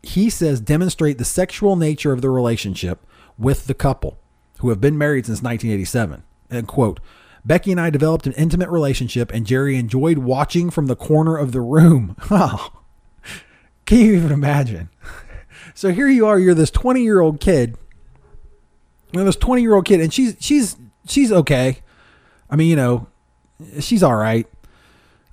he 0.03 0.29
says 0.31 0.61
demonstrate 0.61 1.19
the 1.19 1.25
sexual 1.25 1.77
nature 1.77 2.13
of 2.13 2.23
the 2.23 2.31
relationship 2.31 3.05
with 3.39 3.67
the 3.67 3.75
couple 3.75 4.19
who 4.59 4.69
have 4.69 4.81
been 4.81 4.99
married 4.99 5.27
since 5.27 5.43
1987. 5.43 6.23
And 6.51 6.69
quote, 6.69 7.01
Becky 7.45 7.73
and 7.73 7.81
I 7.81 7.91
developed 7.91 8.27
an 8.27 8.33
intimate 8.35 8.69
relationship, 8.69 9.33
and 9.33 9.47
Jerry 9.47 9.77
enjoyed 9.77 10.19
watching 10.19 10.71
from 10.71 10.87
the 10.87 10.95
corner 10.95 11.37
of 11.37 11.53
the 11.53 11.61
room. 11.61 12.17
Oh, 12.31 12.71
can 13.85 13.99
you 13.99 14.15
even 14.15 14.31
imagine? 14.31 14.89
So 15.75 15.93
here 15.93 16.09
you 16.09 16.27
are, 16.27 16.39
you're 16.39 16.55
this 16.55 16.71
20 16.71 17.03
year 17.03 17.21
old 17.21 17.41
kid. 17.41 17.77
You 19.13 19.21
know, 19.21 19.25
this 19.25 19.37
20 19.37 19.63
year 19.63 19.75
old 19.75 19.85
kid, 19.85 20.01
and 20.01 20.13
she's 20.13 20.37
she's 20.41 20.77
she's 21.07 21.31
okay. 21.31 21.79
I 22.49 22.57
mean, 22.57 22.69
you 22.69 22.77
know, 22.77 23.07
she's 23.81 24.03
all 24.03 24.17
right. 24.17 24.47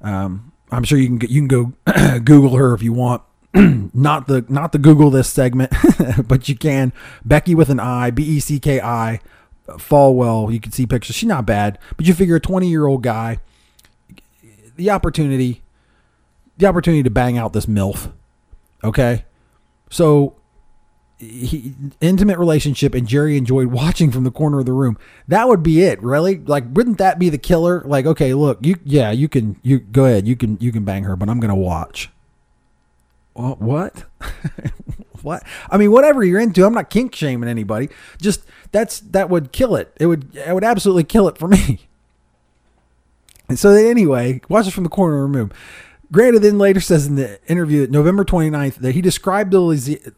Um, 0.02 0.52
I'm 0.72 0.84
sure 0.84 0.98
you 0.98 1.18
can 1.18 1.30
you 1.30 1.48
can 1.48 1.48
go 1.48 2.20
Google 2.20 2.56
her 2.56 2.74
if 2.74 2.84
you 2.84 2.94
want. 2.94 3.22
not 3.54 4.28
the 4.28 4.46
not 4.48 4.72
the 4.72 4.78
Google 4.78 5.10
this 5.10 5.30
segment, 5.30 5.74
but 6.28 6.48
you 6.48 6.56
can 6.56 6.94
Becky 7.26 7.56
with 7.56 7.70
an 7.70 7.80
I, 7.80 8.12
B 8.12 8.24
E 8.24 8.40
C 8.40 8.60
K 8.60 8.80
I, 8.80 9.22
Falwell. 9.68 10.54
You 10.54 10.60
can 10.60 10.72
see 10.72 10.86
pictures. 10.86 11.16
She's 11.16 11.28
not 11.28 11.46
bad, 11.46 11.80
but 11.98 12.06
you 12.06 12.14
figure 12.14 12.36
a 12.36 12.40
20 12.40 12.68
year 12.68 12.86
old 12.86 13.02
guy, 13.02 13.40
the 14.76 14.92
opportunity, 14.92 15.64
the 16.58 16.68
opportunity 16.68 17.02
to 17.04 17.10
bang 17.10 17.38
out 17.38 17.54
this 17.54 17.66
milf. 17.66 18.12
Okay, 18.84 19.26
so 19.90 20.36
he, 21.18 21.74
intimate 22.00 22.40
relationship 22.40 22.94
and 22.94 23.08
Jerry 23.08 23.38
enjoyed 23.38 23.68
watching 23.68 24.12
from 24.12 24.24
the 24.24 24.32
corner 24.32 24.60
of 24.60 24.66
the 24.66 24.74
room. 24.74 24.98
That 25.28 25.48
would 25.48 25.64
be 25.64 25.82
it, 25.82 26.02
really. 26.02 26.38
Like, 26.38 26.64
wouldn't 26.72 26.98
that 27.00 27.20
be 27.20 27.30
the 27.30 27.38
killer? 27.38 27.82
Like, 27.86 28.06
okay, 28.06 28.34
look, 28.34 28.60
you, 28.62 28.78
yeah, 28.86 29.12
you 29.12 29.28
can, 29.28 29.60
you 29.62 29.80
go 29.80 30.06
ahead, 30.06 30.28
you 30.28 30.36
can, 30.36 30.58
you 30.62 30.72
can 30.72 30.86
bang 30.86 31.04
her, 31.04 31.16
but 31.16 31.30
I'm 31.30 31.40
gonna 31.40 31.56
watch 31.56 32.10
what? 33.40 34.04
what? 35.22 35.44
I 35.70 35.78
mean, 35.78 35.92
whatever 35.92 36.24
you're 36.24 36.40
into, 36.40 36.66
I'm 36.66 36.74
not 36.74 36.90
kink 36.90 37.16
shaming 37.16 37.50
anybody. 37.50 37.90
Just 38.22 38.44
that's 38.72 39.00
that 39.00 39.30
would 39.30 39.52
kill 39.52 39.76
it. 39.76 39.94
It 40.00 40.08
would 40.08 40.36
it 40.36 40.54
would 40.54 40.64
absolutely 40.64 41.06
kill 41.06 41.28
it 41.28 41.38
for 41.38 41.48
me. 41.48 41.88
And 43.48 43.58
so 43.60 43.70
anyway, 43.72 44.42
watch 44.50 44.68
it 44.68 44.72
from 44.72 44.84
the 44.84 44.90
corner 44.90 45.24
of 45.24 45.32
the 45.32 45.38
room. 45.38 45.52
Granda 46.12 46.42
then 46.42 46.58
later 46.58 46.80
says 46.80 47.06
in 47.06 47.16
the 47.16 47.40
interview 47.50 47.88
November 47.88 48.26
29th 48.26 48.76
that 48.76 48.94
he 48.94 49.02
described 49.02 49.52
the 49.52 49.62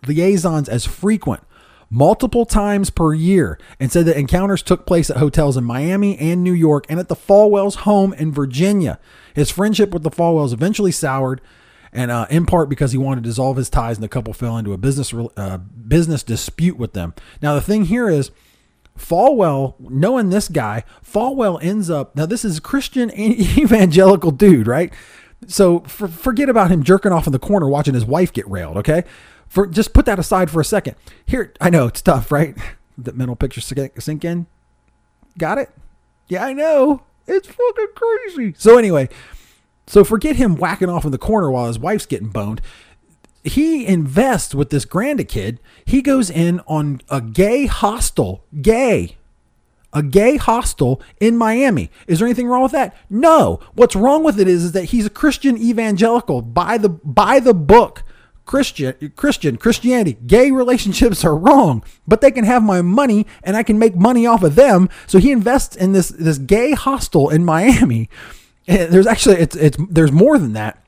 liaisons 0.07 0.69
as 0.69 0.85
frequent, 0.85 1.43
multiple 1.89 2.45
times 2.45 2.89
per 2.89 3.13
year, 3.13 3.59
and 3.79 3.91
said 3.91 4.05
that 4.05 4.17
encounters 4.17 4.63
took 4.63 4.85
place 4.85 5.09
at 5.09 5.17
hotels 5.17 5.57
in 5.57 5.65
Miami 5.65 6.17
and 6.17 6.43
New 6.43 6.53
York 6.53 6.85
and 6.87 6.99
at 6.99 7.09
the 7.09 7.15
Falwells' 7.15 7.77
home 7.77 8.13
in 8.13 8.31
Virginia. 8.31 8.99
His 9.33 9.51
friendship 9.51 9.91
with 9.91 10.03
the 10.03 10.11
Falwells 10.11 10.53
eventually 10.53 10.91
soured 10.91 11.41
and 11.93 12.09
uh, 12.09 12.25
in 12.29 12.45
part 12.45 12.69
because 12.69 12.91
he 12.91 12.97
wanted 12.97 13.23
to 13.23 13.29
dissolve 13.29 13.57
his 13.57 13.69
ties, 13.69 13.97
and 13.97 14.03
the 14.03 14.09
couple 14.09 14.33
fell 14.33 14.57
into 14.57 14.73
a 14.73 14.77
business 14.77 15.13
uh, 15.35 15.57
business 15.57 16.23
dispute 16.23 16.77
with 16.77 16.93
them. 16.93 17.13
Now 17.41 17.53
the 17.55 17.61
thing 17.61 17.85
here 17.85 18.09
is. 18.09 18.31
Falwell, 18.99 19.75
knowing 19.79 20.29
this 20.29 20.49
guy, 20.49 20.83
Falwell 21.03 21.63
ends 21.63 21.89
up 21.89 22.13
now. 22.13 22.25
This 22.25 22.43
is 22.43 22.57
a 22.57 22.61
Christian 22.61 23.09
evangelical 23.17 24.31
dude, 24.31 24.67
right? 24.67 24.93
So 25.47 25.79
for, 25.81 26.07
forget 26.07 26.49
about 26.49 26.71
him 26.71 26.83
jerking 26.83 27.11
off 27.11 27.25
in 27.25 27.33
the 27.33 27.39
corner 27.39 27.67
watching 27.67 27.93
his 27.93 28.05
wife 28.05 28.31
get 28.31 28.47
railed. 28.49 28.77
Okay, 28.77 29.03
for 29.47 29.67
just 29.67 29.93
put 29.93 30.05
that 30.05 30.19
aside 30.19 30.49
for 30.49 30.61
a 30.61 30.65
second. 30.65 30.95
Here, 31.25 31.53
I 31.59 31.69
know 31.69 31.87
it's 31.87 32.01
tough, 32.01 32.31
right? 32.31 32.55
The 32.97 33.13
mental 33.13 33.35
picture 33.37 33.61
sink 33.61 34.25
in. 34.25 34.45
Got 35.37 35.57
it? 35.57 35.71
Yeah, 36.27 36.45
I 36.45 36.53
know. 36.53 37.01
It's 37.25 37.47
fucking 37.47 37.87
crazy. 37.95 38.53
So 38.57 38.77
anyway, 38.77 39.09
so 39.87 40.03
forget 40.03 40.35
him 40.35 40.55
whacking 40.55 40.89
off 40.89 41.05
in 41.05 41.11
the 41.11 41.17
corner 41.17 41.49
while 41.49 41.67
his 41.67 41.79
wife's 41.79 42.05
getting 42.05 42.27
boned. 42.27 42.61
He 43.43 43.87
invests 43.87 44.53
with 44.53 44.69
this 44.69 44.85
Granda 44.85 45.27
kid. 45.27 45.59
He 45.83 46.01
goes 46.01 46.29
in 46.29 46.59
on 46.67 47.01
a 47.09 47.21
gay 47.21 47.65
hostel, 47.65 48.43
gay, 48.61 49.17
a 49.93 50.01
gay 50.01 50.37
hostel 50.37 51.01
in 51.19 51.37
Miami. 51.37 51.91
Is 52.07 52.19
there 52.19 52.27
anything 52.27 52.47
wrong 52.47 52.63
with 52.63 52.71
that? 52.71 52.95
No. 53.09 53.59
What's 53.73 53.95
wrong 53.95 54.23
with 54.23 54.39
it 54.39 54.47
is, 54.47 54.65
is 54.65 54.71
that 54.73 54.85
he's 54.85 55.05
a 55.05 55.09
Christian 55.09 55.57
evangelical 55.57 56.41
by 56.41 56.77
the 56.77 56.89
by 56.89 57.39
the 57.39 57.53
book. 57.53 58.03
Christian, 58.43 59.13
Christian, 59.15 59.55
Christianity, 59.55 60.17
gay 60.25 60.51
relationships 60.51 61.23
are 61.23 61.37
wrong, 61.37 61.83
but 62.07 62.19
they 62.19 62.31
can 62.31 62.43
have 62.43 62.63
my 62.63 62.81
money 62.81 63.25
and 63.43 63.55
I 63.55 63.63
can 63.63 63.79
make 63.79 63.95
money 63.95 64.25
off 64.25 64.43
of 64.43 64.55
them. 64.55 64.89
So 65.07 65.19
he 65.19 65.31
invests 65.31 65.75
in 65.75 65.93
this 65.93 66.09
this 66.09 66.37
gay 66.37 66.71
hostel 66.71 67.29
in 67.29 67.45
Miami 67.45 68.09
eh, 68.67 68.85
there's 68.87 69.07
actually 69.07 69.37
it's 69.37 69.55
it's 69.55 69.77
there's 69.89 70.11
more 70.11 70.37
than 70.37 70.53
that. 70.53 70.83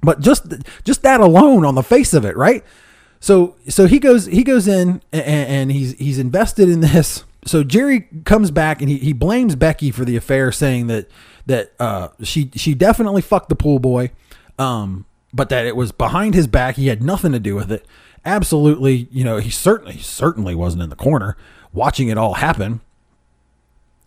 But 0.00 0.20
just 0.20 0.52
just 0.84 1.02
that 1.02 1.20
alone 1.20 1.64
on 1.64 1.74
the 1.74 1.82
face 1.82 2.12
of 2.14 2.24
it, 2.24 2.36
right? 2.36 2.64
So 3.20 3.56
so 3.68 3.86
he 3.86 3.98
goes 3.98 4.26
he 4.26 4.42
goes 4.42 4.66
in 4.66 5.02
and, 5.12 5.22
and 5.24 5.72
he's 5.72 5.92
he's 5.94 6.18
invested 6.18 6.68
in 6.68 6.80
this. 6.80 7.24
So 7.44 7.64
Jerry 7.64 8.08
comes 8.24 8.50
back 8.50 8.80
and 8.80 8.88
he, 8.88 8.98
he 8.98 9.12
blames 9.12 9.56
Becky 9.56 9.90
for 9.90 10.04
the 10.04 10.16
affair, 10.16 10.52
saying 10.52 10.86
that 10.86 11.10
that 11.46 11.72
uh, 11.78 12.08
she 12.22 12.50
she 12.54 12.74
definitely 12.74 13.22
fucked 13.22 13.48
the 13.48 13.56
pool 13.56 13.78
boy, 13.78 14.12
um, 14.58 15.06
but 15.32 15.48
that 15.48 15.66
it 15.66 15.74
was 15.74 15.92
behind 15.92 16.34
his 16.34 16.46
back. 16.46 16.76
He 16.76 16.86
had 16.86 17.02
nothing 17.02 17.32
to 17.32 17.40
do 17.40 17.54
with 17.54 17.72
it. 17.72 17.84
Absolutely, 18.24 19.08
you 19.10 19.24
know, 19.24 19.38
he 19.38 19.50
certainly 19.50 19.98
certainly 19.98 20.54
wasn't 20.54 20.82
in 20.84 20.90
the 20.90 20.96
corner 20.96 21.36
watching 21.72 22.08
it 22.08 22.18
all 22.18 22.34
happen. 22.34 22.80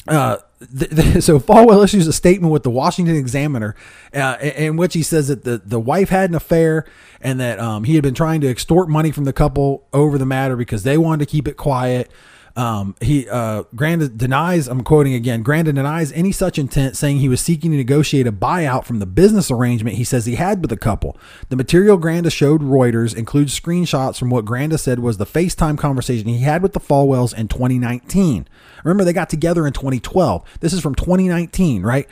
Uh, 0.08 0.38
the, 0.60 0.88
the, 0.88 1.22
so 1.22 1.40
Falwell 1.40 1.84
issues 1.84 2.08
a 2.08 2.14
statement 2.14 2.54
with 2.54 2.64
the 2.64 2.70
Washington 2.70 3.16
Examiner, 3.16 3.76
uh, 4.14 4.38
in 4.40 4.78
which 4.78 4.94
he 4.94 5.04
says 5.04 5.28
that 5.28 5.44
the, 5.44 5.58
the 5.58 5.80
wife 5.80 6.10
had 6.10 6.30
an 6.30 6.36
affair 6.36 6.86
and 7.22 7.40
that 7.40 7.60
um, 7.60 7.84
he 7.84 7.96
had 7.96 8.04
been 8.04 8.14
trying 8.14 8.42
to 8.42 8.48
extort 8.48 8.88
money 8.88 9.12
from 9.12 9.24
the 9.26 9.34
couple 9.34 9.88
over 9.94 10.18
the 10.18 10.26
matter 10.26 10.56
because 10.56 10.84
they 10.84 10.98
wanted 10.98 11.26
to 11.26 11.32
keep 11.32 11.48
it 11.48 11.58
quiet. 11.58 12.12
Um, 12.56 12.96
he 13.02 13.28
uh, 13.28 13.64
Granda 13.76 14.16
denies. 14.16 14.68
I'm 14.68 14.84
quoting 14.84 15.14
again. 15.14 15.44
Granda 15.44 15.76
denies 15.76 16.12
any 16.14 16.32
such 16.32 16.58
intent, 16.58 16.96
saying 16.96 17.18
he 17.18 17.28
was 17.28 17.42
seeking 17.42 17.72
to 17.72 17.78
negotiate 17.78 18.28
a 18.28 18.32
buyout 18.32 18.86
from 18.86 19.00
the 19.00 19.06
business 19.06 19.52
arrangement 19.52 19.98
he 19.98 20.06
says 20.06 20.26
he 20.26 20.36
had 20.36 20.62
with 20.62 20.70
the 20.70 20.78
couple. 20.78 21.18
The 21.50 21.58
material 21.58 22.00
Granda 22.00 22.32
showed 22.32 22.62
Reuters 22.62 23.16
includes 23.16 23.60
screenshots 23.60 24.18
from 24.18 24.30
what 24.30 24.46
Granda 24.46 24.80
said 24.80 25.00
was 25.00 25.18
the 25.18 25.26
FaceTime 25.26 25.78
conversation 25.78 26.28
he 26.28 26.40
had 26.40 26.64
with 26.64 26.74
the 26.74 26.80
Falwells 26.80 27.38
in 27.38 27.50
2019. 27.50 28.48
Remember, 28.84 29.04
they 29.04 29.14
got 29.14 29.30
together 29.30 29.68
in 29.68 29.74
2012. 29.74 30.44
This 30.62 30.72
is 30.72 30.82
from 30.82 30.96
2019, 30.96 31.84
right? 31.84 32.08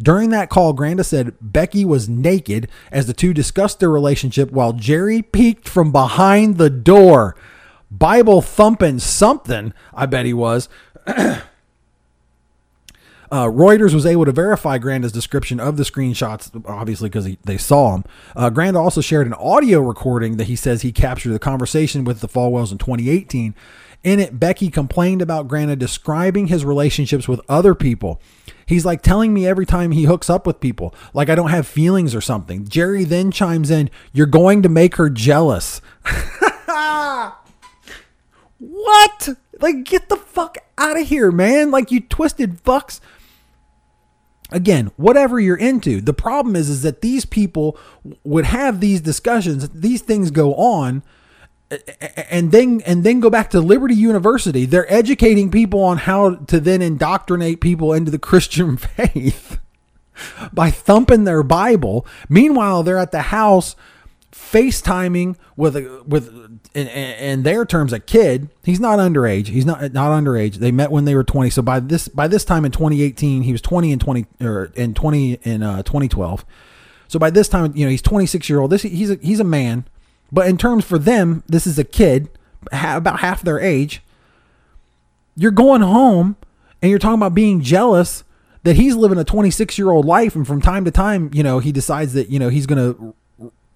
During 0.00 0.30
that 0.30 0.48
call, 0.48 0.74
Granda 0.74 1.04
said 1.04 1.34
Becky 1.40 1.84
was 1.84 2.08
naked 2.08 2.68
as 2.92 3.06
the 3.06 3.12
two 3.12 3.34
discussed 3.34 3.80
their 3.80 3.90
relationship 3.90 4.52
while 4.52 4.72
Jerry 4.72 5.22
peeked 5.22 5.68
from 5.68 5.90
behind 5.90 6.56
the 6.56 6.70
door. 6.70 7.34
Bible 7.90 8.42
thumping 8.42 8.98
something, 8.98 9.72
I 9.94 10.06
bet 10.06 10.26
he 10.26 10.34
was. 10.34 10.68
uh, 11.06 11.40
Reuters 13.30 13.94
was 13.94 14.06
able 14.06 14.24
to 14.24 14.32
verify 14.32 14.78
Granda's 14.78 15.12
description 15.12 15.60
of 15.60 15.76
the 15.76 15.84
screenshots, 15.84 16.62
obviously 16.66 17.08
because 17.08 17.36
they 17.44 17.56
saw 17.56 17.92
them. 17.92 18.04
Uh, 18.36 18.50
Granda 18.50 18.76
also 18.76 19.00
shared 19.00 19.26
an 19.26 19.34
audio 19.34 19.80
recording 19.80 20.36
that 20.36 20.48
he 20.48 20.56
says 20.56 20.82
he 20.82 20.92
captured 20.92 21.32
the 21.32 21.38
conversation 21.38 22.04
with 22.04 22.20
the 22.20 22.28
Falwells 22.28 22.72
in 22.72 22.78
2018. 22.78 23.54
In 24.04 24.20
it, 24.20 24.38
Becky 24.38 24.70
complained 24.70 25.20
about 25.20 25.48
Granda 25.48 25.76
describing 25.76 26.46
his 26.46 26.64
relationships 26.64 27.26
with 27.26 27.40
other 27.48 27.74
people. 27.74 28.20
He's 28.64 28.84
like 28.84 29.02
telling 29.02 29.34
me 29.34 29.46
every 29.46 29.66
time 29.66 29.90
he 29.90 30.04
hooks 30.04 30.30
up 30.30 30.46
with 30.46 30.60
people, 30.60 30.94
like 31.14 31.28
I 31.28 31.34
don't 31.34 31.50
have 31.50 31.66
feelings 31.66 32.14
or 32.14 32.20
something. 32.20 32.68
Jerry 32.68 33.04
then 33.04 33.30
chimes 33.30 33.70
in, 33.70 33.90
You're 34.12 34.26
going 34.26 34.62
to 34.62 34.68
make 34.68 34.96
her 34.96 35.10
jealous. 35.10 35.80
What? 38.58 39.30
Like, 39.60 39.84
get 39.84 40.08
the 40.08 40.16
fuck 40.16 40.58
out 40.76 41.00
of 41.00 41.06
here, 41.06 41.30
man. 41.30 41.70
Like, 41.70 41.90
you 41.90 42.00
twisted 42.00 42.62
fucks. 42.62 43.00
Again, 44.50 44.90
whatever 44.96 45.38
you're 45.38 45.56
into. 45.56 46.00
The 46.00 46.14
problem 46.14 46.56
is, 46.56 46.68
is 46.70 46.82
that 46.82 47.02
these 47.02 47.24
people 47.24 47.78
would 48.24 48.46
have 48.46 48.80
these 48.80 49.00
discussions, 49.00 49.68
these 49.70 50.00
things 50.00 50.30
go 50.30 50.54
on, 50.54 51.02
and 52.30 52.50
then 52.50 52.80
and 52.86 53.04
then 53.04 53.20
go 53.20 53.28
back 53.28 53.50
to 53.50 53.60
Liberty 53.60 53.94
University. 53.94 54.64
They're 54.64 54.90
educating 54.92 55.50
people 55.50 55.82
on 55.82 55.98
how 55.98 56.36
to 56.36 56.60
then 56.60 56.80
indoctrinate 56.80 57.60
people 57.60 57.92
into 57.92 58.10
the 58.10 58.18
Christian 58.18 58.78
faith 58.78 59.60
by 60.52 60.70
thumping 60.70 61.24
their 61.24 61.42
Bible. 61.42 62.06
Meanwhile, 62.28 62.82
they're 62.82 62.98
at 62.98 63.12
the 63.12 63.22
house 63.22 63.76
FaceTiming 64.38 65.36
with 65.56 65.76
a, 65.76 66.02
with 66.06 66.28
in, 66.72 66.86
in 66.86 67.42
their 67.42 67.66
terms 67.66 67.92
a 67.92 68.00
kid. 68.00 68.48
He's 68.64 68.80
not 68.80 68.98
underage. 68.98 69.48
He's 69.48 69.66
not 69.66 69.92
not 69.92 70.10
underage. 70.10 70.54
They 70.54 70.70
met 70.70 70.90
when 70.90 71.04
they 71.04 71.14
were 71.14 71.24
20. 71.24 71.50
So 71.50 71.60
by 71.60 71.80
this 71.80 72.08
by 72.08 72.28
this 72.28 72.44
time 72.44 72.64
in 72.64 72.72
2018, 72.72 73.42
he 73.42 73.52
was 73.52 73.60
20 73.60 73.92
and 73.92 74.00
20 74.00 74.26
or 74.40 74.72
in 74.74 74.94
20 74.94 75.32
in 75.42 75.62
uh, 75.62 75.82
2012. 75.82 76.46
So 77.08 77.18
by 77.18 77.30
this 77.30 77.48
time, 77.48 77.72
you 77.74 77.84
know, 77.84 77.90
he's 77.90 78.00
26 78.00 78.48
year 78.48 78.60
old. 78.60 78.70
This 78.70 78.82
he's 78.82 79.10
a, 79.10 79.16
he's 79.16 79.40
a 79.40 79.44
man. 79.44 79.84
But 80.30 80.48
in 80.48 80.56
terms 80.56 80.84
for 80.84 80.98
them, 80.98 81.42
this 81.46 81.66
is 81.66 81.78
a 81.78 81.84
kid 81.84 82.30
about 82.72 83.20
half 83.20 83.42
their 83.42 83.58
age. 83.58 84.02
You're 85.36 85.50
going 85.50 85.82
home 85.82 86.36
and 86.80 86.90
you're 86.90 86.98
talking 86.98 87.18
about 87.18 87.34
being 87.34 87.60
jealous 87.60 88.24
that 88.62 88.76
he's 88.76 88.96
living 88.96 89.18
a 89.18 89.24
26 89.24 89.76
year 89.78 89.90
old 89.90 90.06
life 90.06 90.34
and 90.34 90.46
from 90.46 90.60
time 90.60 90.84
to 90.84 90.90
time, 90.90 91.30
you 91.32 91.42
know, 91.42 91.58
he 91.58 91.72
decides 91.72 92.12
that, 92.14 92.28
you 92.30 92.38
know, 92.38 92.48
he's 92.48 92.66
going 92.66 92.94
to 92.94 93.14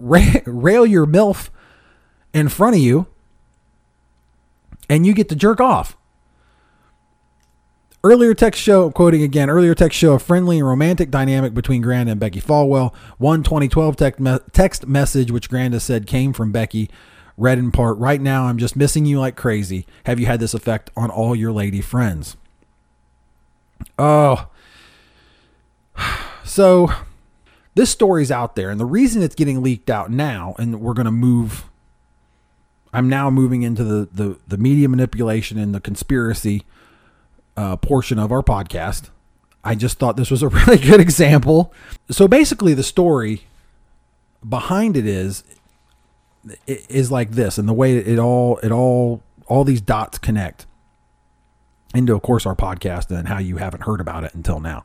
rail 0.03 0.87
your 0.87 1.07
MILF 1.07 1.51
in 2.35 2.49
front 2.49 2.77
of 2.77 2.83
you 2.83 3.07
and 4.89 5.07
you 5.07 5.15
get 5.15 5.29
to 5.29 5.37
jerk 5.37 5.61
off. 5.61 5.97
Earlier 8.05 8.35
text 8.35 8.61
show, 8.61 8.91
quoting 8.91 9.23
again, 9.23 9.49
earlier 9.49 9.77
text 9.77 9.97
show 9.97 10.15
a 10.15 10.19
friendly 10.19 10.59
and 10.59 10.67
romantic 10.67 11.09
dynamic 11.11 11.55
between 11.55 11.85
Granda 11.85 12.11
and 12.11 12.21
Becky 12.21 12.41
Falwell. 12.41 12.93
One 13.19 13.45
2012 13.45 13.97
text, 13.97 14.19
me- 14.19 14.39
text 14.53 14.89
message, 14.89 15.31
which 15.31 15.49
Granda 15.49 15.81
said 15.81 16.09
came 16.09 16.33
from 16.33 16.51
Becky, 16.51 16.91
read 17.37 17.59
in 17.59 17.71
part, 17.71 17.97
Right 17.99 18.21
now, 18.21 18.47
I'm 18.47 18.59
just 18.59 18.75
missing 18.75 19.07
you 19.07 19.21
like 19.21 19.37
crazy. 19.37 19.87
Have 20.05 20.19
you 20.19 20.27
had 20.27 20.41
this 20.41 20.53
effect 20.53 20.91
on 20.97 21.11
all 21.11 21.37
your 21.37 21.53
lady 21.53 21.81
friends? 21.81 22.37
Oh. 23.99 24.49
So, 26.45 26.93
this 27.75 27.91
story's 27.91 28.31
out 28.31 28.57
there, 28.57 28.70
and 28.70 28.79
the 28.79 28.87
reason 28.87 29.23
it's 29.23 29.35
getting 29.35 29.62
leaked 29.62 29.91
out 29.91 30.11
now, 30.11 30.55
and 30.59 30.81
we're 30.81 30.95
going 30.95 31.07
to 31.07 31.11
move. 31.11 31.64
I'm 32.93 33.09
now 33.09 33.31
moving 33.31 33.62
into 33.62 33.85
the, 33.85 34.09
the, 34.12 34.39
the 34.47 34.59
media 34.59 34.89
manipulation 34.89 35.59
and 35.59 35.75
the 35.75 35.81
conspiracy 35.81 36.64
uh, 37.57 37.77
portion 37.77 38.18
of 38.18 38.31
our 38.31 38.43
podcast. 38.43 39.09
I 39.64 39.75
just 39.75 39.99
thought 39.99 40.16
this 40.16 40.31
was 40.31 40.43
a 40.43 40.49
really 40.66 40.79
good 40.79 41.01
example. 41.01 41.73
So 42.11 42.29
basically, 42.29 42.75
the 42.75 42.83
story 42.83 43.43
behind 44.47 44.97
it 44.97 45.07
is 45.07 45.45
is 46.66 47.11
like 47.11 47.31
this, 47.33 47.57
and 47.57 47.68
the 47.68 47.73
way 47.73 47.97
it 47.97 48.18
all 48.18 48.59
it 48.59 48.73
all 48.73 49.23
all 49.47 49.64
these 49.64 49.81
dots 49.81 50.18
connect 50.18 50.66
into, 51.95 52.14
of 52.14 52.23
course, 52.23 52.47
our 52.47 52.57
podcast 52.57 53.16
and 53.16 53.29
how 53.29 53.39
you 53.39 53.59
haven't 53.59 53.83
heard 53.83 54.01
about 54.01 54.25
it 54.25 54.35
until 54.35 54.61
now. 54.61 54.85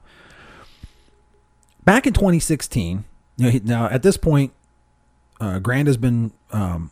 Back 1.88 2.06
in 2.06 2.12
2016, 2.12 3.06
you 3.38 3.52
know, 3.52 3.60
now 3.64 3.86
at 3.88 4.04
this 4.04 4.18
point, 4.18 4.52
uh, 5.40 5.60
Granda 5.60 5.88
has 5.88 5.96
been 5.96 6.34
um, 6.52 6.92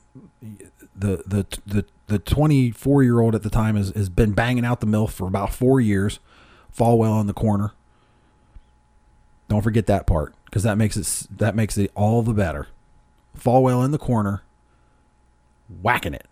the 0.96 1.22
the 1.28 1.46
the 1.68 1.86
the 2.08 2.18
24 2.18 3.04
year 3.04 3.20
old 3.20 3.36
at 3.36 3.44
the 3.44 3.50
time 3.50 3.76
has, 3.76 3.90
has 3.90 4.08
been 4.08 4.32
banging 4.32 4.64
out 4.64 4.80
the 4.80 4.88
MILF 4.88 5.10
for 5.12 5.28
about 5.28 5.54
four 5.54 5.82
years. 5.82 6.20
Falwell 6.74 7.20
in 7.20 7.28
the 7.28 7.34
corner. 7.34 7.74
Don't 9.50 9.62
forget 9.62 9.86
that 9.88 10.08
part 10.08 10.34
because 10.46 10.64
that 10.64 10.78
makes 10.78 10.96
it 10.96 11.28
that 11.40 11.58
makes 11.58 11.78
it 11.78 11.92
all 11.94 12.22
the 12.22 12.34
better. 12.34 12.70
Falwell 13.38 13.84
in 13.84 13.92
the 13.92 13.98
corner, 13.98 14.44
whacking 15.82 16.14
it, 16.14 16.28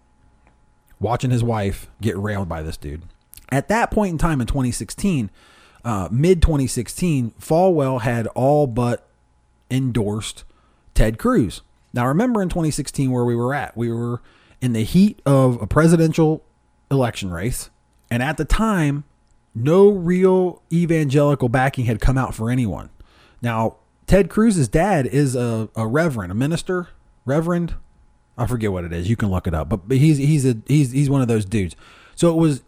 watching 1.01 1.31
his 1.31 1.43
wife 1.43 1.89
get 1.99 2.15
railed 2.17 2.47
by 2.47 2.61
this 2.61 2.77
dude. 2.77 3.01
At 3.49 3.67
that 3.67 3.91
point 3.91 4.11
in 4.11 4.17
time 4.17 4.39
in 4.39 4.47
2016, 4.47 5.29
uh, 5.83 6.07
mid 6.11 6.41
2016, 6.41 7.33
Falwell 7.39 8.01
had 8.01 8.27
all 8.27 8.67
but 8.67 9.07
endorsed 9.69 10.43
Ted 10.93 11.17
Cruz. 11.17 11.61
Now 11.93 12.07
remember 12.07 12.41
in 12.41 12.49
2016 12.49 13.11
where 13.11 13.25
we 13.25 13.35
were 13.35 13.53
at. 13.53 13.75
We 13.75 13.91
were 13.91 14.21
in 14.61 14.73
the 14.73 14.83
heat 14.83 15.21
of 15.25 15.61
a 15.61 15.67
presidential 15.67 16.43
election 16.89 17.31
race. 17.31 17.69
And 18.09 18.23
at 18.23 18.37
the 18.37 18.45
time, 18.45 19.03
no 19.55 19.89
real 19.89 20.61
evangelical 20.71 21.49
backing 21.49 21.85
had 21.85 21.99
come 21.99 22.17
out 22.17 22.33
for 22.33 22.49
anyone. 22.49 22.89
Now, 23.41 23.77
Ted 24.07 24.29
Cruz's 24.29 24.67
dad 24.67 25.05
is 25.05 25.35
a, 25.35 25.69
a 25.75 25.87
reverend, 25.87 26.31
a 26.31 26.35
minister, 26.35 26.89
reverend. 27.25 27.75
I 28.37 28.47
forget 28.47 28.71
what 28.71 28.83
it 28.83 28.93
is. 28.93 29.09
You 29.09 29.15
can 29.15 29.29
look 29.29 29.47
it 29.47 29.53
up, 29.53 29.69
but, 29.69 29.87
but 29.87 29.97
he's 29.97 30.17
he's 30.17 30.45
a 30.45 30.57
he's 30.65 30.91
he's 30.91 31.09
one 31.09 31.21
of 31.21 31.27
those 31.27 31.45
dudes. 31.45 31.75
So 32.15 32.29
it 32.29 32.37
was 32.37 32.63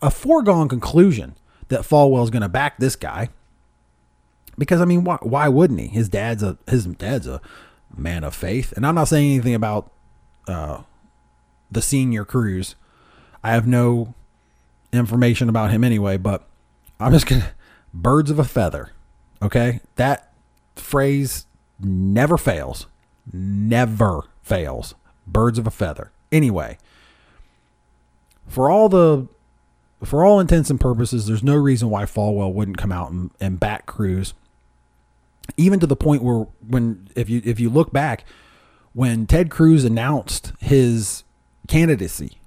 a 0.00 0.10
foregone 0.10 0.68
conclusion 0.68 1.34
that 1.74 1.82
Falwell's 1.82 2.30
going 2.30 2.42
to 2.42 2.48
back 2.48 2.78
this 2.78 2.96
guy 2.96 3.28
because 4.58 4.80
I 4.80 4.84
mean, 4.84 5.04
why 5.04 5.18
why 5.22 5.48
wouldn't 5.48 5.80
he? 5.80 5.88
His 5.88 6.08
dad's 6.08 6.42
a 6.42 6.56
his 6.68 6.84
dad's 6.86 7.26
a 7.26 7.40
man 7.96 8.24
of 8.24 8.34
faith, 8.34 8.72
and 8.72 8.86
I'm 8.86 8.94
not 8.94 9.08
saying 9.08 9.32
anything 9.32 9.54
about 9.54 9.90
uh, 10.46 10.82
the 11.70 11.82
senior 11.82 12.24
Cruz. 12.24 12.76
I 13.42 13.50
have 13.50 13.66
no 13.66 14.14
information 14.92 15.48
about 15.48 15.70
him 15.70 15.84
anyway, 15.84 16.16
but 16.16 16.46
I'm 17.00 17.12
just 17.12 17.26
gonna 17.26 17.50
birds 17.92 18.30
of 18.30 18.38
a 18.38 18.44
feather. 18.44 18.90
Okay, 19.42 19.80
that 19.96 20.32
phrase 20.76 21.46
never 21.80 22.38
fails. 22.38 22.86
Never 23.32 24.24
fails. 24.42 24.94
Birds 25.26 25.58
of 25.58 25.66
a 25.66 25.70
feather. 25.70 26.12
Anyway, 26.30 26.78
for 28.46 28.70
all 28.70 28.88
the 28.88 29.26
for 30.04 30.24
all 30.24 30.40
intents 30.40 30.70
and 30.70 30.80
purposes, 30.80 31.26
there's 31.26 31.42
no 31.42 31.56
reason 31.56 31.90
why 31.90 32.04
Falwell 32.04 32.52
wouldn't 32.52 32.78
come 32.78 32.92
out 32.92 33.10
and, 33.10 33.30
and 33.40 33.58
back 33.58 33.86
Cruz. 33.86 34.34
Even 35.56 35.80
to 35.80 35.86
the 35.86 35.96
point 35.96 36.22
where 36.22 36.46
when 36.66 37.08
if 37.14 37.28
you 37.28 37.42
if 37.44 37.60
you 37.60 37.68
look 37.68 37.92
back, 37.92 38.24
when 38.94 39.26
Ted 39.26 39.50
Cruz 39.50 39.84
announced 39.84 40.52
his 40.58 41.24
candidacy 41.66 42.38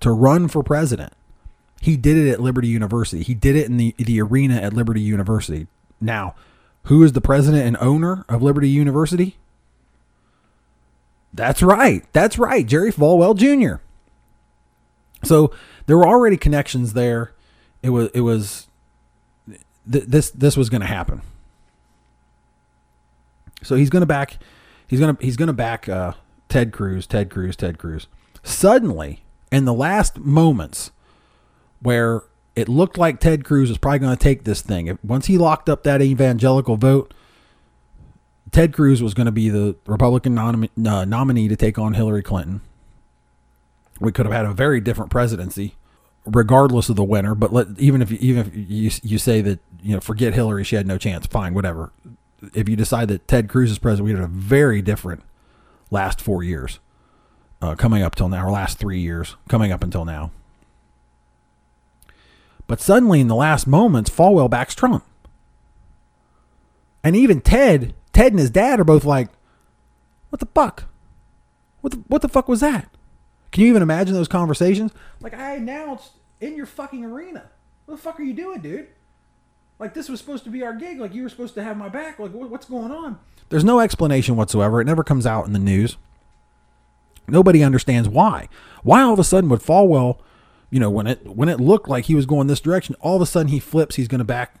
to 0.00 0.10
run 0.10 0.48
for 0.48 0.62
president. 0.62 1.12
He 1.80 1.96
did 1.96 2.16
it 2.16 2.30
at 2.30 2.40
Liberty 2.40 2.68
University. 2.68 3.22
He 3.22 3.34
did 3.34 3.56
it 3.56 3.66
in 3.66 3.76
the, 3.76 3.94
the 3.98 4.20
arena 4.20 4.56
at 4.56 4.72
Liberty 4.72 5.00
University. 5.00 5.66
Now, 6.00 6.34
who 6.84 7.02
is 7.02 7.12
the 7.12 7.20
president 7.20 7.66
and 7.66 7.76
owner 7.78 8.24
of 8.28 8.42
Liberty 8.42 8.68
University? 8.68 9.38
That's 11.32 11.62
right. 11.62 12.04
That's 12.12 12.38
right. 12.38 12.66
Jerry 12.66 12.92
Falwell 12.92 13.36
Jr. 13.36 13.82
So 15.24 15.50
there 15.86 15.96
were 15.96 16.06
already 16.06 16.36
connections 16.36 16.92
there. 16.92 17.32
It 17.82 17.90
was 17.90 18.10
it 18.14 18.20
was 18.20 18.66
th- 19.90 20.04
this 20.04 20.30
this 20.30 20.56
was 20.56 20.70
going 20.70 20.80
to 20.80 20.86
happen. 20.86 21.22
So 23.62 23.76
he's 23.76 23.90
going 23.90 24.02
to 24.02 24.06
back 24.06 24.38
he's 24.86 25.00
going 25.00 25.16
to 25.16 25.24
he's 25.24 25.36
going 25.36 25.48
to 25.48 25.52
back 25.52 25.88
uh, 25.88 26.12
Ted 26.48 26.72
Cruz, 26.72 27.06
Ted 27.06 27.30
Cruz, 27.30 27.56
Ted 27.56 27.78
Cruz. 27.78 28.06
Suddenly, 28.42 29.22
in 29.50 29.64
the 29.64 29.72
last 29.72 30.18
moments 30.18 30.90
where 31.80 32.22
it 32.56 32.68
looked 32.68 32.96
like 32.96 33.20
Ted 33.20 33.44
Cruz 33.44 33.68
was 33.68 33.78
probably 33.78 33.98
going 34.00 34.16
to 34.16 34.22
take 34.22 34.44
this 34.44 34.60
thing, 34.60 34.98
once 35.02 35.26
he 35.26 35.38
locked 35.38 35.68
up 35.68 35.82
that 35.84 36.00
evangelical 36.00 36.76
vote, 36.76 37.12
Ted 38.52 38.72
Cruz 38.72 39.02
was 39.02 39.14
going 39.14 39.26
to 39.26 39.32
be 39.32 39.48
the 39.48 39.74
Republican 39.86 40.34
nom- 40.34 40.68
uh, 40.86 41.04
nominee 41.04 41.48
to 41.48 41.56
take 41.56 41.78
on 41.78 41.94
Hillary 41.94 42.22
Clinton. 42.22 42.60
We 44.00 44.12
could 44.12 44.26
have 44.26 44.32
had 44.34 44.44
a 44.44 44.52
very 44.52 44.80
different 44.80 45.10
presidency, 45.10 45.76
regardless 46.24 46.88
of 46.88 46.96
the 46.96 47.04
winner. 47.04 47.34
But 47.34 47.52
let, 47.52 47.68
even 47.78 48.02
if 48.02 48.10
you, 48.10 48.18
even 48.20 48.46
if 48.46 48.54
you 48.54 48.90
you 49.02 49.18
say 49.18 49.40
that 49.40 49.60
you 49.82 49.94
know 49.94 50.00
forget 50.00 50.34
Hillary, 50.34 50.64
she 50.64 50.76
had 50.76 50.86
no 50.86 50.98
chance. 50.98 51.26
Fine, 51.26 51.54
whatever. 51.54 51.92
If 52.52 52.68
you 52.68 52.76
decide 52.76 53.08
that 53.08 53.26
Ted 53.26 53.48
Cruz 53.48 53.70
is 53.70 53.78
president, 53.78 54.04
we 54.06 54.12
had 54.12 54.22
a 54.22 54.26
very 54.26 54.82
different 54.82 55.22
last 55.90 56.20
four 56.20 56.42
years 56.42 56.80
uh, 57.62 57.74
coming 57.74 58.02
up 58.02 58.14
till 58.14 58.28
now, 58.28 58.46
or 58.46 58.50
last 58.50 58.78
three 58.78 59.00
years 59.00 59.36
coming 59.48 59.72
up 59.72 59.82
until 59.82 60.04
now. 60.04 60.30
But 62.66 62.80
suddenly, 62.80 63.20
in 63.20 63.28
the 63.28 63.34
last 63.34 63.66
moments, 63.66 64.10
Falwell 64.10 64.50
backs 64.50 64.74
Trump. 64.74 65.04
And 67.02 67.14
even 67.14 67.40
Ted, 67.42 67.94
Ted 68.12 68.32
and 68.32 68.40
his 68.40 68.50
dad 68.50 68.80
are 68.80 68.84
both 68.84 69.04
like, 69.04 69.28
what 70.30 70.40
the 70.40 70.46
fuck? 70.46 70.84
What 71.82 71.92
the, 71.92 71.98
what 72.08 72.22
the 72.22 72.28
fuck 72.28 72.48
was 72.48 72.60
that? 72.60 72.88
Can 73.54 73.62
you 73.62 73.68
even 73.68 73.82
imagine 73.82 74.14
those 74.14 74.26
conversations? 74.26 74.90
Like, 75.20 75.32
I 75.32 75.54
announced 75.54 76.10
in 76.40 76.56
your 76.56 76.66
fucking 76.66 77.04
arena. 77.04 77.50
What 77.86 77.94
the 77.94 78.02
fuck 78.02 78.18
are 78.18 78.24
you 78.24 78.34
doing, 78.34 78.60
dude? 78.60 78.88
Like, 79.78 79.94
this 79.94 80.08
was 80.08 80.18
supposed 80.18 80.42
to 80.42 80.50
be 80.50 80.64
our 80.64 80.74
gig. 80.74 80.98
Like, 80.98 81.14
you 81.14 81.22
were 81.22 81.28
supposed 81.28 81.54
to 81.54 81.62
have 81.62 81.76
my 81.76 81.88
back. 81.88 82.18
Like, 82.18 82.32
what's 82.32 82.66
going 82.66 82.90
on? 82.90 83.20
There's 83.50 83.62
no 83.62 83.78
explanation 83.78 84.34
whatsoever. 84.34 84.80
It 84.80 84.86
never 84.86 85.04
comes 85.04 85.24
out 85.24 85.46
in 85.46 85.52
the 85.52 85.60
news. 85.60 85.96
Nobody 87.28 87.62
understands 87.62 88.08
why. 88.08 88.48
Why 88.82 89.02
all 89.02 89.12
of 89.12 89.20
a 89.20 89.24
sudden 89.24 89.48
would 89.50 89.60
Falwell, 89.60 90.18
you 90.68 90.80
know, 90.80 90.90
when 90.90 91.06
it 91.06 91.24
when 91.24 91.48
it 91.48 91.60
looked 91.60 91.88
like 91.88 92.06
he 92.06 92.16
was 92.16 92.26
going 92.26 92.48
this 92.48 92.60
direction, 92.60 92.96
all 93.00 93.14
of 93.14 93.22
a 93.22 93.26
sudden 93.26 93.52
he 93.52 93.60
flips. 93.60 93.94
He's 93.94 94.08
going 94.08 94.18
to 94.18 94.24
back. 94.24 94.56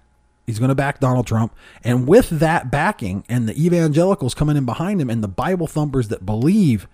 He's 0.46 0.60
going 0.60 0.68
to 0.68 0.74
back 0.76 1.00
Donald 1.00 1.26
Trump, 1.26 1.52
and 1.82 2.06
with 2.06 2.30
that 2.30 2.70
backing, 2.70 3.24
and 3.28 3.48
the 3.48 3.60
evangelicals 3.60 4.34
coming 4.34 4.56
in 4.56 4.64
behind 4.64 5.00
him, 5.00 5.10
and 5.10 5.22
the 5.22 5.28
Bible 5.28 5.66
thumpers 5.66 6.08
that 6.08 6.24
believe 6.24 6.86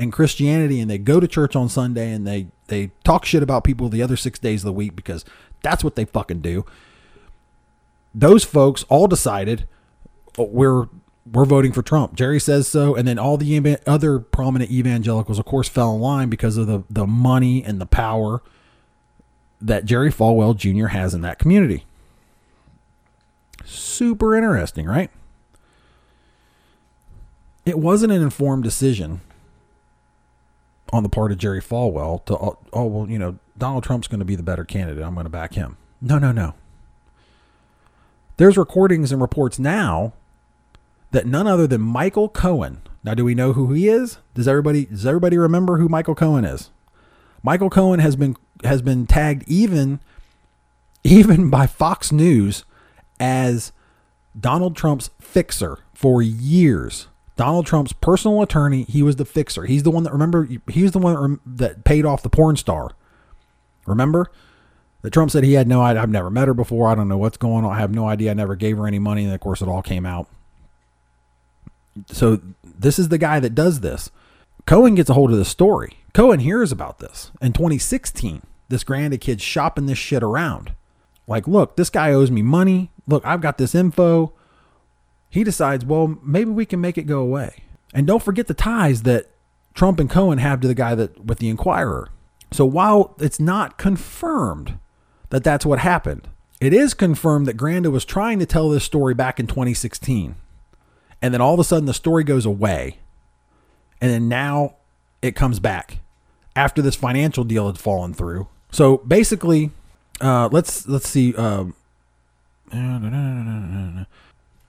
in 0.00 0.10
Christianity, 0.10 0.80
and 0.80 0.90
they 0.90 0.98
go 0.98 1.20
to 1.20 1.28
church 1.28 1.54
on 1.54 1.68
Sunday, 1.68 2.10
and 2.10 2.26
they 2.26 2.48
they 2.68 2.90
talk 3.04 3.24
shit 3.26 3.42
about 3.42 3.64
people 3.64 3.88
the 3.88 4.02
other 4.02 4.16
six 4.16 4.38
days 4.38 4.62
of 4.62 4.66
the 4.66 4.72
week 4.72 4.96
because 4.96 5.24
that's 5.62 5.84
what 5.84 5.94
they 5.94 6.06
fucking 6.06 6.40
do. 6.40 6.64
Those 8.14 8.42
folks 8.42 8.84
all 8.88 9.06
decided 9.06 9.68
oh, 10.38 10.44
we're 10.44 10.86
we're 11.30 11.44
voting 11.44 11.72
for 11.72 11.82
Trump. 11.82 12.14
Jerry 12.14 12.40
says 12.40 12.66
so, 12.66 12.94
and 12.94 13.06
then 13.06 13.18
all 13.18 13.36
the 13.36 13.76
other 13.86 14.18
prominent 14.18 14.70
evangelicals, 14.70 15.38
of 15.38 15.44
course, 15.44 15.68
fell 15.68 15.94
in 15.94 16.00
line 16.00 16.30
because 16.30 16.56
of 16.56 16.66
the 16.66 16.82
the 16.88 17.06
money 17.06 17.62
and 17.62 17.78
the 17.78 17.86
power 17.86 18.42
that 19.60 19.84
Jerry 19.84 20.10
Falwell 20.10 20.56
Jr. 20.56 20.88
has 20.88 21.12
in 21.12 21.20
that 21.20 21.38
community. 21.38 21.84
Super 23.66 24.34
interesting, 24.34 24.86
right? 24.86 25.10
It 27.66 27.78
wasn't 27.78 28.12
an 28.12 28.22
informed 28.22 28.64
decision 28.64 29.20
on 30.92 31.02
the 31.02 31.08
part 31.08 31.32
of 31.32 31.38
Jerry 31.38 31.60
Falwell 31.60 32.24
to, 32.26 32.34
oh, 32.34 32.58
oh 32.72 32.84
well, 32.86 33.08
you 33.08 33.18
know, 33.18 33.38
Donald 33.56 33.84
Trump's 33.84 34.08
going 34.08 34.18
to 34.18 34.24
be 34.24 34.36
the 34.36 34.42
better 34.42 34.64
candidate. 34.64 35.04
I'm 35.04 35.14
going 35.14 35.24
to 35.24 35.30
back 35.30 35.54
him. 35.54 35.76
No, 36.00 36.18
no, 36.18 36.32
no. 36.32 36.54
There's 38.36 38.56
recordings 38.56 39.12
and 39.12 39.20
reports 39.20 39.58
now 39.58 40.14
that 41.10 41.26
none 41.26 41.46
other 41.46 41.66
than 41.66 41.80
Michael 41.80 42.28
Cohen. 42.28 42.80
Now, 43.04 43.14
do 43.14 43.24
we 43.24 43.34
know 43.34 43.52
who 43.52 43.72
he 43.72 43.88
is? 43.88 44.18
Does 44.34 44.48
everybody 44.48 44.86
does 44.86 45.06
everybody 45.06 45.36
remember 45.38 45.78
who 45.78 45.88
Michael 45.88 46.14
Cohen 46.14 46.44
is? 46.44 46.70
Michael 47.42 47.70
Cohen 47.70 48.00
has 48.00 48.16
been 48.16 48.36
has 48.64 48.82
been 48.82 49.06
tagged 49.06 49.44
even 49.46 50.00
even 51.04 51.50
by 51.50 51.66
Fox 51.66 52.12
News 52.12 52.64
as 53.18 53.72
Donald 54.38 54.76
Trump's 54.76 55.10
fixer 55.20 55.78
for 55.94 56.22
years. 56.22 57.08
Donald 57.40 57.64
Trump's 57.64 57.94
personal 57.94 58.42
attorney, 58.42 58.82
he 58.82 59.02
was 59.02 59.16
the 59.16 59.24
fixer. 59.24 59.64
He's 59.64 59.82
the 59.82 59.90
one 59.90 60.02
that 60.02 60.12
remember 60.12 60.46
he's 60.68 60.92
the 60.92 60.98
one 60.98 61.40
that 61.46 61.84
paid 61.84 62.04
off 62.04 62.22
the 62.22 62.28
porn 62.28 62.56
star. 62.56 62.90
Remember? 63.86 64.30
That 65.00 65.14
Trump 65.14 65.30
said 65.30 65.44
he 65.44 65.54
had 65.54 65.66
no. 65.66 65.80
I've 65.80 66.10
never 66.10 66.28
met 66.28 66.48
her 66.48 66.52
before. 66.52 66.86
I 66.88 66.94
don't 66.94 67.08
know 67.08 67.16
what's 67.16 67.38
going 67.38 67.64
on. 67.64 67.72
I 67.72 67.78
have 67.78 67.94
no 67.94 68.06
idea. 68.06 68.30
I 68.30 68.34
never 68.34 68.56
gave 68.56 68.76
her 68.76 68.86
any 68.86 68.98
money. 68.98 69.24
And 69.24 69.32
of 69.32 69.40
course, 69.40 69.62
it 69.62 69.68
all 69.68 69.80
came 69.80 70.04
out. 70.04 70.28
So 72.08 72.42
this 72.62 72.98
is 72.98 73.08
the 73.08 73.16
guy 73.16 73.40
that 73.40 73.54
does 73.54 73.80
this. 73.80 74.10
Cohen 74.66 74.94
gets 74.94 75.08
a 75.08 75.14
hold 75.14 75.30
of 75.30 75.38
the 75.38 75.46
story. 75.46 75.96
Cohen 76.12 76.40
hears 76.40 76.70
about 76.70 76.98
this 76.98 77.30
in 77.40 77.54
2016. 77.54 78.42
This 78.68 78.84
Granda 78.84 79.18
kid 79.18 79.40
shopping 79.40 79.86
this 79.86 79.96
shit 79.96 80.22
around. 80.22 80.74
Like, 81.26 81.48
look, 81.48 81.76
this 81.76 81.88
guy 81.88 82.12
owes 82.12 82.30
me 82.30 82.42
money. 82.42 82.90
Look, 83.06 83.24
I've 83.24 83.40
got 83.40 83.56
this 83.56 83.74
info. 83.74 84.34
He 85.30 85.44
decides, 85.44 85.84
well, 85.84 86.18
maybe 86.22 86.50
we 86.50 86.66
can 86.66 86.80
make 86.80 86.98
it 86.98 87.04
go 87.04 87.20
away. 87.20 87.62
And 87.94 88.06
don't 88.06 88.22
forget 88.22 88.48
the 88.48 88.54
ties 88.54 89.04
that 89.04 89.30
Trump 89.74 90.00
and 90.00 90.10
Cohen 90.10 90.38
have 90.38 90.60
to 90.60 90.68
the 90.68 90.74
guy 90.74 90.94
that 90.96 91.24
with 91.24 91.38
the 91.38 91.48
Inquirer. 91.48 92.08
So 92.50 92.66
while 92.66 93.14
it's 93.20 93.38
not 93.38 93.78
confirmed 93.78 94.78
that 95.30 95.44
that's 95.44 95.64
what 95.64 95.78
happened, 95.78 96.28
it 96.60 96.74
is 96.74 96.94
confirmed 96.94 97.46
that 97.46 97.56
Granda 97.56 97.90
was 97.90 98.04
trying 98.04 98.38
to 98.40 98.46
tell 98.46 98.68
this 98.68 98.84
story 98.84 99.14
back 99.14 99.38
in 99.38 99.46
2016. 99.46 100.34
And 101.22 101.32
then 101.32 101.40
all 101.40 101.54
of 101.54 101.60
a 101.60 101.64
sudden 101.64 101.86
the 101.86 101.94
story 101.94 102.24
goes 102.24 102.44
away. 102.44 102.98
And 104.00 104.10
then 104.10 104.28
now 104.28 104.76
it 105.22 105.36
comes 105.36 105.60
back 105.60 105.98
after 106.56 106.82
this 106.82 106.96
financial 106.96 107.44
deal 107.44 107.66
had 107.66 107.78
fallen 107.78 108.14
through. 108.14 108.48
So 108.70 108.98
basically, 108.98 109.70
uh, 110.20 110.48
let's 110.50 110.86
let's 110.88 111.08
see. 111.08 111.34
Uh, 111.34 111.66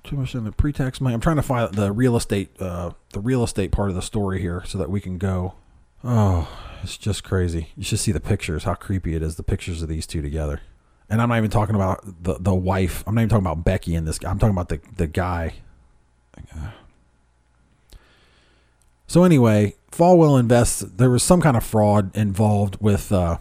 too 0.03 0.15
much 0.15 0.35
in 0.35 0.43
the 0.43 0.51
pre-tax 0.51 0.99
money. 0.99 1.13
I'm 1.13 1.21
trying 1.21 1.35
to 1.37 1.41
find 1.41 1.73
the 1.73 1.91
real 1.91 2.15
estate, 2.15 2.49
uh, 2.59 2.91
the 3.13 3.19
real 3.19 3.43
estate 3.43 3.71
part 3.71 3.89
of 3.89 3.95
the 3.95 4.01
story 4.01 4.41
here, 4.41 4.63
so 4.65 4.77
that 4.77 4.89
we 4.89 5.01
can 5.01 5.17
go. 5.17 5.55
Oh, 6.03 6.49
it's 6.83 6.97
just 6.97 7.23
crazy. 7.23 7.69
You 7.75 7.83
should 7.83 7.99
see 7.99 8.11
the 8.11 8.19
pictures. 8.19 8.63
How 8.63 8.73
creepy 8.73 9.15
it 9.15 9.21
is. 9.21 9.35
The 9.35 9.43
pictures 9.43 9.81
of 9.81 9.89
these 9.89 10.07
two 10.07 10.21
together. 10.21 10.61
And 11.09 11.21
I'm 11.21 11.29
not 11.29 11.37
even 11.37 11.51
talking 11.51 11.75
about 11.75 12.23
the 12.23 12.35
the 12.39 12.55
wife. 12.55 13.03
I'm 13.05 13.15
not 13.15 13.21
even 13.21 13.29
talking 13.29 13.45
about 13.45 13.63
Becky 13.63 13.95
and 13.95 14.07
this. 14.07 14.17
guy. 14.17 14.29
I'm 14.29 14.39
talking 14.39 14.55
about 14.55 14.69
the 14.69 14.79
the 14.95 15.07
guy. 15.07 15.55
So 19.07 19.25
anyway, 19.25 19.75
Falwell 19.91 20.39
invests. 20.39 20.79
There 20.79 21.09
was 21.09 21.21
some 21.21 21.41
kind 21.41 21.57
of 21.57 21.65
fraud 21.65 22.15
involved 22.15 22.77
with 22.79 23.11
uh, 23.11 23.39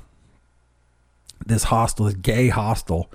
this 1.47 1.63
hostel, 1.65 2.07
this 2.07 2.17
gay 2.17 2.49
hostel. 2.49 3.09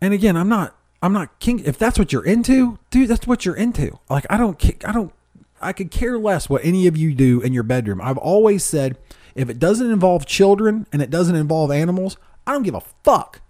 And 0.00 0.12
again, 0.12 0.36
I'm 0.36 0.48
not, 0.48 0.76
I'm 1.06 1.12
not 1.12 1.38
king. 1.38 1.60
If 1.60 1.78
that's 1.78 2.00
what 2.00 2.12
you're 2.12 2.24
into, 2.24 2.80
dude, 2.90 3.08
that's 3.08 3.28
what 3.28 3.44
you're 3.44 3.54
into. 3.54 3.96
Like 4.10 4.26
I 4.28 4.36
don't, 4.36 4.60
I 4.84 4.90
don't, 4.90 5.12
I 5.60 5.72
could 5.72 5.92
care 5.92 6.18
less 6.18 6.50
what 6.50 6.64
any 6.64 6.88
of 6.88 6.96
you 6.96 7.14
do 7.14 7.40
in 7.40 7.52
your 7.52 7.62
bedroom. 7.62 8.00
I've 8.02 8.18
always 8.18 8.64
said, 8.64 8.98
if 9.36 9.48
it 9.48 9.60
doesn't 9.60 9.88
involve 9.88 10.26
children 10.26 10.84
and 10.92 11.00
it 11.00 11.08
doesn't 11.08 11.36
involve 11.36 11.70
animals, 11.70 12.16
I 12.44 12.52
don't 12.52 12.64
give 12.64 12.74
a 12.74 12.82
fuck. 13.04 13.40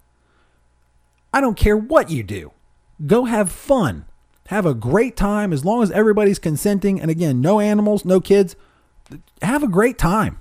I 1.32 1.40
don't 1.40 1.56
care 1.56 1.78
what 1.78 2.10
you 2.10 2.22
do. 2.22 2.52
Go 3.06 3.24
have 3.24 3.50
fun. 3.50 4.04
Have 4.48 4.66
a 4.66 4.74
great 4.74 5.16
time 5.16 5.50
as 5.50 5.64
long 5.64 5.82
as 5.82 5.90
everybody's 5.92 6.38
consenting. 6.38 7.00
And 7.00 7.10
again, 7.10 7.40
no 7.40 7.58
animals, 7.58 8.04
no 8.04 8.20
kids. 8.20 8.54
Have 9.40 9.62
a 9.62 9.68
great 9.68 9.96
time. 9.96 10.40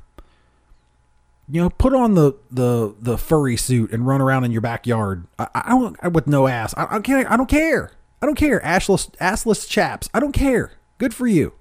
You 1.48 1.62
know, 1.62 1.70
put 1.70 1.94
on 1.94 2.16
the 2.16 2.34
the 2.52 2.96
the 3.00 3.18
furry 3.18 3.56
suit 3.58 3.92
and 3.92 4.08
run 4.08 4.22
around 4.22 4.46
in 4.46 4.52
your 4.52 4.62
backyard. 4.62 5.26
I, 5.38 5.48
I 5.54 5.92
I, 6.02 6.08
with 6.08 6.28
no 6.28 6.48
ass. 6.48 6.74
I, 6.76 6.96
I 6.96 7.00
can't. 7.00 7.30
I 7.30 7.38
don't 7.38 7.50
care. 7.50 7.92
I 8.22 8.26
don't 8.26 8.36
care. 8.36 8.60
Ashless 8.62 9.12
assless 9.18 9.70
chaps. 9.70 10.10
I 10.14 10.20
don't 10.20 10.32
care. 10.32 10.72
Good 10.98 11.14
for 11.14 11.28
you. 11.28 11.54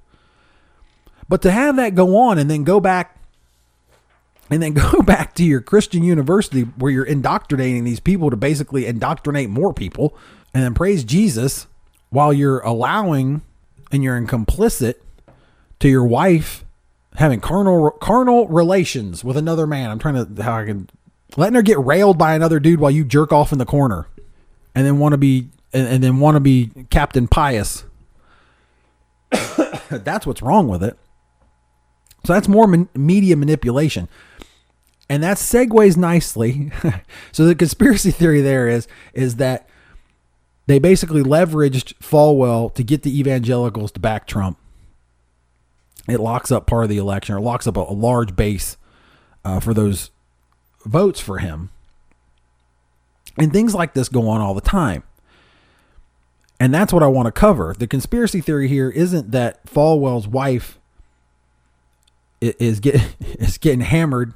But 1.28 1.42
to 1.42 1.50
have 1.50 1.76
that 1.76 1.94
go 1.94 2.16
on 2.16 2.38
and 2.38 2.50
then 2.50 2.64
go 2.64 2.80
back 2.80 3.18
and 4.50 4.62
then 4.62 4.72
go 4.74 5.02
back 5.02 5.34
to 5.34 5.44
your 5.44 5.60
Christian 5.60 6.02
university 6.02 6.62
where 6.62 6.90
you're 6.90 7.04
indoctrinating 7.04 7.84
these 7.84 8.00
people 8.00 8.30
to 8.30 8.36
basically 8.36 8.86
indoctrinate 8.86 9.50
more 9.50 9.74
people 9.74 10.16
and 10.52 10.62
then 10.62 10.74
praise 10.74 11.04
Jesus 11.04 11.66
while 12.10 12.32
you're 12.32 12.60
allowing 12.60 13.42
and 13.90 14.02
you're 14.02 14.20
complicit 14.22 14.94
to 15.80 15.88
your 15.88 16.04
wife 16.04 16.64
having 17.14 17.40
carnal 17.40 17.90
carnal 17.90 18.48
relations 18.48 19.24
with 19.24 19.36
another 19.36 19.66
man. 19.66 19.90
I'm 19.90 19.98
trying 19.98 20.34
to 20.34 20.42
how 20.42 20.58
I 20.58 20.64
can 20.64 20.88
letting 21.36 21.54
her 21.54 21.62
get 21.62 21.78
railed 21.78 22.18
by 22.18 22.34
another 22.34 22.60
dude 22.60 22.80
while 22.80 22.90
you 22.90 23.04
jerk 23.04 23.32
off 23.32 23.52
in 23.52 23.58
the 23.58 23.66
corner, 23.66 24.08
and 24.74 24.86
then 24.86 24.98
want 24.98 25.12
to 25.12 25.18
be 25.18 25.48
and, 25.72 25.86
and 25.86 26.04
then 26.04 26.18
want 26.18 26.36
to 26.36 26.40
be 26.40 26.70
Captain 26.90 27.28
Pious. 27.28 27.84
that's 29.90 30.26
what's 30.26 30.42
wrong 30.42 30.68
with 30.68 30.82
it. 30.82 30.96
So 32.24 32.32
that's 32.32 32.48
more 32.48 32.66
man, 32.66 32.88
media 32.94 33.36
manipulation. 33.36 34.08
And 35.08 35.22
that 35.22 35.36
segues 35.36 35.96
nicely. 35.96 36.72
so 37.32 37.44
the 37.44 37.54
conspiracy 37.54 38.10
theory 38.10 38.40
there 38.40 38.68
is 38.68 38.88
is 39.12 39.36
that 39.36 39.68
they 40.66 40.78
basically 40.78 41.22
leveraged 41.22 41.94
Falwell 41.98 42.72
to 42.74 42.82
get 42.82 43.02
the 43.02 43.18
evangelicals 43.18 43.92
to 43.92 44.00
back 44.00 44.26
Trump. 44.26 44.58
It 46.08 46.20
locks 46.20 46.52
up 46.52 46.66
part 46.66 46.84
of 46.84 46.90
the 46.90 46.98
election 46.98 47.34
or 47.34 47.40
locks 47.40 47.66
up 47.66 47.76
a, 47.76 47.80
a 47.80 47.92
large 47.92 48.36
base 48.36 48.76
uh, 49.44 49.60
for 49.60 49.72
those 49.72 50.10
votes 50.84 51.20
for 51.20 51.38
him. 51.38 51.70
And 53.36 53.52
things 53.52 53.74
like 53.74 53.94
this 53.94 54.08
go 54.08 54.28
on 54.28 54.40
all 54.40 54.54
the 54.54 54.60
time. 54.60 55.02
And 56.60 56.72
that's 56.72 56.92
what 56.92 57.02
I 57.02 57.08
want 57.08 57.26
to 57.26 57.32
cover. 57.32 57.74
The 57.76 57.86
conspiracy 57.86 58.40
theory 58.40 58.68
here 58.68 58.88
isn't 58.90 59.32
that 59.32 59.64
Falwell's 59.66 60.28
wife 60.28 60.78
is 62.40 62.80
get, 62.80 63.16
is 63.20 63.58
getting 63.58 63.80
hammered 63.80 64.34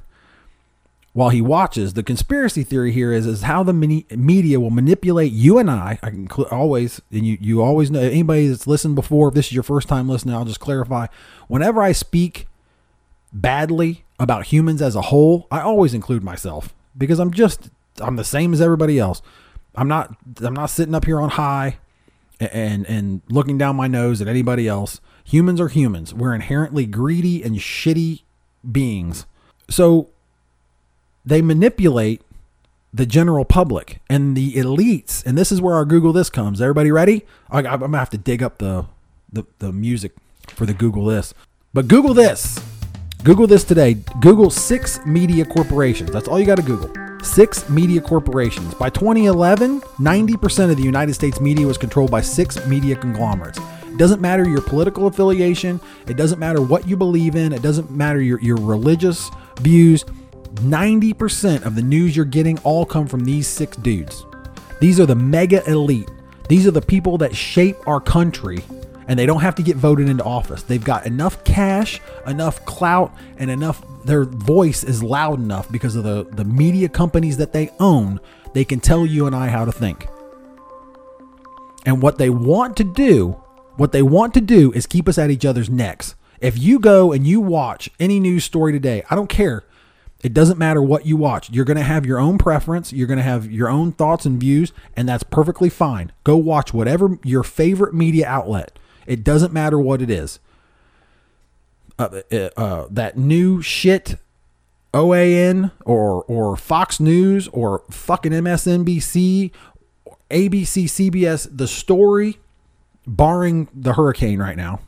while 1.19 1.29
he 1.31 1.41
watches. 1.41 1.95
The 1.95 2.01
conspiracy 2.01 2.63
theory 2.63 2.93
here 2.93 3.11
is 3.11 3.27
is 3.27 3.41
how 3.41 3.61
the 3.61 3.73
mini, 3.73 4.05
media 4.09 4.57
will 4.57 4.69
manipulate 4.69 5.33
you 5.33 5.57
and 5.57 5.69
I. 5.69 5.99
I 6.01 6.11
can 6.11 6.29
cl- 6.29 6.47
always 6.49 7.01
and 7.11 7.27
you 7.27 7.37
you 7.41 7.61
always 7.61 7.91
know 7.91 7.99
anybody 7.99 8.47
that's 8.47 8.65
listened 8.67 8.95
before. 8.95 9.27
If 9.27 9.33
this 9.33 9.47
is 9.47 9.51
your 9.51 9.63
first 9.63 9.89
time 9.89 10.07
listening, 10.07 10.33
I'll 10.33 10.45
just 10.45 10.61
clarify. 10.61 11.07
Whenever 11.49 11.81
I 11.81 11.91
speak 11.91 12.47
badly 13.33 14.05
about 14.17 14.45
humans 14.45 14.81
as 14.81 14.95
a 14.95 15.01
whole, 15.01 15.45
I 15.51 15.59
always 15.59 15.93
include 15.93 16.23
myself 16.23 16.73
because 16.97 17.19
I'm 17.19 17.33
just 17.33 17.69
I'm 17.99 18.15
the 18.15 18.23
same 18.23 18.53
as 18.53 18.61
everybody 18.61 18.97
else. 18.97 19.21
I'm 19.75 19.89
not 19.89 20.15
I'm 20.39 20.53
not 20.53 20.69
sitting 20.69 20.95
up 20.95 21.03
here 21.03 21.19
on 21.19 21.31
high 21.31 21.79
and 22.39 22.85
and 22.87 23.23
looking 23.27 23.57
down 23.57 23.75
my 23.75 23.87
nose 23.87 24.21
at 24.21 24.29
anybody 24.29 24.69
else. 24.69 25.01
Humans 25.25 25.59
are 25.59 25.67
humans. 25.67 26.13
We're 26.13 26.33
inherently 26.33 26.85
greedy 26.85 27.43
and 27.43 27.57
shitty 27.57 28.21
beings. 28.71 29.25
So 29.69 30.11
they 31.25 31.41
manipulate 31.41 32.21
the 32.93 33.05
general 33.05 33.45
public 33.45 34.01
and 34.09 34.35
the 34.35 34.53
elites. 34.53 35.25
And 35.25 35.37
this 35.37 35.51
is 35.51 35.61
where 35.61 35.75
our 35.75 35.85
Google 35.85 36.13
this 36.13 36.29
comes. 36.29 36.61
Everybody 36.61 36.91
ready? 36.91 37.25
I, 37.49 37.59
am 37.59 37.79
gonna 37.79 37.97
have 37.97 38.09
to 38.11 38.17
dig 38.17 38.41
up 38.41 38.57
the, 38.57 38.85
the 39.31 39.45
the 39.59 39.71
music 39.71 40.13
for 40.47 40.65
the 40.65 40.73
Google 40.73 41.05
this. 41.05 41.33
But 41.73 41.87
Google 41.87 42.13
this. 42.13 42.59
Google 43.23 43.47
this 43.47 43.63
today. 43.63 43.95
Google 44.21 44.49
six 44.49 45.05
media 45.05 45.45
corporations. 45.45 46.09
That's 46.11 46.27
all 46.27 46.39
you 46.39 46.45
got 46.45 46.55
to 46.55 46.63
Google. 46.63 46.91
Six 47.21 47.69
media 47.69 47.99
corporations. 47.99 48.73
By 48.75 48.89
2011, 48.89 49.81
90% 49.81 50.71
of 50.71 50.77
the 50.77 50.83
United 50.83 51.13
States 51.13 51.41
media 51.41 51.67
was 51.67 51.77
controlled 51.77 52.09
by 52.09 52.21
six 52.21 52.65
media 52.65 52.95
conglomerates. 52.95 53.59
It 53.83 53.97
doesn't 53.97 54.21
matter 54.21 54.47
your 54.47 54.61
political 54.61 55.07
affiliation. 55.07 55.81
It 56.07 56.15
doesn't 56.15 56.39
matter 56.39 56.61
what 56.61 56.87
you 56.87 56.95
believe 56.95 57.35
in. 57.35 57.51
It 57.51 57.61
doesn't 57.61 57.91
matter 57.91 58.21
your, 58.21 58.39
your 58.39 58.55
religious 58.55 59.29
views. 59.57 60.05
90% 60.55 61.63
of 61.65 61.75
the 61.75 61.81
news 61.81 62.15
you're 62.15 62.25
getting 62.25 62.57
all 62.59 62.85
come 62.85 63.07
from 63.07 63.23
these 63.23 63.47
six 63.47 63.77
dudes. 63.77 64.25
These 64.79 64.99
are 64.99 65.05
the 65.05 65.15
mega 65.15 65.67
elite. 65.69 66.09
These 66.47 66.65
are 66.67 66.71
the 66.71 66.81
people 66.81 67.17
that 67.19 67.35
shape 67.35 67.75
our 67.87 67.99
country 67.99 68.63
and 69.09 69.17
they 69.17 69.25
don't 69.25 69.41
have 69.41 69.55
to 69.55 69.63
get 69.63 69.75
voted 69.75 70.07
into 70.07 70.23
office. 70.23 70.61
They've 70.61 70.83
got 70.83 71.07
enough 71.07 71.43
cash, 71.43 71.99
enough 72.27 72.63
clout, 72.65 73.11
and 73.37 73.49
enough 73.49 73.83
their 74.05 74.23
voice 74.23 74.83
is 74.83 75.01
loud 75.01 75.39
enough 75.39 75.69
because 75.71 75.95
of 75.95 76.03
the, 76.03 76.27
the 76.31 76.45
media 76.45 76.87
companies 76.87 77.37
that 77.37 77.51
they 77.51 77.71
own, 77.79 78.19
they 78.53 78.63
can 78.63 78.79
tell 78.79 79.07
you 79.07 79.25
and 79.25 79.35
I 79.35 79.47
how 79.47 79.65
to 79.65 79.71
think. 79.71 80.07
And 81.87 82.03
what 82.03 82.19
they 82.19 82.29
want 82.29 82.77
to 82.77 82.83
do, 82.83 83.31
what 83.77 83.91
they 83.91 84.03
want 84.03 84.35
to 84.35 84.41
do 84.41 84.71
is 84.73 84.85
keep 84.85 85.09
us 85.09 85.17
at 85.17 85.31
each 85.31 85.45
other's 85.45 85.71
necks. 85.71 86.13
If 86.39 86.59
you 86.59 86.79
go 86.79 87.11
and 87.11 87.25
you 87.25 87.41
watch 87.41 87.89
any 87.99 88.19
news 88.19 88.43
story 88.43 88.71
today, 88.71 89.03
I 89.09 89.15
don't 89.15 89.29
care. 89.29 89.65
It 90.21 90.33
doesn't 90.33 90.57
matter 90.57 90.81
what 90.81 91.05
you 91.05 91.15
watch. 91.15 91.49
You're 91.49 91.65
going 91.65 91.77
to 91.77 91.83
have 91.83 92.05
your 92.05 92.19
own 92.19 92.37
preference. 92.37 92.91
You're 92.91 93.07
going 93.07 93.17
to 93.17 93.23
have 93.23 93.49
your 93.49 93.69
own 93.69 93.93
thoughts 93.93 94.25
and 94.25 94.39
views, 94.39 94.73
and 94.95 95.07
that's 95.07 95.23
perfectly 95.23 95.69
fine. 95.69 96.11
Go 96.25 96.35
watch 96.35 96.73
whatever 96.73 97.17
your 97.23 97.43
favorite 97.43 97.93
media 97.93 98.27
outlet. 98.27 98.77
It 99.07 99.23
doesn't 99.23 99.53
matter 99.53 99.79
what 99.79 100.01
it 100.01 100.09
is. 100.09 100.39
Uh, 101.97 102.21
uh, 102.31 102.49
uh, 102.57 102.87
that 102.89 103.17
new 103.17 103.61
shit 103.61 104.15
OAN 104.93 105.71
or 105.85 106.23
or 106.23 106.55
Fox 106.55 106.99
News 106.99 107.47
or 107.49 107.83
fucking 107.89 108.31
MSNBC, 108.31 109.51
ABC, 110.31 110.83
CBS, 110.85 111.47
the 111.51 111.67
story, 111.67 112.39
barring 113.05 113.67
the 113.73 113.93
hurricane 113.93 114.39
right 114.39 114.57
now, 114.57 114.79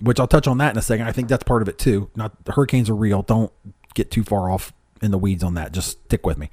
which 0.00 0.18
I'll 0.18 0.28
touch 0.28 0.46
on 0.46 0.58
that 0.58 0.72
in 0.72 0.78
a 0.78 0.82
second. 0.82 1.06
I 1.06 1.12
think 1.12 1.28
that's 1.28 1.44
part 1.44 1.62
of 1.62 1.68
it 1.68 1.78
too. 1.78 2.10
Not 2.16 2.44
the 2.44 2.52
hurricanes 2.52 2.88
are 2.88 2.94
real. 2.94 3.22
Don't 3.22 3.52
get 3.94 4.10
too 4.10 4.24
far 4.24 4.50
off 4.50 4.72
in 5.00 5.10
the 5.10 5.18
weeds 5.18 5.42
on 5.42 5.54
that. 5.54 5.72
Just 5.72 6.02
stick 6.04 6.26
with 6.26 6.38
me. 6.38 6.50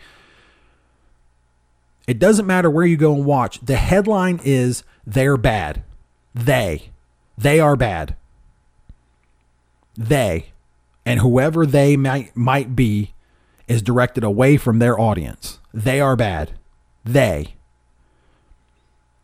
It 2.08 2.20
doesn't 2.20 2.48
matter 2.48 2.70
where 2.70 2.86
you 2.86 2.98
go 2.98 3.14
and 3.14 3.26
watch. 3.26 3.60
The 3.60 3.76
headline 3.76 4.40
is 4.44 4.84
they're 5.06 5.38
bad. 5.38 5.84
They. 6.34 6.90
They 7.38 7.60
are 7.60 7.76
bad. 7.76 8.16
They 9.98 10.52
and 11.06 11.20
whoever 11.20 11.66
they 11.66 11.98
might 11.98 12.36
might 12.36 12.76
be 12.76 13.14
is 13.68 13.82
directed 13.82 14.24
away 14.24 14.58
from 14.58 14.80
their 14.80 15.00
audience. 15.00 15.60
They 15.74 16.00
are 16.00 16.16
bad. 16.16 16.54
They. 17.04 17.56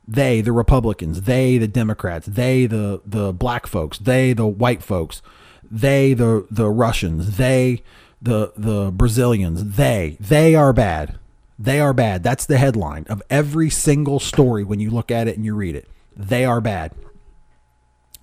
They, 0.09 0.39
the 0.39 0.53
Republicans, 0.53 1.24
they, 1.24 1.57
the 1.57 1.68
Democrats, 1.68 2.28
they, 2.28 2.65
the 2.65 3.01
the 3.05 3.34
black 3.34 3.68
folks, 3.68 3.97
they, 3.97 4.32
the 4.32 4.47
white 4.47 4.82
folks, 4.82 5.22
they, 5.70 6.13
the 6.13 6.47
the 6.49 6.70
Russians, 6.70 7.36
they, 7.36 7.84
the 8.22 8.53
the 8.57 8.91
Brazilians, 8.91 9.76
they, 9.76 10.18
they 10.20 10.55
are 10.55 10.74
bad. 10.74 11.18
They 11.59 11.80
are 11.80 11.93
bad. 11.93 12.24
That's 12.24 12.45
the 12.45 12.57
headline 12.57 13.05
of 13.09 13.24
every 13.30 13.70
single 13.70 14.20
story 14.20 14.63
when 14.63 14.80
you 14.80 14.89
look 14.89 15.09
at 15.09 15.28
it 15.28 15.36
and 15.36 15.45
you 15.45 15.55
read 15.55 15.76
it. 15.76 15.89
They 16.15 16.45
are 16.45 16.61
bad. 16.61 16.93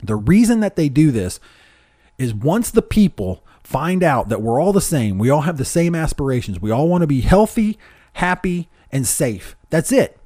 The 0.03 0.17
reason 0.17 0.61
that 0.61 0.77
they 0.77 0.89
do 0.89 1.11
this 1.11 1.41
is 2.19 2.35
once 2.35 2.71
the 2.71 2.83
people 2.83 3.45
find 3.63 4.03
out 4.03 4.29
that 4.29 4.43
we're 4.43 4.61
all 4.61 4.73
the 4.73 4.81
same, 4.81 5.19
we 5.19 5.31
all 5.31 5.43
have 5.43 5.57
the 5.57 5.65
same 5.65 5.95
aspirations, 5.95 6.61
we 6.61 6.71
all 6.71 6.89
want 6.89 7.03
to 7.03 7.07
be 7.07 7.23
healthy, 7.23 7.79
happy, 8.15 8.69
and 8.93 9.07
safe. 9.07 9.57
That's 9.71 9.91
it. 9.91 10.19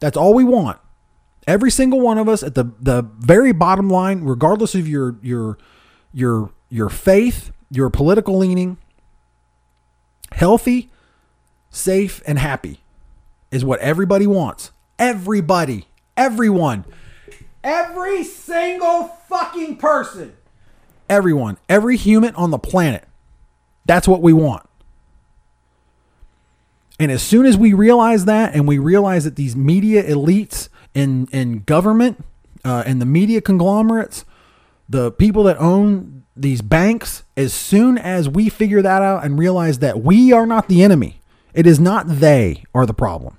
That's 0.00 0.16
all 0.16 0.34
we 0.34 0.44
want. 0.44 0.78
Every 1.46 1.70
single 1.70 2.00
one 2.00 2.18
of 2.18 2.28
us 2.28 2.42
at 2.42 2.54
the 2.54 2.72
the 2.80 3.02
very 3.18 3.52
bottom 3.52 3.90
line, 3.90 4.24
regardless 4.24 4.74
of 4.74 4.88
your 4.88 5.16
your 5.22 5.58
your 6.12 6.50
your 6.70 6.88
faith, 6.88 7.52
your 7.70 7.90
political 7.90 8.38
leaning, 8.38 8.78
healthy, 10.34 10.90
safe, 11.70 12.22
and 12.26 12.38
happy 12.38 12.80
is 13.50 13.64
what 13.64 13.80
everybody 13.80 14.26
wants. 14.26 14.70
Everybody, 14.98 15.88
everyone, 16.16 16.84
every 17.62 18.22
single 18.22 19.08
fucking 19.28 19.76
person 19.78 20.34
everyone, 21.08 21.58
every 21.68 21.96
human 21.96 22.34
on 22.34 22.50
the 22.50 22.58
planet. 22.58 23.04
That's 23.86 24.08
what 24.08 24.22
we 24.22 24.32
want. 24.32 24.66
And 26.98 27.10
as 27.10 27.22
soon 27.22 27.44
as 27.44 27.56
we 27.56 27.72
realize 27.72 28.24
that, 28.26 28.54
and 28.54 28.68
we 28.68 28.78
realize 28.78 29.24
that 29.24 29.36
these 29.36 29.56
media 29.56 30.02
elites 30.04 30.68
in 30.94 31.26
in 31.32 31.60
government 31.60 32.24
uh, 32.64 32.84
and 32.86 33.00
the 33.00 33.06
media 33.06 33.40
conglomerates, 33.40 34.24
the 34.88 35.10
people 35.10 35.42
that 35.44 35.58
own 35.58 36.23
these 36.36 36.62
banks, 36.62 37.22
as 37.36 37.52
soon 37.52 37.96
as 37.96 38.28
we 38.28 38.48
figure 38.48 38.82
that 38.82 39.02
out 39.02 39.24
and 39.24 39.38
realize 39.38 39.78
that 39.78 40.02
we 40.02 40.32
are 40.32 40.46
not 40.46 40.68
the 40.68 40.82
enemy, 40.82 41.20
it 41.52 41.66
is 41.66 41.78
not 41.78 42.08
they 42.08 42.64
are 42.74 42.86
the 42.86 42.94
problem. 42.94 43.38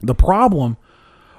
The 0.00 0.14
problem 0.14 0.76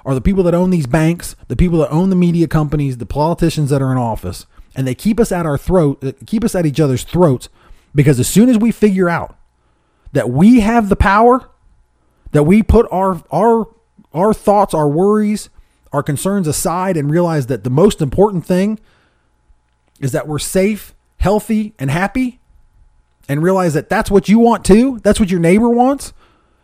are 0.04 0.14
the 0.14 0.20
people 0.20 0.44
that 0.44 0.54
own 0.54 0.70
these 0.70 0.86
banks, 0.86 1.34
the 1.48 1.56
people 1.56 1.78
that 1.78 1.90
own 1.90 2.10
the 2.10 2.16
media 2.16 2.46
companies, 2.46 2.98
the 2.98 3.06
politicians 3.06 3.70
that 3.70 3.82
are 3.82 3.90
in 3.90 3.98
office, 3.98 4.46
and 4.74 4.86
they 4.86 4.94
keep 4.94 5.18
us 5.18 5.32
at 5.32 5.46
our 5.46 5.58
throat, 5.58 6.02
uh, 6.04 6.12
keep 6.26 6.44
us 6.44 6.54
at 6.54 6.66
each 6.66 6.80
other's 6.80 7.02
throats 7.02 7.48
because 7.94 8.20
as 8.20 8.28
soon 8.28 8.48
as 8.48 8.56
we 8.56 8.70
figure 8.70 9.08
out 9.08 9.36
that 10.12 10.30
we 10.30 10.60
have 10.60 10.88
the 10.88 10.96
power, 10.96 11.50
that 12.32 12.44
we 12.44 12.62
put 12.62 12.86
our 12.92 13.22
our 13.30 13.68
our 14.12 14.32
thoughts, 14.32 14.74
our 14.74 14.88
worries, 14.88 15.50
our 15.92 16.02
concerns 16.02 16.46
aside 16.46 16.96
and 16.96 17.10
realize 17.10 17.46
that 17.46 17.64
the 17.64 17.70
most 17.70 18.00
important 18.00 18.46
thing 18.46 18.78
is 20.00 20.12
that 20.12 20.26
we're 20.26 20.38
safe, 20.38 20.94
healthy, 21.18 21.74
and 21.78 21.90
happy 21.90 22.40
and 23.28 23.42
realize 23.42 23.74
that 23.74 23.88
that's 23.88 24.10
what 24.10 24.28
you 24.28 24.38
want 24.38 24.64
too, 24.64 24.98
that's 25.04 25.20
what 25.20 25.30
your 25.30 25.38
neighbor 25.38 25.68
wants. 25.68 26.12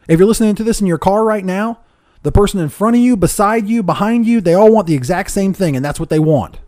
If 0.09 0.18
you're 0.18 0.26
listening 0.26 0.55
to 0.57 0.64
this 0.64 0.80
in 0.80 0.87
your 0.87 0.99
car 0.99 1.24
right 1.24 1.45
now, 1.45 1.80
the 2.22 2.32
person 2.32 2.59
in 2.59 2.68
front 2.70 2.97
of 2.97 3.03
you, 3.03 3.16
beside 3.16 3.68
you, 3.68 3.82
behind 3.82 4.26
you, 4.26 4.41
they 4.41 4.55
all 4.55 4.72
want 4.72 4.87
the 4.87 4.95
exact 4.95 5.30
same 5.30 5.53
thing 5.53 5.76
and 5.76 5.84
that's 5.84 6.01
what 6.01 6.09
they 6.09 6.18
want. 6.18 6.59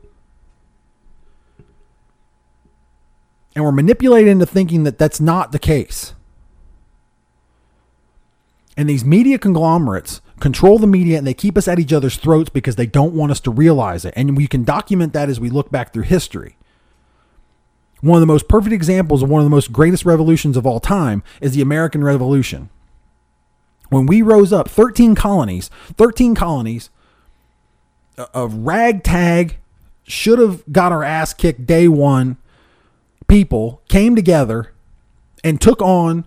And 3.56 3.64
we're 3.64 3.72
manipulated 3.72 4.28
into 4.28 4.46
thinking 4.46 4.84
that 4.84 4.98
that's 4.98 5.20
not 5.20 5.50
the 5.50 5.58
case. 5.58 6.14
And 8.76 8.88
these 8.88 9.04
media 9.04 9.36
conglomerates 9.36 10.20
control 10.38 10.78
the 10.78 10.86
media 10.86 11.18
and 11.18 11.26
they 11.26 11.34
keep 11.34 11.58
us 11.58 11.66
at 11.66 11.80
each 11.80 11.92
other's 11.92 12.16
throats 12.16 12.50
because 12.50 12.76
they 12.76 12.86
don't 12.86 13.14
want 13.14 13.32
us 13.32 13.40
to 13.40 13.50
realize 13.50 14.04
it. 14.04 14.14
And 14.16 14.36
we 14.36 14.46
can 14.46 14.62
document 14.62 15.12
that 15.14 15.28
as 15.28 15.40
we 15.40 15.50
look 15.50 15.72
back 15.72 15.92
through 15.92 16.04
history. 16.04 16.57
One 18.01 18.16
of 18.16 18.20
the 18.20 18.32
most 18.32 18.49
perfect 18.49 18.72
examples 18.72 19.22
of 19.22 19.28
one 19.28 19.40
of 19.40 19.46
the 19.46 19.51
most 19.55 19.72
greatest 19.72 20.05
revolutions 20.05 20.57
of 20.57 20.66
all 20.66 20.80
time 20.80 21.22
is 21.40 21.53
the 21.53 21.62
American 21.62 22.05
Revolution. 22.05 22.70
When 23.88 24.07
we 24.07 24.22
rose 24.22 24.53
up, 24.53 24.68
13 24.68 25.14
colonies, 25.14 25.70
13 25.96 26.34
colonies 26.34 26.90
of 28.34 28.55
ragtag, 28.55 29.57
should 30.05 30.38
have 30.38 30.62
got 30.72 30.90
our 30.90 31.05
ass 31.05 31.34
kicked 31.34 31.66
day 31.66 31.86
one 31.86 32.38
people 33.28 33.82
came 33.88 34.16
together 34.16 34.72
and 35.44 35.61
took 35.61 35.80
on 35.82 36.26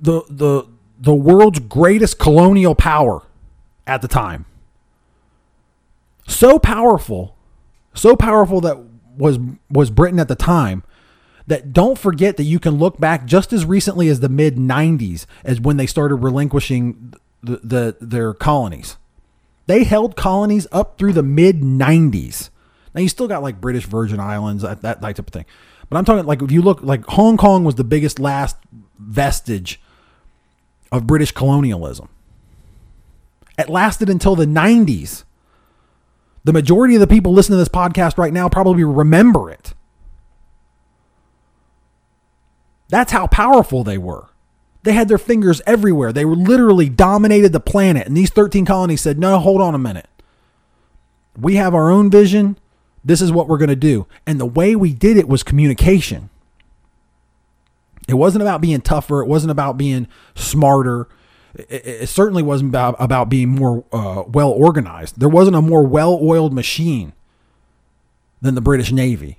the 0.00 0.22
the 0.28 0.64
the 0.98 1.14
world's 1.14 1.60
greatest 1.60 2.18
colonial 2.18 2.74
power 2.74 3.22
at 3.86 4.02
the 4.02 4.08
time. 4.08 4.46
So 6.26 6.58
powerful, 6.58 7.36
so 7.94 8.16
powerful 8.16 8.60
that 8.62 8.78
was 9.18 9.38
was 9.70 9.90
Britain 9.90 10.18
at 10.18 10.28
the 10.28 10.36
time 10.36 10.82
that 11.46 11.72
don't 11.72 11.98
forget 11.98 12.36
that 12.36 12.44
you 12.44 12.60
can 12.60 12.74
look 12.74 13.00
back 13.00 13.24
just 13.24 13.52
as 13.52 13.64
recently 13.64 14.08
as 14.08 14.20
the 14.20 14.28
mid 14.28 14.56
90s 14.56 15.26
as 15.44 15.60
when 15.60 15.78
they 15.78 15.86
started 15.86 16.16
relinquishing 16.16 17.14
the, 17.42 17.60
the 17.62 17.96
their 18.00 18.34
colonies. 18.34 18.96
They 19.66 19.84
held 19.84 20.16
colonies 20.16 20.66
up 20.72 20.98
through 20.98 21.14
the 21.14 21.22
mid 21.22 21.60
90s. 21.60 22.50
Now 22.94 23.00
you 23.00 23.08
still 23.08 23.28
got 23.28 23.42
like 23.42 23.60
British 23.60 23.86
Virgin 23.86 24.20
Islands, 24.20 24.62
that, 24.62 24.82
that, 24.82 25.00
type 25.00 25.18
of 25.18 25.26
thing. 25.26 25.46
But 25.90 25.96
I'm 25.96 26.04
talking 26.04 26.26
like 26.26 26.42
if 26.42 26.52
you 26.52 26.62
look 26.62 26.82
like 26.82 27.04
Hong 27.06 27.36
Kong 27.36 27.64
was 27.64 27.74
the 27.74 27.84
biggest 27.84 28.18
last 28.18 28.56
vestige 28.98 29.80
of 30.92 31.06
British 31.06 31.32
colonialism. 31.32 32.08
It 33.58 33.68
lasted 33.68 34.08
until 34.08 34.36
the 34.36 34.46
90s. 34.46 35.24
The 36.44 36.52
majority 36.52 36.94
of 36.94 37.00
the 37.00 37.06
people 37.06 37.32
listening 37.32 37.56
to 37.56 37.60
this 37.60 37.68
podcast 37.68 38.18
right 38.18 38.32
now 38.32 38.48
probably 38.48 38.84
remember 38.84 39.50
it. 39.50 39.74
That's 42.88 43.12
how 43.12 43.26
powerful 43.26 43.84
they 43.84 43.98
were. 43.98 44.28
They 44.82 44.92
had 44.92 45.08
their 45.08 45.18
fingers 45.18 45.60
everywhere. 45.66 46.12
They 46.12 46.24
literally 46.24 46.88
dominated 46.88 47.52
the 47.52 47.60
planet. 47.60 48.06
And 48.06 48.16
these 48.16 48.30
13 48.30 48.64
colonies 48.64 49.00
said, 49.00 49.18
no, 49.18 49.38
hold 49.38 49.60
on 49.60 49.74
a 49.74 49.78
minute. 49.78 50.08
We 51.38 51.56
have 51.56 51.74
our 51.74 51.90
own 51.90 52.10
vision. 52.10 52.58
This 53.04 53.20
is 53.20 53.30
what 53.30 53.48
we're 53.48 53.58
going 53.58 53.68
to 53.68 53.76
do. 53.76 54.06
And 54.26 54.40
the 54.40 54.46
way 54.46 54.74
we 54.74 54.94
did 54.94 55.16
it 55.16 55.28
was 55.28 55.42
communication. 55.42 56.30
It 58.08 58.14
wasn't 58.14 58.42
about 58.42 58.62
being 58.62 58.80
tougher. 58.80 59.20
It 59.20 59.28
wasn't 59.28 59.50
about 59.50 59.76
being 59.76 60.08
smarter. 60.34 61.08
It, 61.54 61.86
it 61.86 62.08
certainly 62.08 62.42
wasn't 62.42 62.70
about, 62.70 62.96
about 62.98 63.28
being 63.28 63.48
more 63.48 63.84
uh, 63.92 64.24
well 64.26 64.50
organized. 64.50 65.18
There 65.18 65.28
wasn't 65.28 65.56
a 65.56 65.62
more 65.62 65.86
well 65.86 66.18
oiled 66.22 66.52
machine 66.52 67.12
than 68.40 68.54
the 68.54 68.60
British 68.60 68.92
Navy 68.92 69.38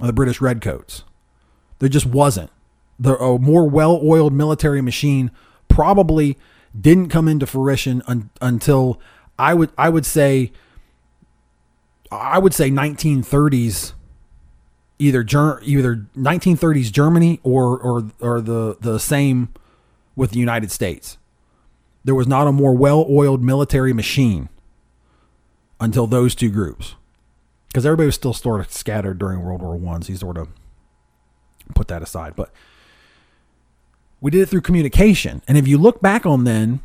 or 0.00 0.06
the 0.06 0.12
British 0.12 0.40
Redcoats. 0.40 1.04
There 1.78 1.88
just 1.88 2.06
wasn't. 2.06 2.50
The 2.98 3.16
a 3.16 3.38
more 3.38 3.68
well 3.68 4.00
oiled 4.02 4.32
military 4.32 4.80
machine 4.80 5.30
probably 5.68 6.38
didn't 6.78 7.08
come 7.08 7.28
into 7.28 7.46
fruition 7.46 8.02
un, 8.06 8.30
until 8.40 9.00
I 9.38 9.54
would 9.54 9.70
I 9.76 9.88
would 9.88 10.06
say 10.06 10.52
I 12.10 12.38
would 12.38 12.54
say 12.54 12.70
1930s, 12.70 13.92
either 14.98 15.20
either 15.20 16.06
1930s 16.16 16.92
Germany 16.92 17.40
or 17.42 17.78
or 17.78 18.10
or 18.20 18.40
the 18.40 18.76
the 18.80 18.98
same 18.98 19.48
with 20.16 20.30
the 20.30 20.38
United 20.38 20.70
States. 20.70 21.18
There 22.04 22.14
was 22.14 22.26
not 22.26 22.46
a 22.46 22.52
more 22.52 22.74
well-oiled 22.74 23.42
military 23.42 23.92
machine 23.92 24.48
until 25.80 26.06
those 26.06 26.34
two 26.34 26.50
groups. 26.50 26.94
because 27.74 27.84
everybody 27.84 28.06
was 28.06 28.14
still 28.14 28.32
sort 28.32 28.60
of 28.60 28.70
scattered 28.70 29.18
during 29.18 29.42
World 29.42 29.60
War 29.60 29.74
One. 29.74 30.00
So 30.02 30.12
he 30.12 30.16
sort 30.16 30.38
of 30.38 30.46
put 31.74 31.88
that 31.88 32.02
aside. 32.02 32.36
But 32.36 32.52
we 34.20 34.30
did 34.30 34.42
it 34.42 34.46
through 34.46 34.60
communication. 34.60 35.42
And 35.48 35.58
if 35.58 35.66
you 35.66 35.76
look 35.76 36.00
back 36.00 36.24
on 36.24 36.44
then, 36.44 36.82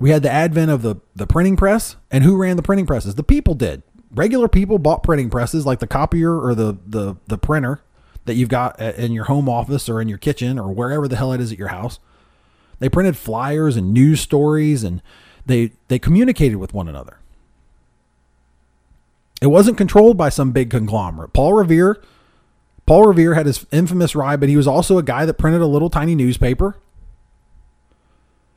we 0.00 0.08
had 0.08 0.22
the 0.22 0.30
advent 0.30 0.70
of 0.70 0.80
the, 0.80 0.96
the 1.14 1.26
printing 1.26 1.54
press. 1.54 1.96
And 2.10 2.24
who 2.24 2.38
ran 2.38 2.56
the 2.56 2.62
printing 2.62 2.86
presses? 2.86 3.16
The 3.16 3.22
people 3.22 3.52
did. 3.54 3.82
Regular 4.10 4.48
people 4.48 4.78
bought 4.78 5.02
printing 5.02 5.28
presses 5.28 5.66
like 5.66 5.80
the 5.80 5.86
copier 5.86 6.34
or 6.40 6.54
the, 6.54 6.78
the, 6.86 7.16
the 7.26 7.36
printer 7.36 7.82
that 8.24 8.36
you've 8.36 8.48
got 8.48 8.80
in 8.80 9.12
your 9.12 9.24
home 9.24 9.50
office 9.50 9.86
or 9.86 10.00
in 10.00 10.08
your 10.08 10.16
kitchen 10.16 10.58
or 10.58 10.72
wherever 10.72 11.06
the 11.06 11.16
hell 11.16 11.34
it 11.34 11.42
is 11.42 11.52
at 11.52 11.58
your 11.58 11.68
house. 11.68 11.98
They 12.78 12.88
printed 12.88 13.16
flyers 13.16 13.76
and 13.76 13.92
news 13.92 14.20
stories 14.20 14.84
and 14.84 15.02
they 15.46 15.72
they 15.88 15.98
communicated 15.98 16.56
with 16.56 16.74
one 16.74 16.88
another. 16.88 17.18
It 19.40 19.48
wasn't 19.48 19.78
controlled 19.78 20.16
by 20.16 20.28
some 20.28 20.52
big 20.52 20.70
conglomerate. 20.70 21.32
Paul 21.32 21.54
Revere 21.54 22.02
Paul 22.86 23.06
Revere 23.06 23.34
had 23.34 23.46
his 23.46 23.66
infamous 23.72 24.14
ride, 24.14 24.40
but 24.40 24.48
he 24.48 24.56
was 24.56 24.66
also 24.66 24.96
a 24.96 25.02
guy 25.02 25.26
that 25.26 25.34
printed 25.34 25.60
a 25.60 25.66
little 25.66 25.90
tiny 25.90 26.14
newspaper 26.14 26.76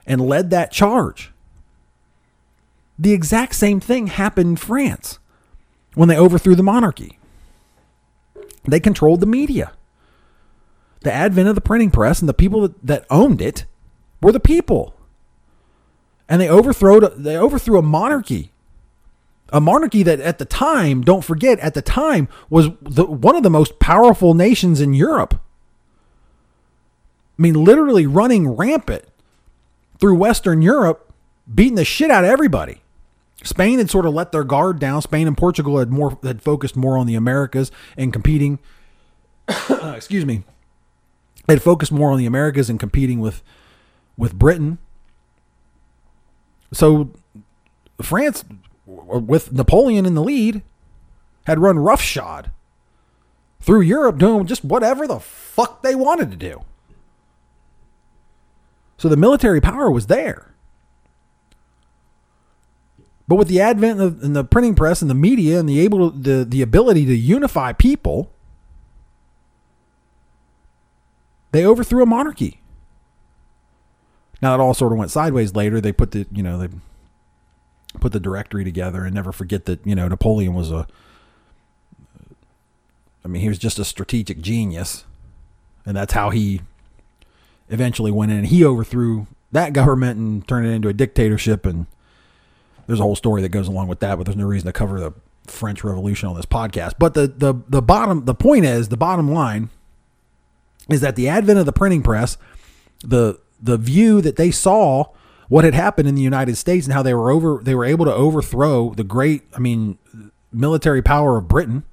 and 0.06 0.22
led 0.22 0.50
that 0.50 0.72
charge. 0.72 1.32
The 2.98 3.14
exact 3.14 3.56
same 3.56 3.80
thing 3.80 4.08
happened 4.08 4.50
in 4.50 4.56
France 4.56 5.20
when 5.96 6.10
they 6.10 6.18
overthrew 6.18 6.56
the 6.56 6.64
monarchy. 6.64 7.18
They 8.68 8.80
controlled 8.80 9.22
the 9.22 9.26
media. 9.26 9.72
The 11.02 11.14
advent 11.14 11.48
of 11.48 11.56
the 11.56 11.62
printing 11.62 11.92
press 11.92 12.20
and 12.20 12.28
the 12.28 12.34
people 12.34 12.62
that, 12.62 12.86
that 12.86 13.06
owned 13.10 13.42
it 13.42 13.66
were 14.22 14.32
the 14.32 14.40
people. 14.40 14.96
And 16.28 16.42
they 16.42 16.50
overthrew 16.50 17.00
they 17.16 17.38
overthrew 17.38 17.80
a 17.80 17.84
monarchy 17.84 18.52
a 19.52 19.60
monarchy 19.60 20.04
that 20.04 20.20
at 20.20 20.38
the 20.38 20.46
time, 20.46 21.02
don't 21.02 21.24
forget, 21.24 21.60
at 21.60 21.74
the 21.74 21.82
time 21.82 22.28
was 22.50 22.70
the, 22.82 23.06
one 23.06 23.36
of 23.36 23.44
the 23.44 23.50
most 23.50 23.80
powerful 23.80 24.34
nations 24.34 24.82
in 24.82 24.94
Europe. 24.94 25.42
I 27.38 27.42
mean, 27.42 27.64
literally 27.64 28.06
running 28.06 28.48
rampant 28.48 29.06
through 30.00 30.16
Western 30.16 30.62
Europe, 30.62 31.14
beating 31.54 31.76
the 31.76 31.86
shit 31.86 32.12
out 32.12 32.24
of 32.24 32.30
everybody. 32.30 32.82
Spain 33.44 33.80
had 33.80 33.90
sort 33.90 34.06
of 34.06 34.14
let 34.14 34.32
their 34.32 34.44
guard 34.44 34.80
down. 34.80 35.02
Spain 35.02 35.26
and 35.26 35.38
Portugal 35.38 35.80
had 35.80 35.90
more 35.90 36.18
had 36.24 36.42
focused 36.42 36.76
more 36.76 36.98
on 36.98 37.08
the 37.08 37.16
Americas 37.16 37.72
and 37.96 38.12
competing. 38.12 38.60
excuse 39.96 40.26
me. 40.26 40.44
Had 41.48 41.62
focused 41.62 41.92
more 41.92 42.12
on 42.12 42.18
the 42.18 42.26
Americas 42.26 42.70
and 42.70 42.80
competing 42.80 43.22
with 43.22 43.42
with 44.20 44.38
Britain. 44.38 44.78
So 46.72 47.12
France 48.02 48.44
with 48.86 49.52
Napoleon 49.54 50.06
in 50.06 50.14
the 50.14 50.22
lead, 50.22 50.62
had 51.46 51.60
run 51.60 51.80
roughshod 51.80 52.52
through 53.62 53.82
Europe 53.82 54.18
doing 54.18 54.46
just 54.46 54.64
whatever 54.64 55.08
the 55.08 55.20
fuck 55.20 55.82
they 55.82 55.96
wanted 55.96 56.30
to 56.32 56.38
do. 56.38 56.62
So 58.98 59.08
the 59.08 59.18
military 59.18 59.62
power 59.62 59.90
was 59.90 60.08
there. 60.08 60.54
But 63.28 63.36
with 63.36 63.48
the 63.48 63.62
advent 63.62 64.02
of 64.02 64.22
and 64.24 64.36
the 64.36 64.44
printing 64.44 64.76
press 64.76 65.02
and 65.02 65.10
the 65.10 65.16
media 65.16 65.60
and 65.60 65.70
the 65.70 65.80
able 65.80 66.10
the, 66.10 66.44
the 66.44 66.62
ability 66.62 67.06
to 67.06 67.16
unify 67.16 67.72
people, 67.72 68.32
they 71.52 71.66
overthrew 71.66 72.04
a 72.04 72.08
monarchy. 72.08 72.59
Now 74.42 74.54
it 74.54 74.60
all 74.60 74.74
sort 74.74 74.92
of 74.92 74.98
went 74.98 75.12
sideways 75.12 75.56
later. 75.56 75.82
They 75.82 75.92
put 75.92 76.12
the 76.12 76.26
you 76.32 76.44
know 76.44 76.58
they 76.58 76.70
put 78.00 78.12
the 78.12 78.20
directory 78.20 78.64
together 78.64 79.04
and 79.04 79.14
never 79.14 79.32
forget 79.32 79.66
that 79.66 79.86
you 79.86 79.96
know 79.96 80.08
Napoleon 80.08 80.54
was 80.54 80.72
a 80.72 80.88
I 83.24 83.28
mean 83.28 83.42
he 83.42 83.50
was 83.50 83.60
just 83.60 83.80
a 83.80 83.86
strategic 83.86 84.42
genius. 84.42 85.06
And 85.86 85.96
that's 85.98 86.14
how 86.14 86.30
he 86.30 86.62
eventually 87.70 88.12
went 88.12 88.32
in. 88.32 88.40
And 88.40 88.48
he 88.48 88.64
overthrew 88.64 89.28
that 89.52 89.74
government 89.74 90.20
and 90.20 90.48
turned 90.48 90.68
it 90.68 90.72
into 90.72 90.88
a 90.88 90.94
dictatorship. 90.94 91.66
And 91.66 91.88
there's 92.86 93.00
a 93.00 93.04
whole 93.04 93.16
story 93.16 93.42
that 93.42 93.50
goes 93.50 93.68
along 93.68 93.88
with 93.88 94.00
that 94.00 94.18
but 94.18 94.26
there's 94.26 94.38
no 94.38 94.46
reason 94.46 94.68
to 94.68 94.74
cover 94.74 95.00
the 95.00 95.14
French 95.48 95.84
Revolution 95.84 96.30
on 96.30 96.36
this 96.36 96.46
podcast. 96.46 96.94
But 97.00 97.14
the 97.14 97.28
the 97.28 97.56
the 97.68 97.82
bottom 97.82 98.26
the 98.26 98.36
point 98.36 98.66
is 98.66 98.90
the 98.90 98.98
bottom 98.98 99.32
line 99.32 99.70
is 100.90 101.02
that 101.02 101.16
the 101.16 101.28
advent 101.28 101.60
of 101.60 101.66
the 101.66 101.74
printing 101.74 102.02
press 102.02 102.38
the 103.04 103.40
the 103.62 103.78
view 103.78 104.22
that 104.22 104.36
they 104.36 104.52
saw 104.52 105.06
what 105.48 105.66
had 105.66 105.74
happened 105.74 106.08
in 106.08 106.16
the 106.16 106.22
United 106.22 106.56
States 106.56 106.86
and 106.86 106.94
how 106.94 107.04
they 107.04 107.14
were 107.14 107.32
over 107.32 107.60
they 107.64 107.76
were 107.76 107.86
able 107.86 108.06
to 108.06 108.14
overthrow 108.14 108.94
the 108.94 109.04
great 109.04 109.44
I 109.56 109.60
mean 109.60 109.98
military 110.52 111.02
power 111.02 111.38
of 111.38 111.48
Britain 111.48 111.84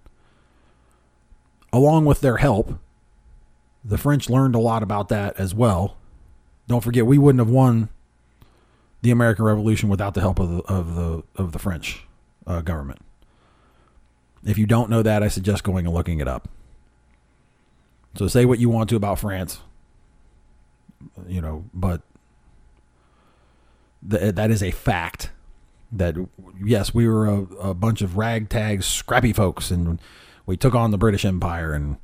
along 1.73 2.05
with 2.05 2.21
their 2.21 2.39
help. 2.39 2.79
The 3.85 3.99
French 3.99 4.29
learned 4.29 4.55
a 4.55 4.59
lot 4.59 4.83
about 4.83 5.09
that 5.09 5.39
as 5.39 5.55
well. 5.55 5.97
Don't 6.69 6.83
forget 6.83 7.07
we 7.07 7.19
wouldn't 7.19 7.41
have 7.41 7.53
won 7.53 7.89
the 9.03 9.11
American 9.11 9.45
Revolution 9.45 9.89
without 9.89 10.15
the 10.15 10.21
help 10.21 10.39
of 10.39 10.51
the 10.51 10.63
of 10.63 10.95
the 10.95 11.23
of 11.37 11.53
the 11.53 11.59
French 11.59 12.07
uh, 12.47 12.61
government. 12.61 13.01
If 14.45 14.59
you 14.59 14.67
don't 14.67 14.91
know 14.91 15.03
that, 15.03 15.23
I 15.23 15.29
suggest 15.29 15.65
going 15.65 15.87
and 15.87 15.95
looking 15.95 16.21
it 16.21 16.29
up. 16.29 16.49
So 18.15 18.29
say 18.29 18.45
what 18.45 18.59
you 18.59 18.69
want 18.69 18.89
to 18.91 18.97
about 18.97 19.19
France, 19.19 19.61
you 21.27 21.41
know, 21.41 21.65
but 21.73 22.03
that 24.03 24.51
is 24.51 24.63
a 24.63 24.71
fact. 24.71 25.31
That 25.93 26.17
yes, 26.63 26.93
we 26.93 27.09
were 27.09 27.27
a, 27.27 27.43
a 27.57 27.75
bunch 27.75 28.03
of 28.03 28.17
ragtag, 28.17 28.83
scrappy 28.83 29.33
folks, 29.33 29.71
and 29.71 30.01
we 30.45 30.57
took 30.57 30.75
on 30.75 30.91
the 30.91 30.99
British 30.99 31.25
Empire 31.25 31.73
and 31.73 31.97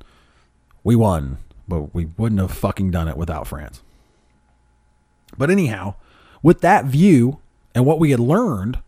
we 0.83 0.95
won, 0.95 1.37
but 1.67 1.93
we 1.93 2.05
wouldn't 2.17 2.41
have 2.41 2.51
fucking 2.51 2.91
done 2.91 3.07
it 3.07 3.17
without 3.17 3.47
France. 3.47 3.81
But 5.37 5.49
anyhow, 5.49 5.95
with 6.41 6.61
that 6.61 6.85
view 6.85 7.39
and 7.73 7.85
what 7.85 7.99
we 7.99 8.11
had 8.11 8.19
learned, 8.19 8.79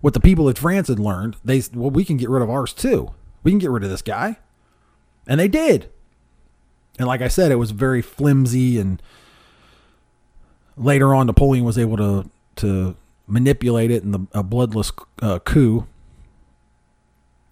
what 0.00 0.14
the 0.14 0.20
people 0.20 0.48
of 0.48 0.58
France 0.58 0.88
had 0.88 0.98
learned, 0.98 1.36
they 1.44 1.62
well, 1.72 1.90
we 1.90 2.04
can 2.04 2.16
get 2.16 2.28
rid 2.28 2.42
of 2.42 2.50
ours 2.50 2.72
too. 2.72 3.12
We 3.42 3.52
can 3.52 3.58
get 3.58 3.70
rid 3.70 3.84
of 3.84 3.90
this 3.90 4.02
guy, 4.02 4.38
and 5.26 5.38
they 5.38 5.48
did. 5.48 5.90
And 6.98 7.08
like 7.08 7.22
I 7.22 7.28
said, 7.28 7.50
it 7.50 7.56
was 7.56 7.70
very 7.70 8.02
flimsy 8.02 8.78
and 8.78 9.02
later 10.76 11.14
on, 11.14 11.26
Napoleon 11.26 11.64
was 11.64 11.78
able 11.78 11.96
to 11.96 12.30
to 12.56 12.96
manipulate 13.26 13.90
it 13.90 14.02
in 14.02 14.12
the, 14.12 14.26
a 14.32 14.42
bloodless 14.42 14.92
uh, 15.20 15.38
coup 15.40 15.86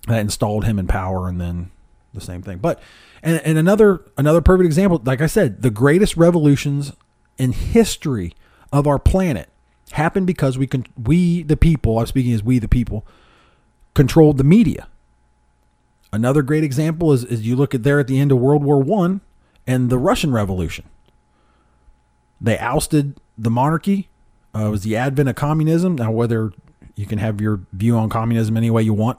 that 0.06 0.18
installed 0.18 0.64
him 0.64 0.78
in 0.78 0.86
power, 0.86 1.28
and 1.28 1.40
then 1.40 1.70
the 2.12 2.20
same 2.20 2.42
thing. 2.42 2.58
But 2.58 2.80
and, 3.22 3.40
and 3.44 3.58
another 3.58 4.02
another 4.16 4.40
perfect 4.40 4.66
example, 4.66 5.00
like 5.04 5.20
I 5.20 5.26
said, 5.26 5.62
the 5.62 5.70
greatest 5.70 6.16
revolutions 6.16 6.92
in 7.38 7.52
history 7.52 8.34
of 8.72 8.86
our 8.86 8.98
planet 8.98 9.48
happened 9.92 10.26
because 10.26 10.58
we 10.58 10.66
can 10.66 10.86
we 11.02 11.42
the 11.42 11.56
people. 11.56 11.98
I'm 11.98 12.06
speaking 12.06 12.32
as 12.32 12.42
we 12.42 12.58
the 12.58 12.68
people 12.68 13.06
controlled 13.94 14.38
the 14.38 14.44
media. 14.44 14.88
Another 16.12 16.42
great 16.42 16.64
example 16.64 17.12
is, 17.12 17.22
is 17.24 17.46
you 17.46 17.54
look 17.54 17.72
at 17.72 17.84
there 17.84 18.00
at 18.00 18.08
the 18.08 18.18
end 18.18 18.32
of 18.32 18.38
World 18.38 18.64
War 18.64 18.80
One 18.80 19.20
and 19.70 19.88
the 19.88 19.98
Russian 19.98 20.32
Revolution. 20.32 20.84
They 22.40 22.58
ousted 22.58 23.20
the 23.38 23.50
monarchy. 23.50 24.08
Uh, 24.52 24.66
it 24.66 24.70
was 24.70 24.82
the 24.82 24.96
advent 24.96 25.28
of 25.28 25.36
communism. 25.36 25.94
Now, 25.94 26.10
whether 26.10 26.52
you 26.96 27.06
can 27.06 27.18
have 27.18 27.40
your 27.40 27.60
view 27.72 27.96
on 27.96 28.08
communism 28.08 28.56
any 28.56 28.68
way 28.68 28.82
you 28.82 28.94
want, 28.94 29.18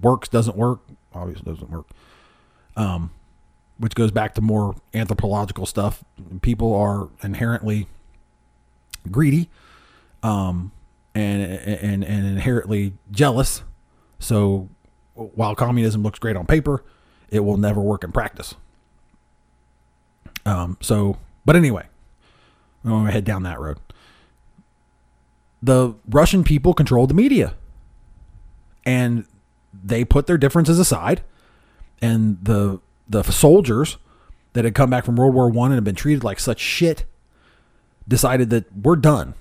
works, 0.00 0.28
doesn't 0.28 0.56
work, 0.56 0.80
obviously 1.14 1.44
doesn't 1.44 1.70
work. 1.70 1.86
Um, 2.76 3.12
which 3.78 3.94
goes 3.94 4.10
back 4.10 4.34
to 4.34 4.40
more 4.40 4.74
anthropological 4.92 5.66
stuff. 5.66 6.02
People 6.40 6.74
are 6.74 7.08
inherently 7.22 7.86
greedy, 9.08 9.50
um, 10.24 10.72
and, 11.14 11.42
and 11.42 12.02
and 12.04 12.26
inherently 12.26 12.94
jealous. 13.12 13.62
So, 14.18 14.68
while 15.14 15.54
communism 15.54 16.02
looks 16.02 16.18
great 16.18 16.36
on 16.36 16.46
paper, 16.46 16.82
it 17.28 17.40
will 17.40 17.56
never 17.56 17.80
work 17.80 18.02
in 18.02 18.10
practice. 18.10 18.56
Um, 20.44 20.76
so, 20.80 21.18
but 21.44 21.56
anyway, 21.56 21.86
I'm 22.84 22.90
going 22.90 23.06
to 23.06 23.12
head 23.12 23.24
down 23.24 23.42
that 23.44 23.60
road. 23.60 23.78
The 25.62 25.94
Russian 26.08 26.42
people 26.44 26.74
controlled 26.74 27.10
the 27.10 27.14
media. 27.14 27.54
And 28.84 29.24
they 29.72 30.04
put 30.04 30.26
their 30.26 30.38
differences 30.38 30.78
aside. 30.78 31.22
And 32.00 32.38
the 32.42 32.80
the 33.08 33.22
soldiers 33.22 33.98
that 34.54 34.64
had 34.64 34.74
come 34.74 34.90
back 34.90 35.04
from 35.04 35.16
World 35.16 35.34
War 35.34 35.48
One 35.48 35.70
and 35.70 35.76
had 35.76 35.84
been 35.84 35.94
treated 35.94 36.24
like 36.24 36.40
such 36.40 36.58
shit 36.58 37.04
decided 38.08 38.50
that 38.50 38.64
we're 38.76 38.96
done. 38.96 39.34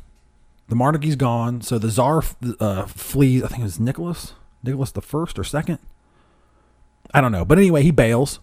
The 0.67 0.75
monarchy's 0.75 1.15
gone. 1.15 1.61
So 1.61 1.79
the 1.79 1.89
czar 1.89 2.23
uh, 2.59 2.85
flees. 2.85 3.43
I 3.43 3.47
think 3.47 3.61
it 3.61 3.63
was 3.63 3.79
Nicholas, 3.79 4.33
Nicholas 4.63 4.91
the 4.91 5.01
first 5.01 5.39
or 5.39 5.43
second. 5.43 5.79
I 7.13 7.19
don't 7.19 7.31
know, 7.31 7.43
but 7.43 7.57
anyway, 7.57 7.81
he 7.81 7.91
bails. 7.91 8.39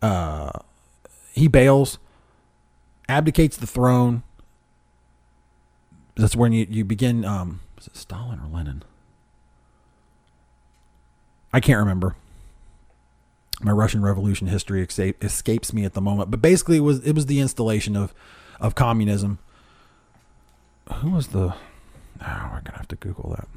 Uh, 0.00 0.50
he 1.32 1.48
bails 1.48 1.98
abdicates 3.10 3.56
the 3.56 3.66
throne. 3.66 4.22
That's 6.14 6.36
when 6.36 6.52
you, 6.52 6.66
you 6.68 6.84
begin. 6.84 7.24
Um, 7.24 7.60
was 7.76 7.86
it 7.86 7.96
Stalin 7.96 8.40
or 8.40 8.48
Lenin? 8.48 8.82
I 11.52 11.60
can't 11.60 11.78
remember. 11.78 12.14
My 13.62 13.72
Russian 13.72 14.00
Revolution 14.00 14.46
history 14.46 14.82
escapes 14.82 15.72
me 15.72 15.84
at 15.84 15.92
the 15.92 16.00
moment, 16.00 16.30
but 16.30 16.40
basically 16.40 16.78
it 16.78 16.80
was 16.80 17.04
it 17.04 17.14
was 17.14 17.26
the 17.26 17.40
installation 17.40 17.96
of 17.96 18.14
of 18.58 18.74
communism. 18.74 19.38
Who 20.94 21.10
was 21.10 21.28
the? 21.28 21.54
Oh, 22.22 22.50
we're 22.52 22.60
gonna 22.62 22.76
have 22.76 22.88
to 22.88 22.96
Google 22.96 23.30
that. 23.36 23.48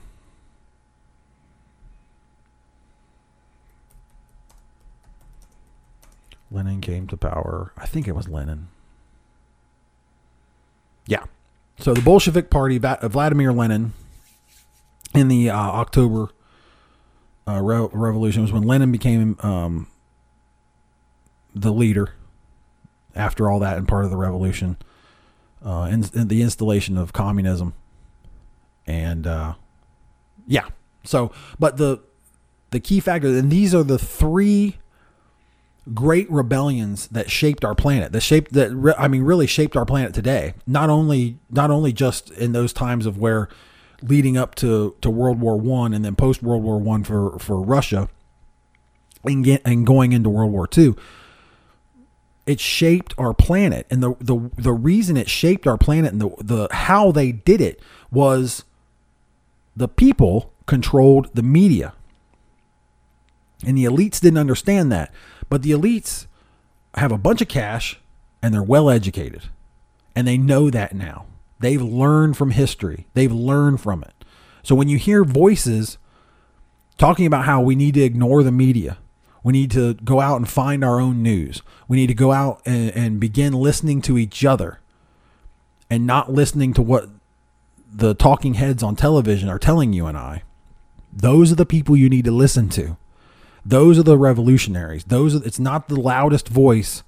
Lenin 6.53 6.81
came 6.81 7.07
to 7.07 7.17
power. 7.17 7.73
I 7.77 7.85
think 7.85 8.07
it 8.07 8.15
was 8.15 8.27
Lenin. 8.27 8.67
Yeah. 11.07 11.23
So 11.79 11.93
the 11.93 12.01
Bolshevik 12.01 12.49
Party, 12.49 12.77
Vladimir 12.77 13.51
Lenin, 13.51 13.93
in 15.13 15.27
the 15.27 15.49
uh, 15.49 15.57
October 15.57 16.29
uh, 17.47 17.61
Re- 17.61 17.89
Revolution 17.91 18.41
was 18.43 18.51
when 18.51 18.63
Lenin 18.63 18.91
became 18.91 19.37
um, 19.41 19.87
the 21.53 21.71
leader. 21.71 22.13
After 23.15 23.47
all 23.47 23.59
that, 23.59 23.77
and 23.77 23.87
part 23.87 24.05
of 24.05 24.09
the 24.09 24.17
revolution, 24.17 24.75
uh, 25.63 25.87
in, 25.91 26.03
in 26.15 26.29
the 26.29 26.41
installation 26.41 26.97
of 26.97 27.13
communism, 27.13 27.75
and 28.87 29.27
uh, 29.27 29.53
yeah. 30.47 30.65
So, 31.03 31.31
but 31.59 31.77
the 31.77 32.01
the 32.71 32.79
key 32.79 32.99
factor, 32.99 33.27
and 33.27 33.51
these 33.51 33.75
are 33.75 33.83
the 33.83 33.99
three 33.99 34.77
great 35.93 36.29
rebellions 36.31 37.07
that 37.07 37.29
shaped 37.29 37.65
our 37.65 37.75
planet 37.75 38.13
that 38.13 38.21
shaped 38.21 38.53
that 38.53 38.95
i 38.97 39.07
mean 39.09 39.21
really 39.21 39.47
shaped 39.47 39.75
our 39.75 39.85
planet 39.85 40.13
today. 40.13 40.53
Not 40.65 40.89
only 40.89 41.39
not 41.49 41.71
only 41.71 41.91
just 41.91 42.31
in 42.31 42.53
those 42.53 42.71
times 42.71 43.05
of 43.05 43.17
where 43.17 43.49
leading 44.01 44.37
up 44.37 44.55
to 44.55 44.95
to 45.01 45.09
world 45.09 45.39
war 45.39 45.57
one 45.57 45.93
and 45.93 46.05
then 46.05 46.15
post 46.15 46.41
world 46.41 46.63
war 46.63 46.79
one 46.79 47.03
for 47.03 47.37
for 47.39 47.61
russia 47.61 48.09
and 49.25 49.43
get, 49.43 49.61
and 49.65 49.85
going 49.85 50.13
into 50.13 50.29
world 50.29 50.51
war 50.51 50.67
two 50.67 50.95
it 52.45 52.59
shaped 52.59 53.13
our 53.17 53.33
planet. 53.33 53.87
And 53.89 54.03
the 54.03 54.15
the 54.19 54.51
the 54.57 54.73
reason 54.73 55.17
it 55.17 55.29
shaped 55.29 55.67
our 55.67 55.77
planet 55.77 56.11
and 56.11 56.21
the 56.21 56.29
the 56.39 56.67
how 56.71 57.11
they 57.11 57.31
did 57.31 57.61
it 57.61 57.81
was 58.11 58.63
the 59.75 59.87
people 59.87 60.51
controlled 60.65 61.33
the 61.33 61.43
media. 61.43 61.93
And 63.65 63.77
the 63.77 63.85
elites 63.85 64.19
didn't 64.19 64.39
understand 64.39 64.91
that 64.91 65.13
but 65.49 65.61
the 65.61 65.71
elites 65.71 66.27
have 66.95 67.11
a 67.11 67.17
bunch 67.17 67.41
of 67.41 67.47
cash 67.47 67.99
and 68.41 68.53
they're 68.53 68.63
well 68.63 68.89
educated. 68.89 69.43
And 70.15 70.27
they 70.27 70.37
know 70.37 70.69
that 70.69 70.93
now. 70.93 71.25
They've 71.59 71.81
learned 71.81 72.37
from 72.37 72.51
history, 72.51 73.07
they've 73.13 73.31
learned 73.31 73.81
from 73.81 74.03
it. 74.03 74.13
So 74.63 74.75
when 74.75 74.89
you 74.89 74.97
hear 74.97 75.23
voices 75.23 75.97
talking 76.97 77.25
about 77.25 77.45
how 77.45 77.61
we 77.61 77.75
need 77.75 77.93
to 77.95 78.01
ignore 78.01 78.43
the 78.43 78.51
media, 78.51 78.97
we 79.43 79.53
need 79.53 79.71
to 79.71 79.93
go 79.95 80.19
out 80.19 80.37
and 80.37 80.47
find 80.47 80.83
our 80.83 80.99
own 80.99 81.21
news, 81.21 81.61
we 81.87 81.97
need 81.97 82.07
to 82.07 82.13
go 82.13 82.31
out 82.31 82.61
and, 82.65 82.91
and 82.91 83.19
begin 83.19 83.53
listening 83.53 84.01
to 84.03 84.17
each 84.17 84.45
other 84.45 84.79
and 85.89 86.07
not 86.07 86.31
listening 86.31 86.73
to 86.73 86.81
what 86.81 87.09
the 87.91 88.13
talking 88.13 88.55
heads 88.55 88.81
on 88.81 88.95
television 88.95 89.49
are 89.49 89.59
telling 89.59 89.93
you 89.93 90.07
and 90.07 90.17
I. 90.17 90.43
Those 91.11 91.51
are 91.51 91.55
the 91.55 91.65
people 91.65 91.95
you 91.95 92.09
need 92.09 92.25
to 92.25 92.31
listen 92.31 92.69
to. 92.69 92.97
Those 93.65 93.97
are 93.97 94.03
the 94.03 94.17
revolutionaries. 94.17 95.05
Those 95.05 95.35
are, 95.35 95.45
it's 95.45 95.59
not 95.59 95.87
the 95.87 95.99
loudest 95.99 96.47
voice 96.47 97.03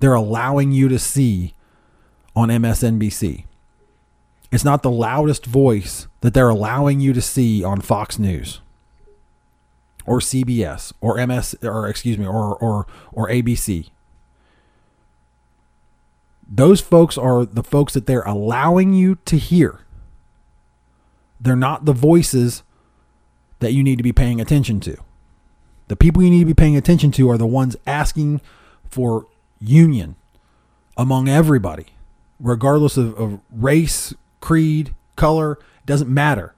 they're 0.00 0.14
allowing 0.14 0.72
you 0.72 0.88
to 0.88 0.98
see 0.98 1.54
on 2.34 2.48
MSNBC. 2.48 3.44
It's 4.50 4.64
not 4.64 4.82
the 4.82 4.90
loudest 4.90 5.46
voice 5.46 6.08
that 6.22 6.34
they're 6.34 6.48
allowing 6.48 7.00
you 7.00 7.12
to 7.12 7.20
see 7.20 7.62
on 7.62 7.80
Fox 7.80 8.18
News 8.18 8.60
or 10.06 10.18
CBS 10.18 10.92
or 11.00 11.24
MS 11.24 11.54
or 11.62 11.88
excuse 11.88 12.18
me 12.18 12.26
or 12.26 12.56
or 12.56 12.86
or 13.12 13.28
ABC. 13.28 13.90
Those 16.52 16.80
folks 16.80 17.16
are 17.16 17.44
the 17.44 17.62
folks 17.62 17.94
that 17.94 18.06
they're 18.06 18.22
allowing 18.22 18.92
you 18.92 19.18
to 19.26 19.36
hear. 19.36 19.80
They're 21.40 21.54
not 21.54 21.84
the 21.84 21.92
voices 21.92 22.64
that 23.60 23.72
you 23.72 23.84
need 23.84 23.98
to 23.98 24.02
be 24.02 24.12
paying 24.12 24.40
attention 24.40 24.80
to. 24.80 24.96
The 25.90 25.96
people 25.96 26.22
you 26.22 26.30
need 26.30 26.38
to 26.38 26.44
be 26.44 26.54
paying 26.54 26.76
attention 26.76 27.10
to 27.10 27.28
are 27.30 27.36
the 27.36 27.48
ones 27.48 27.74
asking 27.84 28.40
for 28.88 29.26
union 29.58 30.14
among 30.96 31.28
everybody, 31.28 31.86
regardless 32.38 32.96
of, 32.96 33.12
of 33.18 33.40
race, 33.50 34.14
creed, 34.38 34.94
color, 35.16 35.58
doesn't 35.86 36.08
matter. 36.08 36.54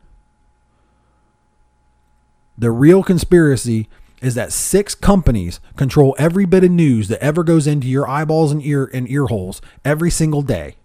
The 2.59 2.71
real 2.71 3.03
conspiracy 3.03 3.89
is 4.21 4.35
that 4.35 4.53
six 4.53 4.95
companies 4.95 5.61
control 5.77 6.15
every 6.19 6.45
bit 6.45 6.63
of 6.63 6.71
news 6.71 7.09
that 7.09 7.25
ever 7.25 7.43
goes 7.43 7.67
into 7.67 7.87
your 7.89 8.07
eyeballs 8.07 8.53
and 8.53 8.63
ear 8.63 8.91
and 8.93 9.11
ear 9.11 9.29
holes 9.29 9.63
every 9.83 10.11
single 10.11 10.43
day. 10.43 10.77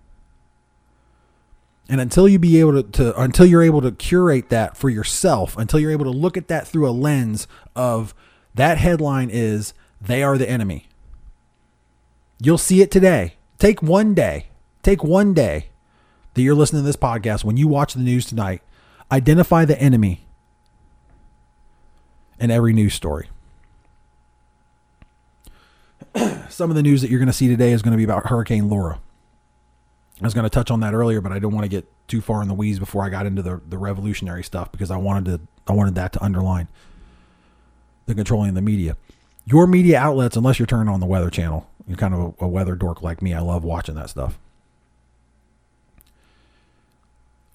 And 1.90 2.00
until 2.00 2.30
you 2.30 2.40
be 2.40 2.62
able 2.62 2.82
to, 2.82 2.92
to, 2.92 3.22
until 3.22 3.46
you're 3.46 3.62
able 3.62 3.82
to 3.82 3.92
curate 3.92 4.48
that 4.52 4.78
for 4.78 4.90
yourself, 4.90 5.58
until 5.58 5.82
you're 5.82 5.92
able 5.92 6.06
to 6.06 6.12
look 6.12 6.38
at 6.38 6.48
that 6.48 6.66
through 6.66 6.88
a 6.88 6.92
lens 6.92 7.46
of 7.76 8.14
that 8.58 8.78
headline 8.78 9.30
is 9.32 9.74
They 10.02 10.22
Are 10.24 10.38
the 10.38 10.50
Enemy. 10.50 10.88
You'll 12.40 12.58
see 12.58 12.82
it 12.82 12.92
today. 12.92 13.36
Take 13.58 13.82
one 13.82 14.14
day. 14.14 14.48
Take 14.84 15.04
one 15.04 15.34
day 15.34 15.70
that 16.34 16.42
you're 16.42 16.56
listening 16.56 16.84
to 16.84 16.86
this 16.86 16.96
podcast. 16.96 17.44
When 17.44 17.58
you 17.58 17.68
watch 17.68 17.94
the 17.94 18.02
news 18.02 18.26
tonight, 18.26 18.62
identify 19.12 19.66
the 19.66 19.80
enemy 19.82 20.26
in 22.40 22.52
every 22.52 22.74
news 22.74 22.94
story. 22.94 23.30
Some 26.50 26.70
of 26.70 26.76
the 26.76 26.84
news 26.84 27.02
that 27.02 27.10
you're 27.10 27.20
going 27.20 27.28
to 27.28 27.34
see 27.34 27.48
today 27.48 27.72
is 27.72 27.82
going 27.82 27.94
to 27.94 27.98
be 27.98 28.04
about 28.04 28.28
Hurricane 28.28 28.70
Laura. 28.70 29.00
I 30.22 30.26
was 30.26 30.34
going 30.34 30.46
to 30.46 30.50
touch 30.50 30.72
on 30.72 30.80
that 30.80 30.94
earlier, 30.94 31.22
but 31.22 31.32
I 31.32 31.36
didn't 31.36 31.54
want 31.54 31.66
to 31.66 31.70
get 31.70 31.88
too 32.08 32.22
far 32.22 32.42
in 32.42 32.48
the 32.48 32.54
weeds 32.54 32.80
before 32.80 33.04
I 33.04 33.10
got 33.10 33.26
into 33.28 33.42
the, 33.44 33.62
the 33.68 33.78
revolutionary 33.78 34.44
stuff 34.44 34.72
because 34.72 34.90
I 34.90 34.98
wanted 34.98 35.26
to 35.26 35.48
I 35.72 35.74
wanted 35.74 35.96
that 35.96 36.14
to 36.14 36.24
underline 36.24 36.70
the 38.08 38.16
controlling 38.16 38.56
the 38.56 38.62
media. 38.62 38.98
Your 39.46 39.68
media 39.68 40.00
outlets, 40.00 40.36
unless 40.36 40.60
you're 40.60 40.66
turning 40.66 40.92
on 40.92 41.00
the 41.00 41.06
Weather 41.06 41.30
Channel, 41.30 41.70
you're 41.88 41.98
kind 41.98 42.14
of 42.14 42.36
a, 42.42 42.46
a 42.46 42.48
weather 42.48 42.76
dork 42.76 43.02
like 43.02 43.22
me. 43.22 43.34
I 43.34 43.40
love 43.40 43.64
watching 43.64 43.96
that 43.96 44.10
stuff. 44.10 44.40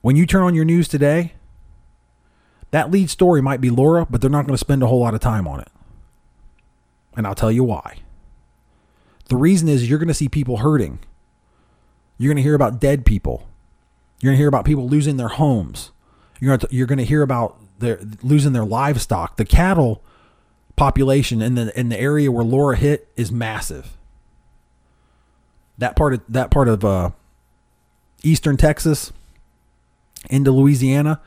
When 0.00 0.16
you 0.16 0.26
turn 0.26 0.42
on 0.42 0.54
your 0.54 0.64
news 0.64 0.88
today, 0.88 1.34
that 2.70 2.90
lead 2.90 3.10
story 3.10 3.42
might 3.42 3.60
be 3.60 3.70
Laura, 3.70 4.06
but 4.08 4.20
they're 4.20 4.30
not 4.30 4.46
going 4.46 4.54
to 4.54 4.58
spend 4.58 4.82
a 4.82 4.86
whole 4.86 5.00
lot 5.00 5.14
of 5.14 5.20
time 5.20 5.46
on 5.46 5.60
it. 5.60 5.68
And 7.16 7.26
I'll 7.26 7.34
tell 7.34 7.52
you 7.52 7.64
why. 7.64 7.98
The 9.28 9.36
reason 9.36 9.68
is 9.68 9.88
you're 9.88 9.98
going 9.98 10.08
to 10.08 10.14
see 10.14 10.28
people 10.28 10.58
hurting. 10.58 10.98
You're 12.18 12.30
going 12.30 12.36
to 12.36 12.42
hear 12.42 12.54
about 12.54 12.80
dead 12.80 13.04
people. 13.04 13.46
You're 14.20 14.30
going 14.30 14.36
to 14.36 14.40
hear 14.40 14.48
about 14.48 14.64
people 14.64 14.88
losing 14.88 15.18
their 15.18 15.28
homes. 15.28 15.90
You're 16.40 16.56
going 16.56 16.60
to, 16.60 16.74
you're 16.74 16.86
going 16.86 16.98
to 16.98 17.04
hear 17.04 17.22
about 17.22 17.58
their 17.78 18.00
losing 18.22 18.52
their 18.52 18.64
livestock. 18.64 19.36
The 19.36 19.44
cattle 19.44 20.02
population 20.76 21.42
in 21.42 21.54
the 21.54 21.78
in 21.78 21.88
the 21.88 21.98
area 21.98 22.30
where 22.30 22.44
Laura 22.44 22.76
hit 22.76 23.08
is 23.16 23.30
massive. 23.30 23.96
That 25.78 25.96
part 25.96 26.14
of 26.14 26.22
that 26.28 26.50
part 26.50 26.68
of 26.68 26.84
uh, 26.84 27.10
eastern 28.22 28.56
Texas 28.56 29.12
into 30.30 30.50
Louisiana, 30.50 31.20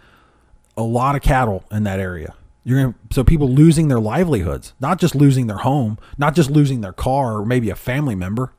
a 0.77 0.83
lot 0.83 1.15
of 1.15 1.21
cattle 1.21 1.63
in 1.71 1.83
that 1.83 1.99
area. 1.99 2.33
You're 2.63 2.81
gonna, 2.81 2.95
so 3.11 3.23
people 3.23 3.49
losing 3.49 3.89
their 3.89 3.99
livelihoods, 3.99 4.73
not 4.79 4.99
just 4.99 5.13
losing 5.13 5.47
their 5.47 5.57
home, 5.57 5.99
not 6.17 6.33
just 6.33 6.49
losing 6.49 6.81
their 6.81 6.93
car 6.93 7.37
or 7.37 7.45
maybe 7.45 7.69
a 7.69 7.75
family 7.75 8.15
member, 8.15 8.53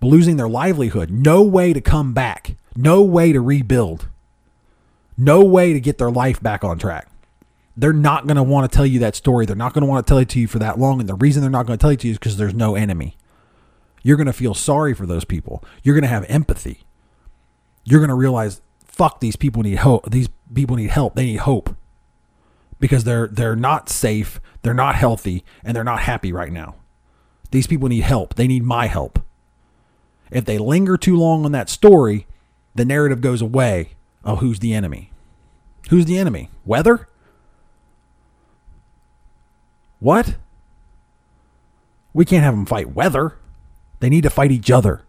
but 0.00 0.08
losing 0.08 0.36
their 0.36 0.48
livelihood. 0.48 1.10
No 1.10 1.42
way 1.42 1.72
to 1.72 1.80
come 1.80 2.12
back. 2.12 2.56
No 2.74 3.02
way 3.02 3.32
to 3.32 3.40
rebuild. 3.40 4.08
No 5.16 5.44
way 5.44 5.72
to 5.72 5.78
get 5.78 5.98
their 5.98 6.10
life 6.10 6.42
back 6.42 6.64
on 6.64 6.78
track 6.78 7.11
they're 7.76 7.92
not 7.92 8.26
going 8.26 8.36
to 8.36 8.42
want 8.42 8.70
to 8.70 8.74
tell 8.74 8.86
you 8.86 8.98
that 9.00 9.16
story. 9.16 9.46
They're 9.46 9.56
not 9.56 9.72
going 9.72 9.82
to 9.82 9.88
want 9.88 10.06
to 10.06 10.10
tell 10.10 10.18
it 10.18 10.28
to 10.30 10.40
you 10.40 10.46
for 10.46 10.58
that 10.58 10.78
long. 10.78 11.00
And 11.00 11.08
the 11.08 11.14
reason 11.14 11.40
they're 11.40 11.50
not 11.50 11.66
going 11.66 11.78
to 11.78 11.82
tell 11.82 11.90
it 11.90 12.00
to 12.00 12.06
you 12.06 12.12
is 12.12 12.18
because 12.18 12.36
there's 12.36 12.54
no 12.54 12.74
enemy. 12.74 13.16
You're 14.02 14.16
going 14.16 14.26
to 14.26 14.32
feel 14.32 14.54
sorry 14.54 14.94
for 14.94 15.06
those 15.06 15.24
people. 15.24 15.64
You're 15.82 15.94
going 15.94 16.02
to 16.02 16.08
have 16.08 16.24
empathy. 16.28 16.80
You're 17.84 18.00
going 18.00 18.08
to 18.08 18.14
realize, 18.14 18.60
fuck, 18.84 19.20
these 19.20 19.36
people 19.36 19.62
need 19.62 19.76
hope. 19.76 20.10
These 20.10 20.28
people 20.52 20.76
need 20.76 20.90
help. 20.90 21.14
They 21.14 21.24
need 21.24 21.36
hope 21.36 21.74
because 22.82 23.04
they're 23.04 23.28
they're 23.28 23.56
not 23.56 23.88
safe, 23.88 24.40
they're 24.62 24.74
not 24.74 24.96
healthy, 24.96 25.44
and 25.62 25.74
they're 25.74 25.84
not 25.84 26.00
happy 26.00 26.32
right 26.32 26.52
now. 26.52 26.74
These 27.52 27.68
people 27.68 27.88
need 27.88 28.02
help. 28.02 28.34
They 28.34 28.48
need 28.48 28.64
my 28.64 28.86
help. 28.86 29.20
If 30.32 30.44
they 30.46 30.58
linger 30.58 30.96
too 30.96 31.16
long 31.16 31.44
on 31.44 31.52
that 31.52 31.68
story, 31.68 32.26
the 32.74 32.84
narrative 32.84 33.20
goes 33.20 33.40
away 33.40 33.90
of 34.24 34.40
who's 34.40 34.58
the 34.58 34.74
enemy. 34.74 35.12
Who's 35.90 36.06
the 36.06 36.18
enemy? 36.18 36.50
Weather? 36.64 37.06
What? 40.02 40.34
We 42.12 42.24
can't 42.24 42.42
have 42.42 42.54
them 42.54 42.66
fight 42.66 42.92
weather. 42.92 43.36
They 44.00 44.08
need 44.10 44.24
to 44.24 44.30
fight 44.30 44.50
each 44.50 44.68
other. 44.68 45.02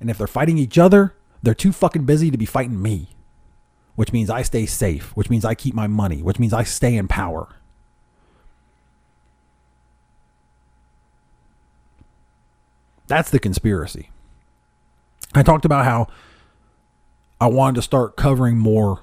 And 0.00 0.08
if 0.08 0.16
they're 0.16 0.26
fighting 0.26 0.56
each 0.56 0.78
other, 0.78 1.14
they're 1.42 1.52
too 1.52 1.72
fucking 1.72 2.06
busy 2.06 2.30
to 2.30 2.38
be 2.38 2.46
fighting 2.46 2.80
me. 2.80 3.10
which 3.98 4.12
means 4.12 4.30
I 4.30 4.42
stay 4.42 4.64
safe, 4.64 5.10
which 5.16 5.28
means 5.28 5.44
I 5.44 5.56
keep 5.56 5.74
my 5.74 5.88
money, 5.88 6.22
which 6.22 6.38
means 6.38 6.52
I 6.52 6.62
stay 6.62 6.94
in 6.94 7.08
power. 7.08 7.48
That's 13.08 13.28
the 13.30 13.40
conspiracy. 13.40 14.10
I 15.34 15.42
talked 15.42 15.64
about 15.64 15.84
how 15.84 16.06
I 17.40 17.48
wanted 17.48 17.74
to 17.76 17.82
start 17.82 18.16
covering 18.16 18.56
more 18.56 19.00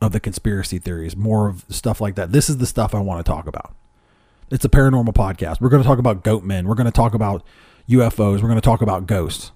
of 0.00 0.12
the 0.12 0.20
conspiracy 0.20 0.78
theories, 0.78 1.16
more 1.16 1.48
of 1.48 1.64
stuff 1.68 2.00
like 2.00 2.14
that. 2.14 2.32
This 2.32 2.48
is 2.48 2.58
the 2.58 2.66
stuff 2.66 2.94
I 2.94 3.00
want 3.00 3.24
to 3.24 3.30
talk 3.30 3.46
about. 3.46 3.74
It's 4.50 4.64
a 4.64 4.68
paranormal 4.68 5.12
podcast. 5.12 5.60
We're 5.60 5.68
going 5.68 5.82
to 5.82 5.86
talk 5.86 5.98
about 5.98 6.24
goat 6.24 6.42
men. 6.42 6.66
We're 6.66 6.74
going 6.74 6.86
to 6.86 6.90
talk 6.90 7.14
about 7.14 7.44
UFOs. 7.88 8.42
We're 8.42 8.48
going 8.48 8.54
to 8.54 8.60
talk 8.60 8.82
about 8.82 9.06
ghosts. 9.06 9.52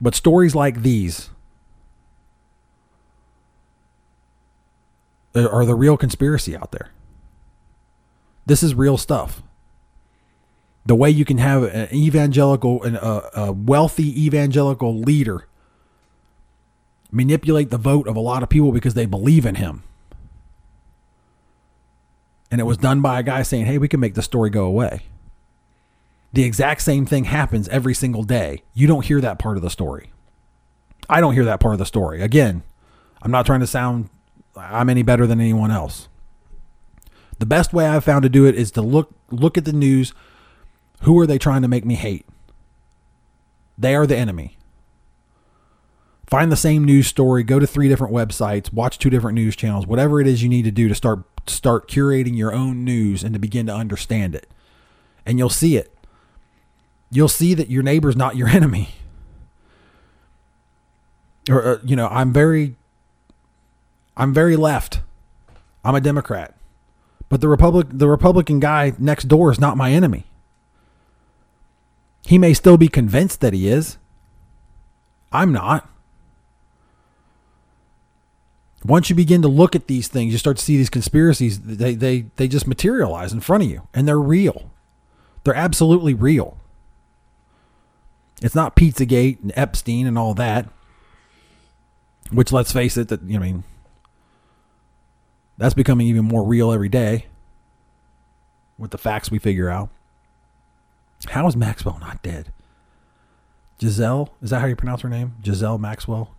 But 0.00 0.14
stories 0.14 0.54
like 0.54 0.82
these 0.82 1.30
are 5.34 5.66
the 5.66 5.74
real 5.74 5.96
conspiracy 5.96 6.56
out 6.56 6.72
there. 6.72 6.90
This 8.46 8.62
is 8.62 8.74
real 8.74 8.96
stuff. 8.96 9.42
The 10.86 10.94
way 10.94 11.10
you 11.10 11.24
can 11.24 11.38
have 11.38 11.64
an 11.64 11.92
evangelical, 11.92 12.84
a 12.84 13.52
wealthy 13.52 14.24
evangelical 14.24 14.96
leader 14.96 15.45
manipulate 17.16 17.70
the 17.70 17.78
vote 17.78 18.06
of 18.06 18.14
a 18.14 18.20
lot 18.20 18.42
of 18.42 18.48
people 18.48 18.72
because 18.72 18.94
they 18.94 19.06
believe 19.06 19.46
in 19.46 19.54
him. 19.54 19.82
And 22.50 22.60
it 22.60 22.64
was 22.64 22.76
done 22.76 23.00
by 23.00 23.18
a 23.18 23.22
guy 23.22 23.42
saying, 23.42 23.66
hey, 23.66 23.78
we 23.78 23.88
can 23.88 24.00
make 24.00 24.14
the 24.14 24.22
story 24.22 24.50
go 24.50 24.64
away. 24.64 25.00
The 26.32 26.44
exact 26.44 26.82
same 26.82 27.06
thing 27.06 27.24
happens 27.24 27.68
every 27.68 27.94
single 27.94 28.22
day. 28.22 28.62
You 28.74 28.86
don't 28.86 29.04
hear 29.04 29.20
that 29.22 29.38
part 29.38 29.56
of 29.56 29.62
the 29.62 29.70
story. 29.70 30.10
I 31.08 31.20
don't 31.20 31.34
hear 31.34 31.46
that 31.46 31.60
part 31.60 31.72
of 31.72 31.78
the 31.78 31.86
story. 31.86 32.20
Again, 32.20 32.62
I'm 33.22 33.30
not 33.30 33.46
trying 33.46 33.60
to 33.60 33.66
sound 33.66 34.10
I'm 34.56 34.88
any 34.88 35.02
better 35.02 35.26
than 35.26 35.40
anyone 35.40 35.70
else. 35.70 36.08
The 37.38 37.46
best 37.46 37.72
way 37.72 37.86
I've 37.86 38.04
found 38.04 38.22
to 38.22 38.28
do 38.28 38.46
it 38.46 38.54
is 38.54 38.70
to 38.72 38.82
look 38.82 39.14
look 39.30 39.58
at 39.58 39.64
the 39.64 39.72
news. 39.72 40.12
Who 41.02 41.18
are 41.18 41.26
they 41.26 41.38
trying 41.38 41.62
to 41.62 41.68
make 41.68 41.84
me 41.84 41.94
hate? 41.94 42.26
They 43.76 43.94
are 43.94 44.06
the 44.06 44.16
enemy. 44.16 44.55
Find 46.26 46.50
the 46.50 46.56
same 46.56 46.84
news 46.84 47.06
story, 47.06 47.44
go 47.44 47.60
to 47.60 47.66
three 47.66 47.88
different 47.88 48.12
websites, 48.12 48.72
watch 48.72 48.98
two 48.98 49.10
different 49.10 49.36
news 49.36 49.54
channels, 49.54 49.86
whatever 49.86 50.20
it 50.20 50.26
is 50.26 50.42
you 50.42 50.48
need 50.48 50.64
to 50.64 50.72
do 50.72 50.88
to 50.88 50.94
start 50.94 51.24
start 51.48 51.88
curating 51.88 52.36
your 52.36 52.52
own 52.52 52.84
news 52.84 53.22
and 53.22 53.32
to 53.32 53.38
begin 53.38 53.66
to 53.66 53.72
understand 53.72 54.34
it. 54.34 54.48
And 55.24 55.38
you'll 55.38 55.48
see 55.48 55.76
it. 55.76 55.96
You'll 57.10 57.28
see 57.28 57.54
that 57.54 57.70
your 57.70 57.84
neighbor's 57.84 58.16
not 58.16 58.34
your 58.34 58.48
enemy. 58.58 58.90
Or 61.48 61.64
uh, 61.64 61.78
you 61.84 61.94
know, 61.94 62.08
I'm 62.08 62.32
very 62.32 62.74
I'm 64.16 64.34
very 64.34 64.56
left. 64.56 65.00
I'm 65.84 65.94
a 65.94 66.00
Democrat. 66.00 66.54
But 67.28 67.40
the 67.40 67.48
Republic 67.48 67.86
the 67.90 68.08
Republican 68.08 68.58
guy 68.58 68.94
next 68.98 69.28
door 69.28 69.52
is 69.52 69.60
not 69.60 69.76
my 69.76 69.92
enemy. 69.92 70.24
He 72.26 72.38
may 72.38 72.52
still 72.52 72.76
be 72.76 72.88
convinced 72.88 73.40
that 73.42 73.52
he 73.52 73.68
is. 73.68 73.98
I'm 75.30 75.52
not. 75.52 75.88
Once 78.86 79.10
you 79.10 79.16
begin 79.16 79.42
to 79.42 79.48
look 79.48 79.74
at 79.74 79.88
these 79.88 80.08
things, 80.08 80.32
you 80.32 80.38
start 80.38 80.56
to 80.56 80.64
see 80.64 80.76
these 80.76 80.90
conspiracies, 80.90 81.60
they, 81.60 81.94
they, 81.94 82.26
they 82.36 82.46
just 82.46 82.66
materialize 82.66 83.32
in 83.32 83.40
front 83.40 83.62
of 83.64 83.70
you 83.70 83.86
and 83.92 84.06
they're 84.06 84.20
real. 84.20 84.70
They're 85.44 85.54
absolutely 85.54 86.14
real. 86.14 86.56
It's 88.42 88.54
not 88.54 88.76
Pizzagate 88.76 89.42
and 89.42 89.52
Epstein 89.56 90.06
and 90.06 90.18
all 90.18 90.34
that. 90.34 90.68
Which 92.30 92.52
let's 92.52 92.72
face 92.72 92.96
it, 92.96 93.08
that 93.08 93.22
you 93.22 93.38
know, 93.38 93.44
I 93.44 93.48
mean 93.48 93.64
that's 95.58 95.74
becoming 95.74 96.06
even 96.08 96.24
more 96.24 96.44
real 96.44 96.72
every 96.72 96.88
day 96.88 97.26
with 98.78 98.90
the 98.90 98.98
facts 98.98 99.30
we 99.30 99.38
figure 99.38 99.70
out. 99.70 99.88
How 101.28 101.46
is 101.46 101.56
Maxwell 101.56 101.98
not 102.00 102.22
dead? 102.22 102.52
Giselle, 103.80 104.34
is 104.42 104.50
that 104.50 104.60
how 104.60 104.66
you 104.66 104.76
pronounce 104.76 105.02
her 105.02 105.08
name? 105.08 105.36
Giselle 105.44 105.78
Maxwell? 105.78 106.34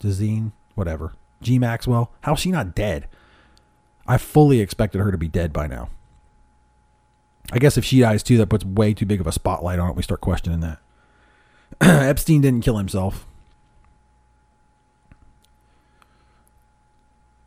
Gisine, 0.00 0.52
whatever. 0.74 1.12
G 1.42 1.58
Maxwell. 1.58 2.12
How's 2.22 2.40
she 2.40 2.50
not 2.50 2.74
dead? 2.74 3.08
I 4.06 4.18
fully 4.18 4.60
expected 4.60 5.00
her 5.00 5.10
to 5.10 5.18
be 5.18 5.28
dead 5.28 5.52
by 5.52 5.66
now. 5.66 5.90
I 7.52 7.58
guess 7.58 7.76
if 7.76 7.84
she 7.84 8.00
dies 8.00 8.22
too, 8.22 8.38
that 8.38 8.48
puts 8.48 8.64
way 8.64 8.94
too 8.94 9.06
big 9.06 9.20
of 9.20 9.26
a 9.26 9.32
spotlight 9.32 9.78
on 9.78 9.90
it. 9.90 9.96
We 9.96 10.02
start 10.02 10.20
questioning 10.20 10.60
that. 10.60 10.78
Epstein 11.80 12.40
didn't 12.40 12.62
kill 12.62 12.78
himself. 12.78 13.26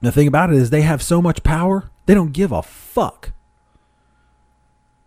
The 0.01 0.11
thing 0.11 0.27
about 0.27 0.51
it 0.51 0.57
is, 0.57 0.69
they 0.69 0.83
have 0.83 1.01
so 1.01 1.21
much 1.21 1.41
power, 1.43 1.89
they 2.05 2.13
don't 2.13 2.33
give 2.33 2.51
a 2.51 2.61
fuck. 2.61 3.31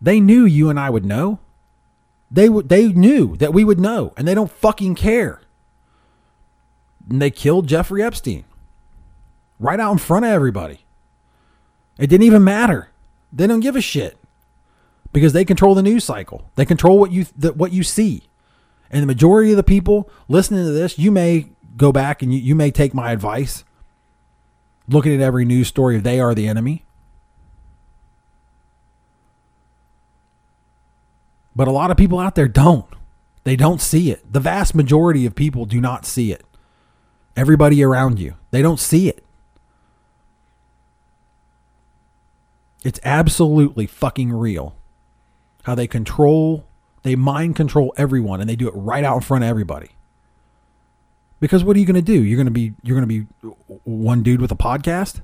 They 0.01 0.20
knew 0.20 0.45
you 0.45 0.70
and 0.70 0.78
I 0.78 0.91
would 0.91 1.05
know. 1.05 1.39
They 2.30 2.49
would. 2.49 2.68
They 2.68 2.89
knew 2.89 3.36
that 3.36 3.55
we 3.55 3.64
would 3.64 3.80
know, 3.80 4.12
and 4.16 4.28
they 4.28 4.34
don't 4.34 4.51
fucking 4.51 4.97
care. 4.97 5.41
And 7.09 7.22
they 7.22 7.30
killed 7.30 7.66
Jeffrey 7.66 8.03
Epstein 8.03 8.45
right 9.59 9.81
out 9.81 9.93
in 9.93 9.99
front 9.99 10.25
of 10.25 10.31
everybody. 10.31 10.85
It 11.99 12.09
didn't 12.09 12.27
even 12.27 12.45
matter. 12.45 12.91
They 13.33 13.47
don't 13.47 13.61
give 13.61 13.77
a 13.77 13.81
shit 13.81 14.17
because 15.13 15.33
they 15.33 15.45
control 15.45 15.75
the 15.75 15.83
news 15.83 16.05
cycle. 16.05 16.51
They 16.55 16.65
control 16.65 16.99
what 16.99 17.11
you 17.11 17.25
what 17.55 17.73
you 17.73 17.83
see. 17.83 18.25
And 18.91 19.03
the 19.03 19.07
majority 19.07 19.51
of 19.51 19.57
the 19.57 19.63
people 19.63 20.09
listening 20.29 20.65
to 20.65 20.71
this, 20.71 20.99
you 20.99 21.11
may 21.11 21.49
go 21.77 21.93
back 21.93 22.23
and 22.23 22.33
you, 22.33 22.41
you 22.41 22.55
may 22.55 22.71
take 22.71 22.95
my 22.95 23.13
advice. 23.13 23.65
Looking 24.89 25.15
at 25.15 25.21
every 25.21 25.45
news 25.45 25.69
story, 25.69 25.99
they 25.99 26.19
are 26.19 26.35
the 26.35 26.49
enemy. 26.49 26.85
But 31.55 31.69
a 31.69 31.73
lot 31.73 31.91
of 31.91 31.97
people 31.97 32.19
out 32.19 32.37
there 32.37 32.49
don't. 32.49 32.87
They 33.45 33.57
don't 33.57 33.81
see 33.81 34.11
it. 34.11 34.33
The 34.33 34.41
vast 34.41 34.75
majority 34.75 35.27
of 35.27 35.35
people 35.35 35.67
do 35.67 35.81
not 35.81 36.07
see 36.07 36.33
it. 36.33 36.45
Everybody 37.37 37.83
around 37.83 38.19
you, 38.19 38.35
they 38.51 38.63
don't 38.63 38.81
see 38.81 39.09
it. 39.09 39.25
It's 42.89 43.01
absolutely 43.05 43.87
fucking 43.87 44.33
real. 44.33 44.75
How 45.65 45.75
they 45.75 45.87
control, 45.87 46.65
they 47.03 47.17
mind 47.17 47.55
control 47.55 47.93
everyone 47.99 48.41
and 48.41 48.49
they 48.49 48.57
do 48.57 48.67
it 48.67 48.71
right 48.71 49.05
out 49.05 49.17
in 49.17 49.21
front 49.21 49.45
of 49.45 49.51
everybody. 49.51 49.91
Because 51.39 51.63
what 51.63 51.77
are 51.77 51.81
you 51.81 51.85
going 51.85 51.97
to 51.97 52.01
do? 52.01 52.25
You're 52.25 52.39
going 52.39 52.47
to 52.47 52.51
be 52.51 52.73
you're 52.83 52.99
going 52.99 53.07
to 53.07 53.27
be 53.47 53.53
one 53.85 54.23
dude 54.23 54.41
with 54.41 54.51
a 54.53 54.57
podcast 54.57 55.21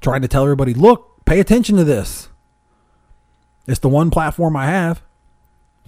trying 0.00 0.22
to 0.22 0.28
tell 0.28 0.44
everybody, 0.44 0.72
"Look, 0.72 1.24
pay 1.24 1.40
attention 1.40 1.76
to 1.78 1.82
this." 1.82 2.28
It's 3.66 3.80
the 3.80 3.88
one 3.88 4.12
platform 4.12 4.56
I 4.56 4.66
have. 4.66 5.02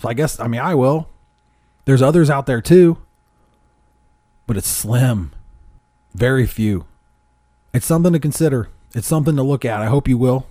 So 0.01 0.09
I 0.09 0.15
guess 0.15 0.41
I 0.41 0.49
mean 0.49 0.61
I 0.61 0.75
will. 0.75 1.09
There's 1.85 2.03
others 2.03 2.31
out 2.31 2.47
there 2.47 2.61
too. 2.61 2.99
But 4.49 4.57
it's 4.57 4.67
slim. 4.67 5.31
Very 6.15 6.49
few. 6.49 6.85
It's 7.73 7.87
something 7.87 8.13
to 8.13 8.19
consider. 8.19 8.71
It's 8.95 9.07
something 9.07 9.37
to 9.37 9.43
look 9.43 9.65
at. 9.65 9.81
I 9.81 9.87
hope 9.87 10.09
you 10.09 10.17
will. 10.17 10.47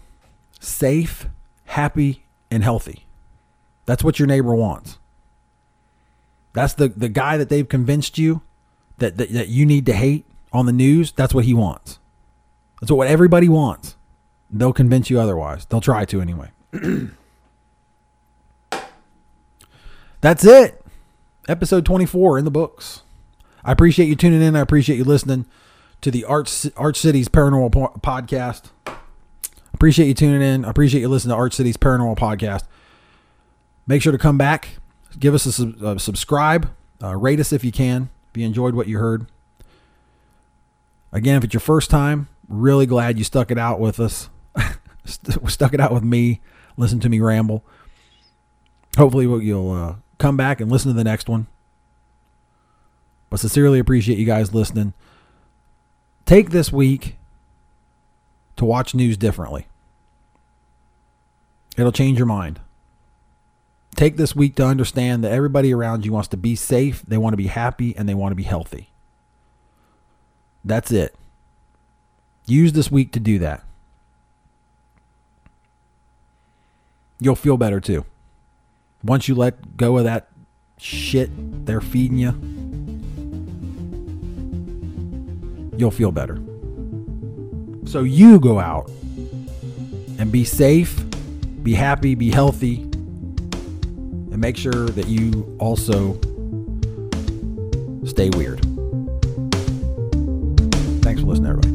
Safe, 0.59 1.27
happy, 1.65 2.25
and 2.51 2.63
healthy. 2.63 3.05
That's 3.85 4.03
what 4.03 4.19
your 4.19 4.27
neighbor 4.27 4.53
wants. 4.53 4.97
That's 6.53 6.73
the, 6.73 6.89
the 6.89 7.09
guy 7.09 7.37
that 7.37 7.49
they've 7.49 7.67
convinced 7.67 8.17
you 8.17 8.41
that, 8.97 9.17
that, 9.17 9.31
that 9.31 9.47
you 9.47 9.65
need 9.65 9.85
to 9.87 9.93
hate 9.93 10.25
on 10.51 10.65
the 10.65 10.71
news. 10.71 11.11
That's 11.11 11.33
what 11.33 11.45
he 11.45 11.53
wants. 11.53 11.99
That's 12.79 12.91
what 12.91 13.07
everybody 13.07 13.49
wants. 13.49 13.95
They'll 14.51 14.73
convince 14.73 15.09
you 15.09 15.19
otherwise. 15.19 15.65
They'll 15.65 15.81
try 15.81 16.05
to 16.05 16.21
anyway. 16.21 16.51
That's 20.21 20.45
it. 20.45 20.85
Episode 21.47 21.85
24 21.85 22.39
in 22.39 22.45
the 22.45 22.51
books. 22.51 23.01
I 23.65 23.71
appreciate 23.71 24.07
you 24.07 24.15
tuning 24.15 24.41
in. 24.41 24.55
I 24.55 24.59
appreciate 24.59 24.97
you 24.97 25.03
listening 25.03 25.45
to 26.03 26.11
the 26.11 26.25
Arch, 26.25 26.67
Arch 26.75 26.99
City's 26.99 27.29
Paranormal 27.29 27.71
po- 27.71 27.99
Podcast. 28.01 28.69
Appreciate 29.73 30.07
you 30.07 30.13
tuning 30.13 30.41
in. 30.41 30.65
Appreciate 30.65 31.01
you 31.01 31.07
listening 31.07 31.31
to 31.31 31.37
Arch 31.37 31.53
City's 31.53 31.77
Paranormal 31.77 32.17
Podcast. 32.17 32.63
Make 33.87 34.01
sure 34.01 34.11
to 34.11 34.17
come 34.17 34.37
back, 34.37 34.77
give 35.17 35.33
us 35.33 35.59
a, 35.59 35.67
a 35.85 35.99
subscribe, 35.99 36.69
uh, 37.01 37.15
rate 37.15 37.39
us 37.39 37.51
if 37.51 37.63
you 37.63 37.71
can, 37.71 38.09
if 38.31 38.37
you 38.37 38.45
enjoyed 38.45 38.75
what 38.75 38.87
you 38.87 38.99
heard. 38.99 39.27
Again, 41.11 41.37
if 41.37 41.43
it's 41.45 41.53
your 41.53 41.61
first 41.61 41.89
time, 41.89 42.27
really 42.47 42.85
glad 42.85 43.17
you 43.17 43.23
stuck 43.23 43.49
it 43.49 43.57
out 43.57 43.79
with 43.79 43.99
us, 43.99 44.29
stuck 45.05 45.73
it 45.73 45.79
out 45.79 45.93
with 45.93 46.03
me, 46.03 46.41
listen 46.75 46.99
to 46.99 47.09
me 47.09 47.19
ramble. 47.19 47.63
Hopefully, 48.97 49.25
you'll 49.45 49.71
uh, 49.71 49.95
come 50.17 50.37
back 50.37 50.59
and 50.59 50.71
listen 50.71 50.91
to 50.91 50.97
the 50.97 51.03
next 51.03 51.29
one. 51.29 51.47
But 53.29 53.39
sincerely 53.39 53.79
appreciate 53.79 54.17
you 54.17 54.25
guys 54.25 54.53
listening. 54.53 54.93
Take 56.25 56.51
this 56.51 56.71
week 56.71 57.17
to 58.55 58.65
watch 58.65 58.95
news 58.95 59.17
differently. 59.17 59.67
It'll 61.77 61.91
change 61.91 62.17
your 62.17 62.27
mind. 62.27 62.59
Take 63.95 64.17
this 64.17 64.35
week 64.35 64.55
to 64.55 64.65
understand 64.65 65.23
that 65.23 65.31
everybody 65.31 65.73
around 65.73 66.05
you 66.05 66.11
wants 66.11 66.27
to 66.29 66.37
be 66.37 66.55
safe, 66.55 67.03
they 67.07 67.17
want 67.17 67.33
to 67.33 67.37
be 67.37 67.47
happy, 67.47 67.95
and 67.95 68.07
they 68.07 68.13
want 68.13 68.31
to 68.31 68.35
be 68.35 68.43
healthy. 68.43 68.89
That's 70.65 70.91
it. 70.91 71.15
Use 72.45 72.73
this 72.73 72.91
week 72.91 73.11
to 73.13 73.19
do 73.19 73.39
that. 73.39 73.63
You'll 77.19 77.35
feel 77.35 77.57
better 77.57 77.79
too. 77.79 78.05
Once 79.03 79.27
you 79.27 79.35
let 79.35 79.77
go 79.77 79.97
of 79.97 80.03
that 80.05 80.27
shit 80.77 81.29
they're 81.65 81.81
feeding 81.81 82.17
you, 82.17 82.31
you'll 85.77 85.91
feel 85.91 86.11
better. 86.11 86.35
So 87.85 88.03
you 88.03 88.39
go 88.39 88.59
out 88.59 88.89
and 90.19 90.31
be 90.31 90.43
safe, 90.43 91.03
be 91.63 91.73
happy, 91.73 92.15
be 92.15 92.31
healthy, 92.31 92.81
and 92.81 94.37
make 94.37 94.57
sure 94.57 94.87
that 94.89 95.07
you 95.07 95.55
also 95.59 96.13
stay 98.05 98.29
weird. 98.29 98.61
Thanks 101.03 101.21
for 101.21 101.27
listening, 101.27 101.49
everybody. 101.49 101.72